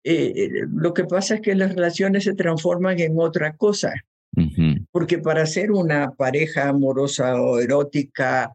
eh, 0.05 0.33
eh, 0.37 0.51
lo 0.71 0.95
que 0.95 1.05
pasa 1.05 1.37
es 1.37 1.41
que 1.41 1.55
las 1.55 1.75
relaciones 1.75 2.25
se 2.25 2.35
transforman 2.35 2.99
en 3.01 3.19
otra 3.19 3.57
cosa. 3.57 3.93
Porque 4.93 5.19
para 5.19 5.47
ser 5.47 5.73
una 5.73 6.13
pareja 6.13 6.69
amorosa 6.69 7.41
o 7.43 7.59
erótica 7.59 8.55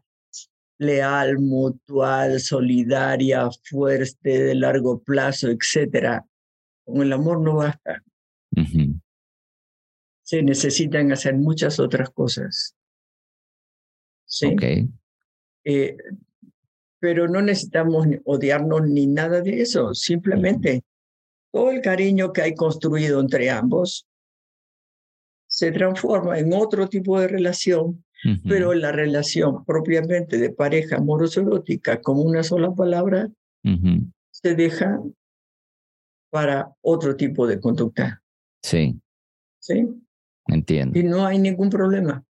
leal, 0.78 1.38
mutual, 1.38 2.40
solidaria, 2.40 3.48
fuerte, 3.62 4.44
de 4.44 4.54
largo 4.54 5.02
plazo, 5.02 5.48
etcétera, 5.48 6.24
con 6.84 7.02
el 7.02 7.12
amor 7.12 7.40
no 7.40 7.56
basta. 7.56 8.02
Se 10.22 10.42
necesitan 10.42 11.12
hacer 11.12 11.34
muchas 11.34 11.78
otras 11.78 12.10
cosas. 12.10 12.74
Sí. 14.24 14.56
Eh, 15.64 15.96
pero 16.98 17.28
no 17.28 17.42
necesitamos 17.42 18.06
odiarnos 18.24 18.82
ni 18.88 19.06
nada 19.06 19.40
de 19.42 19.60
eso. 19.60 19.94
Simplemente 19.94 20.82
todo 21.52 21.70
el 21.70 21.82
cariño 21.82 22.32
que 22.32 22.42
hay 22.42 22.54
construido 22.54 23.20
entre 23.20 23.50
ambos 23.50 24.06
se 25.46 25.70
transforma 25.70 26.38
en 26.38 26.52
otro 26.52 26.88
tipo 26.88 27.20
de 27.20 27.28
relación 27.28 28.03
pero 28.48 28.72
la 28.74 28.92
relación 28.92 29.64
propiamente 29.64 30.38
de 30.38 30.50
pareja 30.50 30.96
amoroso-erótica 30.96 32.00
como 32.00 32.22
una 32.22 32.42
sola 32.42 32.74
palabra 32.74 33.30
se 34.30 34.54
deja 34.54 35.00
para 36.30 36.72
otro 36.80 37.16
tipo 37.16 37.46
de 37.46 37.60
conducta. 37.60 38.22
Sí. 38.62 38.98
¿Sí? 39.60 39.86
Entiendo. 40.46 40.98
Y 40.98 41.02
no 41.02 41.26
hay 41.26 41.38
ningún 41.38 41.70
problema. 41.70 42.24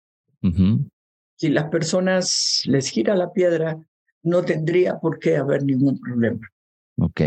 Si 1.36 1.48
las 1.48 1.68
personas 1.70 2.62
les 2.66 2.88
gira 2.88 3.14
la 3.14 3.32
piedra, 3.32 3.78
no 4.22 4.42
tendría 4.44 4.98
por 4.98 5.18
qué 5.18 5.36
haber 5.36 5.64
ningún 5.64 6.00
problema. 6.00 6.48
Ok. 6.98 7.20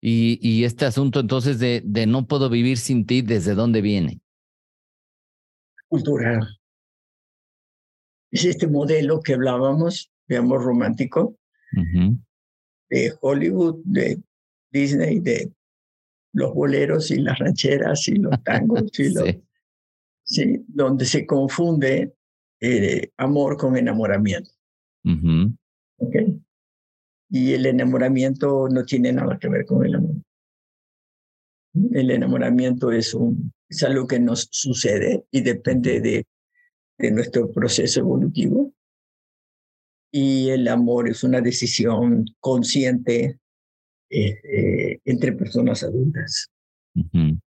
Y, 0.00 0.38
y 0.40 0.64
este 0.64 0.84
asunto 0.84 1.20
entonces 1.20 1.58
de, 1.58 1.82
de 1.84 2.06
no 2.06 2.26
puedo 2.26 2.48
vivir 2.48 2.78
sin 2.78 3.06
ti, 3.06 3.22
¿desde 3.22 3.54
dónde 3.54 3.80
viene? 3.80 4.20
Cultural 5.88 6.58
es 8.30 8.44
este 8.44 8.66
modelo 8.66 9.20
que 9.20 9.34
hablábamos 9.34 10.12
de 10.28 10.36
amor 10.36 10.64
romántico, 10.64 11.38
de 12.88 13.12
Hollywood, 13.20 13.82
de 13.84 14.20
Disney, 14.70 15.20
de 15.20 15.52
los 16.32 16.52
boleros 16.54 17.10
y 17.10 17.16
las 17.16 17.38
rancheras 17.38 18.08
y 18.08 18.16
los 18.16 18.42
tangos, 18.44 18.84
sí. 20.24 20.64
donde 20.68 21.04
se 21.04 21.26
confunde 21.26 22.14
eh, 22.60 23.10
amor 23.16 23.56
con 23.56 23.76
enamoramiento. 23.76 24.50
Y 27.30 27.52
el 27.52 27.66
enamoramiento 27.66 28.68
no 28.68 28.84
tiene 28.84 29.12
nada 29.12 29.38
que 29.38 29.48
ver 29.48 29.64
con 29.64 29.84
el 29.84 29.94
amor. 29.94 30.16
El 31.92 32.10
enamoramiento 32.10 32.92
es, 32.92 33.14
un, 33.14 33.52
es 33.68 33.82
algo 33.82 34.06
que 34.06 34.18
nos 34.18 34.48
sucede 34.50 35.24
y 35.30 35.42
depende 35.42 36.00
de 36.00 36.26
de 36.98 37.10
nuestro 37.10 37.50
proceso 37.50 38.00
evolutivo. 38.00 38.72
Y 40.12 40.48
el 40.50 40.68
amor 40.68 41.08
es 41.08 41.24
una 41.24 41.40
decisión 41.40 42.24
consciente 42.40 43.38
eh, 44.08 45.00
entre 45.04 45.32
personas 45.32 45.82
adultas. 45.82 46.50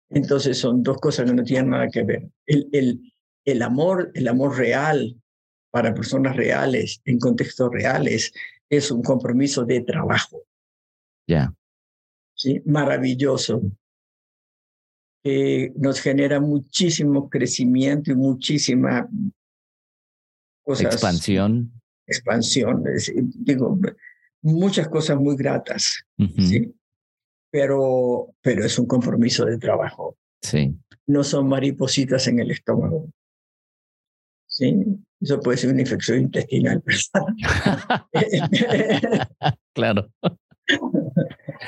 Entonces 0.09 0.57
son 0.57 0.83
dos 0.83 0.97
cosas 0.97 1.25
que 1.25 1.35
no 1.35 1.43
tienen 1.43 1.71
nada 1.71 1.89
que 1.89 2.03
ver. 2.03 2.29
El, 2.45 2.69
el, 2.71 3.13
el 3.45 3.61
amor, 3.61 4.11
el 4.13 4.27
amor 4.27 4.57
real 4.57 5.19
para 5.71 5.93
personas 5.93 6.35
reales, 6.35 7.01
en 7.05 7.17
contextos 7.17 7.71
reales, 7.71 8.31
es 8.69 8.91
un 8.91 9.01
compromiso 9.01 9.65
de 9.65 9.81
trabajo. 9.81 10.43
Ya. 11.27 11.53
Sí, 12.35 12.61
maravilloso 12.65 13.61
nos 15.75 16.01
genera 16.01 16.39
muchísimo 16.39 17.29
crecimiento 17.29 18.11
y 18.11 18.15
muchísima 18.15 19.07
expansión. 20.65 21.71
Expansión, 22.05 22.83
digo, 23.35 23.79
muchas 24.41 24.89
cosas 24.89 25.17
muy 25.17 25.35
gratas, 25.35 26.05
¿sí? 26.37 26.73
Pero, 27.49 28.33
pero 28.41 28.65
es 28.65 28.77
un 28.77 28.87
compromiso 28.87 29.45
de 29.45 29.57
trabajo. 29.57 30.17
Sí. 30.41 30.75
No 31.05 31.23
son 31.23 31.47
maripositas 31.47 32.27
en 32.27 32.39
el 32.39 32.51
estómago. 32.51 33.09
Sí, 34.47 34.83
eso 35.21 35.39
puede 35.39 35.57
ser 35.57 35.71
una 35.71 35.81
infección 35.81 36.19
intestinal. 36.19 36.83
claro. 39.73 40.11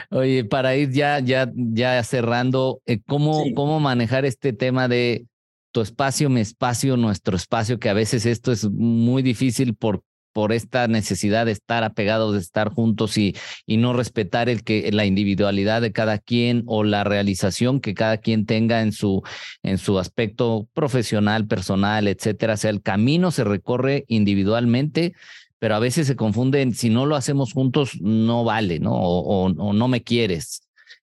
Oye, 0.09 0.45
para 0.45 0.75
ir 0.75 0.91
ya, 0.91 1.19
ya, 1.19 1.51
ya 1.55 2.03
cerrando, 2.03 2.81
eh, 2.85 2.99
¿cómo, 3.07 3.43
¿cómo 3.55 3.79
manejar 3.79 4.25
este 4.25 4.53
tema 4.53 4.87
de 4.87 5.25
tu 5.71 5.81
espacio, 5.81 6.29
mi 6.29 6.39
espacio, 6.39 6.95
nuestro 6.95 7.35
espacio, 7.35 7.79
que 7.79 7.89
a 7.89 7.93
veces 7.93 8.25
esto 8.25 8.51
es 8.51 8.69
muy 8.69 9.21
difícil 9.23 9.75
por, 9.75 10.03
por 10.35 10.51
esta 10.51 10.89
necesidad 10.89 11.45
de 11.45 11.53
estar 11.53 11.85
apegados, 11.85 12.33
de 12.33 12.39
estar 12.39 12.69
juntos 12.69 13.17
y, 13.17 13.35
y 13.65 13.77
no 13.77 13.93
respetar 13.93 14.49
el 14.49 14.63
que, 14.63 14.91
la 14.91 15.05
individualidad 15.05 15.81
de 15.81 15.93
cada 15.93 16.17
quien 16.17 16.63
o 16.65 16.83
la 16.83 17.05
realización 17.05 17.79
que 17.79 17.93
cada 17.93 18.17
quien 18.17 18.45
tenga 18.45 18.81
en 18.81 18.91
su, 18.91 19.21
en 19.63 19.77
su 19.77 19.97
aspecto 19.97 20.67
profesional, 20.73 21.47
personal, 21.47 22.09
etcétera. 22.09 22.55
O 22.55 22.57
sea, 22.57 22.69
el 22.69 22.81
camino 22.81 23.31
se 23.31 23.45
recorre 23.45 24.03
individualmente, 24.09 25.13
pero 25.59 25.75
a 25.75 25.79
veces 25.79 26.07
se 26.07 26.15
confunden, 26.15 26.73
si 26.73 26.89
no 26.89 27.05
lo 27.05 27.15
hacemos 27.15 27.53
juntos, 27.53 27.99
no 28.01 28.43
vale, 28.43 28.79
¿no? 28.79 28.93
O, 28.93 29.49
no 29.49 29.87
me 29.87 30.03
quieres. 30.03 30.61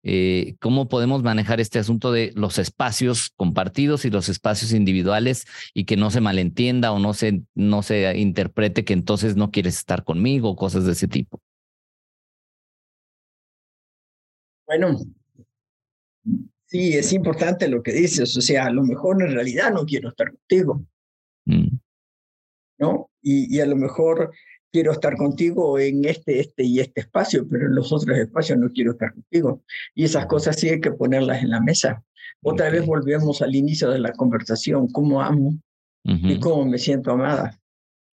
Eh, 0.03 0.55
¿Cómo 0.59 0.87
podemos 0.87 1.23
manejar 1.23 1.59
este 1.59 1.79
asunto 1.79 2.11
de 2.11 2.31
los 2.35 2.59
espacios 2.59 3.31
compartidos 3.35 4.05
y 4.05 4.11
los 4.11 4.29
espacios 4.29 4.71
individuales 4.71 5.45
y 5.73 5.85
que 5.85 5.97
no 5.97 6.11
se 6.11 6.21
malentienda 6.21 6.91
o 6.91 6.99
no 6.99 7.15
se, 7.15 7.41
no 7.55 7.81
se 7.81 8.15
interprete 8.17 8.85
que 8.85 8.93
entonces 8.93 9.35
no 9.35 9.49
quieres 9.49 9.77
estar 9.77 10.03
conmigo 10.03 10.51
o 10.51 10.55
cosas 10.55 10.85
de 10.85 10.91
ese 10.91 11.07
tipo? 11.07 11.41
Bueno, 14.67 14.99
sí, 16.65 16.93
es 16.93 17.13
importante 17.13 17.67
lo 17.67 17.81
que 17.81 17.93
dices. 17.93 18.37
O 18.37 18.41
sea, 18.41 18.65
a 18.65 18.71
lo 18.71 18.83
mejor 18.83 19.21
en 19.23 19.31
realidad 19.31 19.71
no 19.73 19.85
quiero 19.85 20.09
estar 20.09 20.31
contigo. 20.31 20.85
Mm. 21.45 21.77
¿no? 22.77 23.09
Y, 23.28 23.59
a 23.59 23.65
lo 23.65 23.76
mejor 23.76 24.32
quiero 24.71 24.91
estar 24.91 25.17
contigo 25.17 25.80
en 25.80 26.05
este, 26.05 26.39
este 26.39 26.63
y 26.63 26.80
este 26.80 27.01
espacio, 27.01 27.47
pero 27.49 27.65
en 27.65 27.73
los 27.73 27.91
otros 27.91 28.15
espacios 28.17 28.59
no 28.59 28.71
quiero 28.71 28.91
estar 28.91 29.13
contigo. 29.13 29.63
Y 29.95 30.03
esas 30.03 30.28
cosas 30.28 30.59
sí 30.59 30.69
hay 30.69 30.80
que 30.80 30.91
ponerlas 30.91 31.41
en 31.41 31.49
la 31.49 31.59
mesa. 31.59 32.03
Otra 32.43 32.69
vez 32.69 32.86
volvemos 32.86 33.41
al 33.41 33.55
inicio 33.55 33.89
de 33.89 33.97
la 33.97 34.11
conversación, 34.11 34.88
cómo 34.89 35.23
amo 35.23 35.57
y 36.03 36.39
cómo 36.39 36.65
me 36.65 36.78
siento 36.78 37.11
amada. 37.11 37.59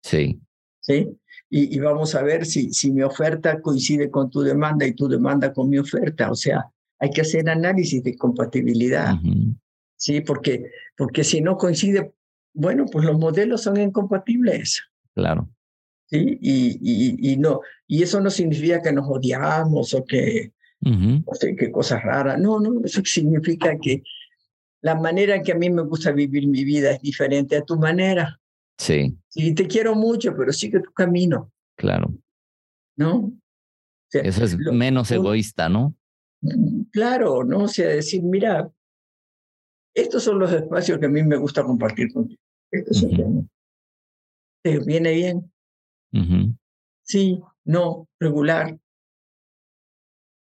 Sí. 0.02 0.38
¿Sí? 0.80 1.08
Y, 1.48 1.78
vamos 1.78 2.14
a 2.14 2.22
ver 2.22 2.44
si, 2.44 2.70
si 2.74 2.92
mi 2.92 3.00
oferta 3.00 3.62
coincide 3.62 4.10
con 4.10 4.30
tu 4.30 4.42
demanda 4.42 4.86
y 4.86 4.92
tu 4.92 5.08
demanda 5.08 5.54
con 5.54 5.70
mi 5.70 5.78
oferta. 5.78 6.30
O 6.30 6.34
sea, 6.34 6.70
hay 6.98 7.08
que 7.08 7.22
hacer 7.22 7.48
análisis 7.48 8.02
de 8.02 8.14
compatibilidad. 8.14 9.14
Sí, 9.96 10.20
porque, 10.20 10.70
porque 10.98 11.24
si 11.24 11.40
no 11.40 11.56
coincide, 11.56 12.12
bueno, 12.52 12.84
pues 12.92 13.06
los 13.06 13.18
modelos 13.18 13.62
son 13.62 13.80
incompatibles. 13.80 14.82
Claro. 15.18 15.50
Sí, 16.06 16.38
y, 16.40 17.32
y, 17.32 17.36
no, 17.38 17.60
y 17.88 18.04
eso 18.04 18.20
no 18.20 18.30
significa 18.30 18.80
que 18.80 18.92
nos 18.92 19.08
odiamos 19.08 19.92
o 19.94 20.04
que, 20.04 20.52
no 20.80 21.34
sé, 21.34 21.56
qué 21.56 21.72
cosas 21.72 22.04
raras. 22.04 22.38
No, 22.38 22.60
no, 22.60 22.80
eso 22.84 23.02
significa 23.04 23.76
que 23.82 24.04
la 24.80 24.94
manera 24.94 25.34
en 25.34 25.42
que 25.42 25.50
a 25.50 25.56
mí 25.56 25.68
me 25.70 25.82
gusta 25.82 26.12
vivir 26.12 26.46
mi 26.46 26.62
vida 26.62 26.92
es 26.92 27.02
diferente 27.02 27.56
a 27.56 27.64
tu 27.64 27.76
manera. 27.76 28.40
Sí. 28.78 29.18
Sí, 29.26 29.54
te 29.54 29.66
quiero 29.66 29.96
mucho, 29.96 30.36
pero 30.36 30.52
sigue 30.52 30.78
tu 30.78 30.92
camino. 30.92 31.50
Claro. 31.76 32.14
¿No? 32.96 33.32
eso 34.12 34.44
es 34.44 34.56
menos 34.56 35.10
egoísta, 35.10 35.68
¿no? 35.68 35.96
Claro, 36.92 37.42
¿no? 37.42 37.64
O 37.64 37.68
sea, 37.68 37.88
decir, 37.88 38.22
mira, 38.22 38.70
estos 39.94 40.22
son 40.22 40.38
los 40.38 40.52
espacios 40.52 41.00
que 41.00 41.06
a 41.06 41.10
mí 41.10 41.24
me 41.24 41.36
gusta 41.36 41.64
compartir 41.64 42.12
contigo. 42.12 42.40
Estos 42.70 42.98
son 42.98 43.50
¿Te 44.62 44.78
viene 44.80 45.12
bien? 45.12 45.52
Sí, 47.02 47.40
no, 47.64 48.08
regular. 48.18 48.78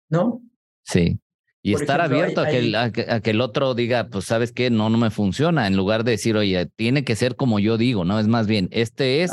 ¿No? 0.09 0.41
Sí. 0.83 1.19
Y 1.61 1.73
estar 1.73 2.01
abierto 2.01 2.41
a, 2.41 2.47
que 2.47 3.31
el, 3.31 3.41
otro 3.41 3.73
diga, 3.73 4.09
pues 4.09 4.25
sabes 4.25 4.51
qué, 4.51 4.69
no, 4.69 4.89
no 4.89 4.97
me 4.97 5.11
funciona, 5.11 5.65
en 5.65 5.77
lugar 5.77 6.03
de 6.03 6.11
decir, 6.11 6.35
oye, 6.35 6.65
tiene 6.75 7.05
que 7.05 7.15
ser 7.15 7.37
como 7.37 7.57
yo 7.57 7.77
digo, 7.77 8.03
¿no? 8.03 8.19
Es 8.19 8.27
más 8.27 8.47
bien, 8.47 8.67
este 8.71 9.23
es, 9.23 9.31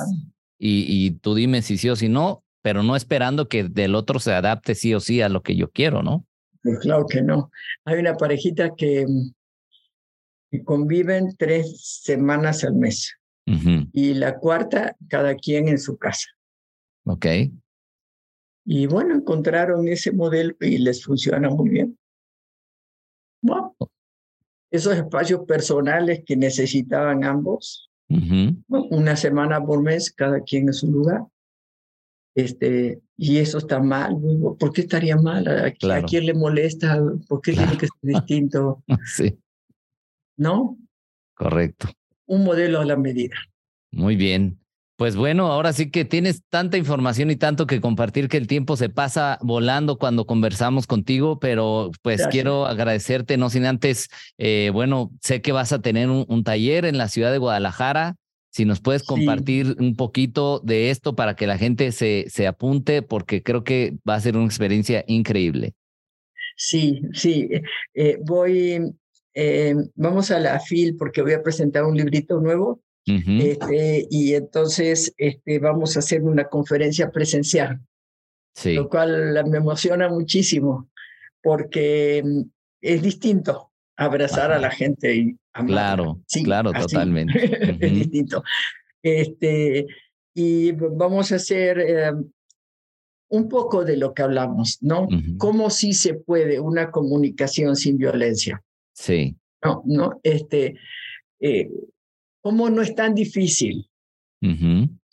y, 0.56 0.86
y 0.86 1.10
tú 1.10 1.34
dime 1.34 1.60
si 1.62 1.76
sí 1.76 1.88
o 1.88 1.96
si 1.96 2.08
no, 2.08 2.44
pero 2.62 2.84
no 2.84 2.94
esperando 2.94 3.48
que 3.48 3.64
del 3.64 3.96
otro 3.96 4.20
se 4.20 4.32
adapte 4.32 4.76
sí 4.76 4.94
o 4.94 5.00
sí 5.00 5.20
a 5.22 5.28
lo 5.28 5.42
que 5.42 5.56
yo 5.56 5.70
quiero, 5.70 6.04
¿no? 6.04 6.24
Pues 6.62 6.78
claro 6.80 7.06
que 7.06 7.22
no. 7.22 7.50
Hay 7.84 7.98
una 7.98 8.16
parejita 8.16 8.74
que, 8.76 9.06
conviven 10.64 11.36
tres 11.36 12.00
semanas 12.02 12.64
al 12.64 12.74
mes 12.74 13.16
y 13.46 14.14
la 14.14 14.38
cuarta 14.38 14.96
cada 15.08 15.34
quien 15.34 15.68
en 15.68 15.78
su 15.78 15.96
casa. 15.98 16.28
Ok. 17.04 17.26
Y 18.64 18.86
bueno, 18.86 19.14
encontraron 19.14 19.88
ese 19.88 20.12
modelo 20.12 20.54
y 20.60 20.78
les 20.78 21.04
funciona 21.04 21.50
muy 21.50 21.70
bien. 21.70 21.98
Bueno, 23.42 23.74
esos 24.70 24.94
espacios 24.94 25.44
personales 25.46 26.22
que 26.24 26.36
necesitaban 26.36 27.24
ambos, 27.24 27.90
una 28.68 29.16
semana 29.16 29.64
por 29.64 29.82
mes, 29.82 30.12
cada 30.12 30.40
quien 30.40 30.68
en 30.68 30.74
su 30.74 30.90
lugar. 30.90 31.24
Este, 32.34 33.00
y 33.16 33.38
eso 33.38 33.58
está 33.58 33.80
mal. 33.80 34.16
¿Por 34.58 34.72
qué 34.72 34.82
estaría 34.82 35.16
mal? 35.16 35.46
¿A, 35.48 35.72
quién 36.02 36.26
le 36.26 36.34
molesta? 36.34 37.00
¿Por 37.28 37.40
qué 37.40 37.52
tiene 37.52 37.76
que 37.76 37.86
ser 37.86 38.00
distinto? 38.02 38.82
sí. 39.06 39.38
¿No? 40.36 40.78
Correcto. 41.34 41.88
Un 42.30 42.44
modelo 42.44 42.80
a 42.80 42.84
la 42.84 42.96
medida. 42.96 43.34
Muy 43.90 44.14
bien. 44.14 44.60
Pues 44.94 45.16
bueno, 45.16 45.50
ahora 45.50 45.72
sí 45.72 45.90
que 45.90 46.04
tienes 46.04 46.44
tanta 46.48 46.76
información 46.76 47.28
y 47.32 47.36
tanto 47.36 47.66
que 47.66 47.80
compartir 47.80 48.28
que 48.28 48.36
el 48.36 48.46
tiempo 48.46 48.76
se 48.76 48.88
pasa 48.88 49.36
volando 49.40 49.98
cuando 49.98 50.26
conversamos 50.26 50.86
contigo, 50.86 51.40
pero 51.40 51.90
pues 52.02 52.28
quiero 52.28 52.66
agradecerte, 52.66 53.36
no 53.36 53.50
sin 53.50 53.64
antes, 53.64 54.10
eh, 54.38 54.70
bueno, 54.72 55.10
sé 55.20 55.42
que 55.42 55.50
vas 55.50 55.72
a 55.72 55.82
tener 55.82 56.08
un, 56.08 56.44
taller 56.44 56.84
en 56.84 56.98
la 56.98 57.08
ciudad 57.08 57.32
de 57.32 57.38
Guadalajara. 57.38 58.14
Si 58.52 58.64
nos 58.64 58.80
puedes 58.80 59.02
compartir 59.02 59.74
un 59.80 59.96
poquito 59.96 60.60
de 60.60 60.90
esto 60.90 61.16
para 61.16 61.34
que 61.34 61.48
la 61.48 61.58
gente 61.58 61.90
se, 61.90 62.26
se 62.28 62.46
apunte, 62.46 63.02
porque 63.02 63.42
creo 63.42 63.64
que 63.64 63.96
va 64.08 64.14
a 64.14 64.20
ser 64.20 64.36
una 64.36 64.46
experiencia 64.46 65.02
increíble. 65.08 65.74
Sí, 66.54 67.00
sí. 67.12 67.48
Eh, 67.94 68.18
voy, 68.22 68.92
eh, 69.34 69.74
vamos 69.94 70.30
a 70.30 70.40
la 70.40 70.58
FIL 70.60 70.96
porque 70.96 71.22
voy 71.22 71.32
a 71.32 71.42
presentar 71.42 71.84
un 71.84 71.96
librito 71.96 72.40
nuevo 72.40 72.80
este, 73.06 74.06
y 74.08 74.34
entonces 74.34 75.12
este, 75.16 75.58
vamos 75.58 75.96
a 75.96 75.98
hacer 75.98 76.22
una 76.22 76.44
conferencia 76.44 77.10
presencial, 77.10 77.80
sí. 78.54 78.74
lo 78.74 78.88
cual 78.88 79.44
me 79.48 79.58
emociona 79.58 80.08
muchísimo 80.08 80.88
porque 81.42 82.22
mm, 82.24 82.42
es 82.82 83.02
distinto 83.02 83.72
abrazar 83.96 84.52
a 84.52 84.58
la 84.60 84.70
gente 84.70 85.14
y 85.14 85.36
Claro, 85.66 86.20
claro, 86.44 86.72
totalmente. 86.72 87.34
es 87.84 87.92
distinto. 87.92 88.42
Este, 89.02 89.86
y 90.34 90.72
vamos 90.72 91.32
a 91.32 91.36
hacer 91.36 91.80
eh, 91.80 92.12
un 93.30 93.48
poco 93.48 93.84
de 93.84 93.96
lo 93.96 94.14
que 94.14 94.22
hablamos, 94.22 94.78
¿no? 94.80 95.08
¿Cómo 95.38 95.70
sí 95.70 95.92
se 95.92 96.14
puede 96.14 96.60
una 96.60 96.90
comunicación 96.90 97.76
sin 97.76 97.98
violencia? 97.98 98.62
Sí. 99.00 99.34
No, 99.64 99.82
no, 99.86 100.20
este, 100.22 100.78
eh, 101.40 101.70
cómo 102.42 102.68
no 102.68 102.82
es 102.82 102.94
tan 102.94 103.14
difícil. 103.14 103.88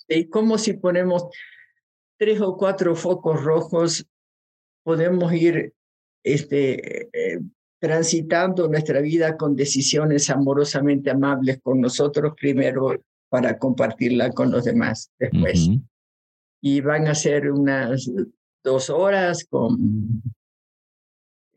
Y 0.09 0.25
cómo 0.25 0.57
si 0.57 0.73
ponemos 0.73 1.25
tres 2.17 2.41
o 2.41 2.57
cuatro 2.57 2.95
focos 2.95 3.41
rojos, 3.43 4.05
podemos 4.83 5.33
ir 5.33 5.73
este, 6.23 7.07
eh, 7.13 7.39
transitando 7.79 8.67
nuestra 8.67 8.99
vida 8.99 9.37
con 9.37 9.55
decisiones 9.55 10.29
amorosamente 10.29 11.09
amables 11.09 11.59
con 11.61 11.79
nosotros 11.79 12.33
primero 12.39 12.93
para 13.29 13.57
compartirla 13.57 14.31
con 14.31 14.51
los 14.51 14.65
demás 14.65 15.11
después. 15.17 15.69
Y 16.61 16.81
van 16.81 17.07
a 17.07 17.15
ser 17.15 17.51
unas 17.51 18.09
dos 18.63 18.89
horas 18.89 19.45
con 19.49 20.21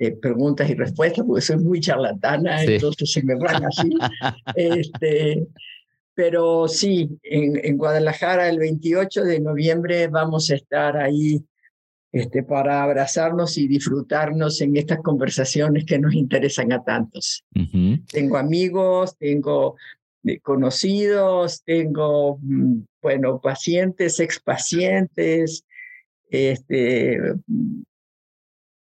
eh, 0.03 0.13
preguntas 0.13 0.71
y 0.71 0.75
respuestas, 0.75 1.27
porque 1.27 1.43
soy 1.43 1.59
muy 1.59 1.79
charlatana, 1.79 2.65
entonces 2.65 3.13
se 3.13 3.23
me 3.23 3.35
van 3.35 3.67
así. 3.67 3.91
este, 4.57 5.47
pero 6.15 6.69
sí, 6.69 7.21
en, 7.23 7.63
en, 7.63 7.77
Guadalajara 7.77 8.49
el 8.49 8.59
28 8.59 9.25
de 9.25 9.41
noviembre 9.41 10.09
vamos 10.09 10.51
a 10.51 10.55
estar 10.55 10.97
ahí 10.97 11.45
este, 12.13 12.43
para 12.43 12.83
abrazarnos 12.83 13.59
y 13.59 13.69
disfrutarnos 13.69 14.63
en 14.63 14.75
estas 14.79 15.01
conversaciones 15.03 15.85
que 15.85 15.99
nos 15.99 16.15
interesan 16.15 16.73
a 16.73 16.83
tantos. 16.83 17.45
Tengo 18.11 18.39
amigos, 18.39 19.19
tengo 19.19 19.77
eh, 20.25 20.41
conocidos, 20.41 21.63
tengo, 21.63 22.39
mm, 22.41 22.85
bueno, 23.03 23.39
pacientes, 23.39 24.19
expacientes, 24.19 25.67
este, 26.31 27.19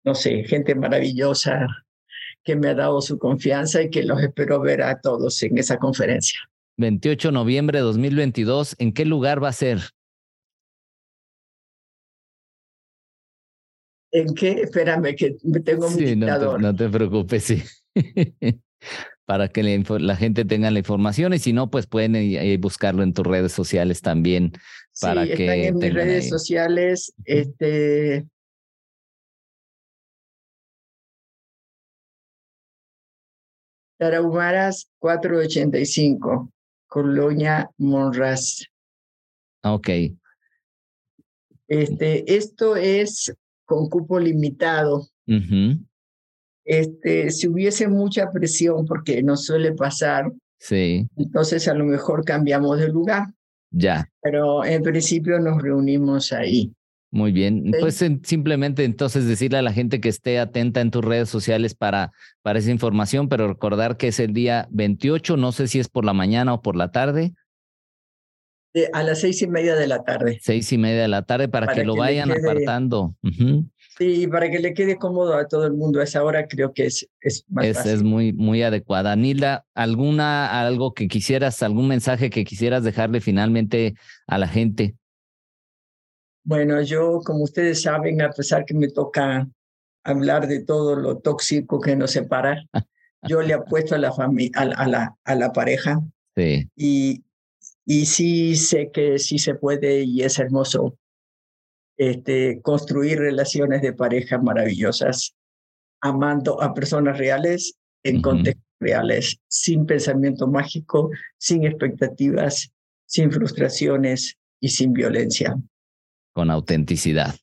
no 0.06 0.14
sé, 0.14 0.44
gente 0.44 0.74
maravillosa 0.74 1.66
que 2.44 2.54
me 2.54 2.68
ha 2.68 2.74
dado 2.74 3.02
su 3.02 3.18
confianza 3.18 3.82
y 3.82 3.90
que 3.90 4.04
los 4.04 4.22
espero 4.22 4.60
ver 4.60 4.80
a 4.82 5.00
todos 5.00 5.42
en 5.42 5.58
esa 5.58 5.78
conferencia. 5.78 6.38
28 6.76 7.28
de 7.28 7.32
noviembre 7.32 7.78
de 7.78 7.84
2022, 7.84 8.76
¿en 8.78 8.92
qué 8.92 9.04
lugar 9.04 9.42
va 9.42 9.48
a 9.48 9.52
ser? 9.52 9.80
¿En 14.12 14.32
qué? 14.34 14.52
Espérame, 14.52 15.16
que 15.16 15.36
tengo 15.64 15.90
mi 15.90 16.06
sí, 16.06 16.16
no 16.16 16.74
te, 16.74 16.88
preocupes, 16.88 17.42
sí. 17.42 17.62
Para 19.24 19.48
que 19.48 19.64
la, 19.98 20.14
gente 20.14 20.44
tenga 20.44 20.70
la 20.70 20.78
información 20.78 21.34
y 21.34 21.40
si 21.40 21.52
no, 21.52 21.68
pues 21.68 21.88
pueden 21.88 22.14
buscarlo 22.60 23.02
en 23.02 23.12
tus 23.12 23.26
redes 23.26 23.50
sociales 23.50 24.02
también. 24.02 24.52
Para 25.00 25.24
sí, 25.24 25.32
que 25.32 25.44
están 25.46 25.58
en 25.58 25.78
mis 25.78 25.92
redes 25.92 26.28
sociales. 26.28 27.12
Este, 27.24 28.24
Tarahumaras 33.98 34.88
485, 34.98 36.50
Colonia 36.86 37.70
Monraz. 37.78 38.64
Ah, 39.62 39.74
ok. 39.74 39.88
Este, 41.68 42.36
esto 42.36 42.76
es 42.76 43.34
con 43.64 43.88
cupo 43.88 44.20
limitado. 44.20 45.08
Este, 46.64 47.30
si 47.30 47.48
hubiese 47.48 47.88
mucha 47.88 48.30
presión, 48.30 48.86
porque 48.86 49.22
no 49.22 49.36
suele 49.36 49.72
pasar, 49.72 50.32
sí. 50.58 51.08
entonces 51.16 51.66
a 51.68 51.74
lo 51.74 51.84
mejor 51.84 52.24
cambiamos 52.24 52.78
de 52.78 52.88
lugar. 52.88 53.26
Ya. 53.70 54.08
Pero 54.20 54.64
en 54.64 54.82
principio 54.82 55.38
nos 55.40 55.60
reunimos 55.60 56.32
ahí. 56.32 56.72
Muy 57.10 57.32
bien. 57.32 57.72
Pues 57.80 58.04
simplemente 58.24 58.84
entonces 58.84 59.26
decirle 59.26 59.58
a 59.58 59.62
la 59.62 59.72
gente 59.72 60.00
que 60.00 60.08
esté 60.08 60.38
atenta 60.38 60.80
en 60.80 60.90
tus 60.90 61.04
redes 61.04 61.28
sociales 61.28 61.74
para, 61.74 62.12
para 62.42 62.58
esa 62.58 62.70
información, 62.70 63.28
pero 63.28 63.48
recordar 63.48 63.96
que 63.96 64.08
es 64.08 64.20
el 64.20 64.32
día 64.32 64.68
28, 64.70 65.36
no 65.36 65.52
sé 65.52 65.68
si 65.68 65.78
es 65.78 65.88
por 65.88 66.04
la 66.04 66.12
mañana 66.12 66.54
o 66.54 66.62
por 66.62 66.76
la 66.76 66.90
tarde. 66.90 67.32
a 68.92 69.02
las 69.02 69.20
seis 69.20 69.40
y 69.40 69.46
media 69.46 69.76
de 69.76 69.86
la 69.86 70.02
tarde. 70.02 70.38
Seis 70.42 70.70
y 70.72 70.78
media 70.78 71.02
de 71.02 71.08
la 71.08 71.22
tarde 71.22 71.48
para, 71.48 71.72
que, 71.72 71.84
lo 71.84 71.96
vayan 71.96 72.30
apartando. 72.30 73.14
Sí, 73.96 74.26
para 74.26 74.50
que 74.50 74.58
le 74.58 74.74
quede 74.74 74.98
cómodo 74.98 75.36
a 75.36 75.48
todo 75.48 75.64
el 75.64 75.72
mundo 75.72 76.00
a 76.00 76.04
esa 76.04 76.22
hora, 76.22 76.46
creo 76.46 76.74
que 76.74 76.84
es, 76.84 77.08
es 77.22 77.46
más 77.48 77.64
es, 77.64 77.86
es 77.86 78.02
muy, 78.02 78.34
muy 78.34 78.62
adecuada. 78.62 79.16
Nilda, 79.16 79.64
¿alguna, 79.74 80.60
algo 80.60 80.92
que 80.92 81.08
quisieras, 81.08 81.62
algún 81.62 81.88
mensaje 81.88 82.28
que 82.28 82.44
quisieras 82.44 82.84
dejarle 82.84 83.22
finalmente 83.22 83.94
a 84.26 84.36
la 84.36 84.48
gente? 84.48 84.96
Bueno, 86.46 86.80
yo, 86.80 87.22
como 87.24 87.42
ustedes 87.42 87.82
saben, 87.82 88.22
a 88.22 88.30
pesar 88.30 88.64
que 88.64 88.72
me 88.72 88.86
toca 88.86 89.48
hablar 90.04 90.46
de 90.46 90.64
todo 90.64 90.94
lo 90.94 91.18
tóxico 91.18 91.80
que 91.80 91.96
nos 91.96 92.12
separa, 92.12 92.64
yo 93.28 93.42
le 93.42 93.52
apuesto 93.52 93.96
a 93.96 93.98
la, 93.98 94.10
a, 94.10 94.60
a, 94.60 94.86
la, 94.86 95.16
a 95.24 95.34
la 95.34 95.52
pareja. 95.52 96.00
Sí. 96.36 96.70
Y, 96.76 97.24
y 97.84 98.06
sí 98.06 98.54
sé 98.54 98.92
que 98.92 99.18
sí 99.18 99.40
se 99.40 99.56
puede 99.56 100.04
y 100.04 100.22
es 100.22 100.38
hermoso 100.38 100.96
este, 101.96 102.60
construir 102.62 103.18
relaciones 103.18 103.82
de 103.82 103.92
pareja 103.92 104.38
maravillosas, 104.38 105.34
amando 106.00 106.62
a 106.62 106.74
personas 106.74 107.18
reales 107.18 107.74
en 108.04 108.22
contextos 108.22 108.62
reales, 108.78 109.40
sin 109.48 109.84
pensamiento 109.84 110.46
mágico, 110.46 111.10
sin 111.38 111.64
expectativas, 111.64 112.70
sin 113.04 113.32
frustraciones 113.32 114.38
y 114.60 114.68
sin 114.68 114.92
violencia 114.92 115.56
con 116.36 116.50
autenticidad. 116.50 117.34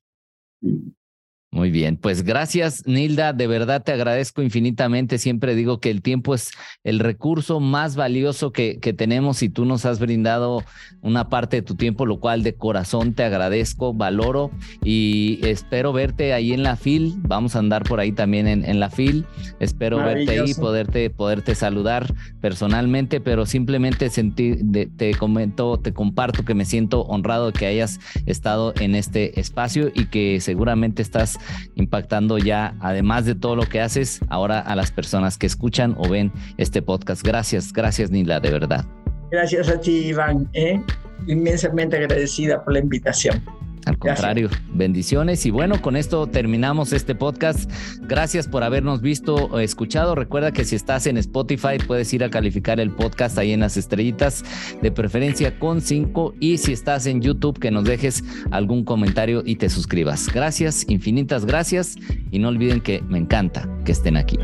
Muy 1.53 1.69
bien, 1.69 1.97
pues 1.97 2.23
gracias 2.23 2.81
Nilda, 2.87 3.31
de 3.31 3.45
verdad 3.45 3.83
te 3.83 3.91
agradezco 3.91 4.41
infinitamente. 4.41 5.19
Siempre 5.19 5.53
digo 5.53 5.79
que 5.79 5.91
el 5.91 6.01
tiempo 6.01 6.33
es 6.33 6.49
el 6.83 6.97
recurso 6.97 7.59
más 7.59 7.95
valioso 7.95 8.51
que, 8.51 8.79
que, 8.79 8.91
tenemos 8.91 9.43
y 9.43 9.49
tú 9.49 9.63
nos 9.63 9.85
has 9.85 9.99
brindado 9.99 10.63
una 11.01 11.29
parte 11.29 11.57
de 11.57 11.61
tu 11.61 11.75
tiempo, 11.75 12.07
lo 12.07 12.19
cual 12.19 12.41
de 12.41 12.55
corazón 12.55 13.13
te 13.13 13.23
agradezco, 13.23 13.93
valoro 13.93 14.49
y 14.83 15.41
espero 15.43 15.93
verte 15.93 16.33
ahí 16.33 16.53
en 16.53 16.63
la 16.63 16.75
FIL. 16.75 17.13
Vamos 17.19 17.55
a 17.55 17.59
andar 17.59 17.83
por 17.83 17.99
ahí 17.99 18.13
también 18.13 18.47
en, 18.47 18.65
en 18.65 18.79
la 18.79 18.89
FIL. 18.89 19.27
Espero 19.59 19.97
verte 19.97 20.39
ahí 20.39 20.55
poderte, 20.55 21.11
poderte 21.11 21.53
saludar 21.53 22.11
personalmente, 22.41 23.21
pero 23.21 23.45
simplemente 23.45 24.09
sentir, 24.09 24.59
te 24.97 25.13
comento, 25.13 25.77
te 25.77 25.93
comparto 25.93 26.45
que 26.45 26.55
me 26.55 26.65
siento 26.65 27.01
honrado 27.01 27.51
de 27.51 27.53
que 27.53 27.67
hayas 27.67 27.99
estado 28.25 28.73
en 28.79 28.95
este 28.95 29.39
espacio 29.39 29.91
y 29.93 30.05
que 30.05 30.41
seguramente 30.41 31.03
estás 31.03 31.37
impactando 31.75 32.37
ya, 32.37 32.75
además 32.79 33.25
de 33.25 33.35
todo 33.35 33.55
lo 33.55 33.63
que 33.63 33.81
haces, 33.81 34.19
ahora 34.29 34.59
a 34.59 34.75
las 34.75 34.91
personas 34.91 35.37
que 35.37 35.47
escuchan 35.47 35.95
o 35.97 36.09
ven 36.09 36.31
este 36.57 36.81
podcast. 36.81 37.25
Gracias, 37.25 37.73
gracias 37.73 38.11
Nila, 38.11 38.39
de 38.39 38.51
verdad. 38.51 38.85
Gracias 39.31 39.69
a 39.69 39.79
ti, 39.79 40.07
Iván. 40.07 40.47
¿eh? 40.53 40.81
Inmensamente 41.27 41.97
agradecida 41.97 42.63
por 42.63 42.73
la 42.73 42.79
invitación. 42.79 43.43
Al 43.85 43.97
contrario, 43.97 44.49
bendiciones. 44.73 45.45
Y 45.45 45.51
bueno, 45.51 45.81
con 45.81 45.95
esto 45.95 46.27
terminamos 46.27 46.93
este 46.93 47.15
podcast. 47.15 47.69
Gracias 48.01 48.47
por 48.47 48.63
habernos 48.63 49.01
visto 49.01 49.35
o 49.35 49.59
escuchado. 49.59 50.15
Recuerda 50.15 50.51
que 50.51 50.65
si 50.65 50.75
estás 50.75 51.07
en 51.07 51.17
Spotify, 51.17 51.77
puedes 51.85 52.13
ir 52.13 52.23
a 52.23 52.29
calificar 52.29 52.79
el 52.79 52.91
podcast 52.91 53.37
ahí 53.37 53.51
en 53.51 53.59
las 53.59 53.77
estrellitas, 53.77 54.43
de 54.81 54.91
preferencia 54.91 55.59
con 55.59 55.81
cinco. 55.81 56.33
Y 56.39 56.57
si 56.57 56.73
estás 56.73 57.05
en 57.05 57.21
YouTube, 57.21 57.59
que 57.59 57.71
nos 57.71 57.83
dejes 57.83 58.23
algún 58.51 58.83
comentario 58.85 59.43
y 59.45 59.55
te 59.57 59.69
suscribas. 59.69 60.29
Gracias, 60.31 60.85
infinitas 60.87 61.45
gracias. 61.45 61.95
Y 62.31 62.39
no 62.39 62.49
olviden 62.49 62.81
que 62.81 63.01
me 63.01 63.17
encanta 63.17 63.67
que 63.85 63.91
estén 63.91 64.17
aquí. 64.17 64.37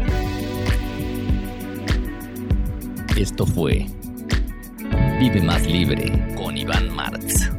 Esto 3.18 3.45
fue 3.45 3.86
Vive 5.20 5.41
Más 5.41 5.66
Libre 5.66 6.36
con 6.38 6.57
Iván 6.57 6.95
Martz. 6.95 7.59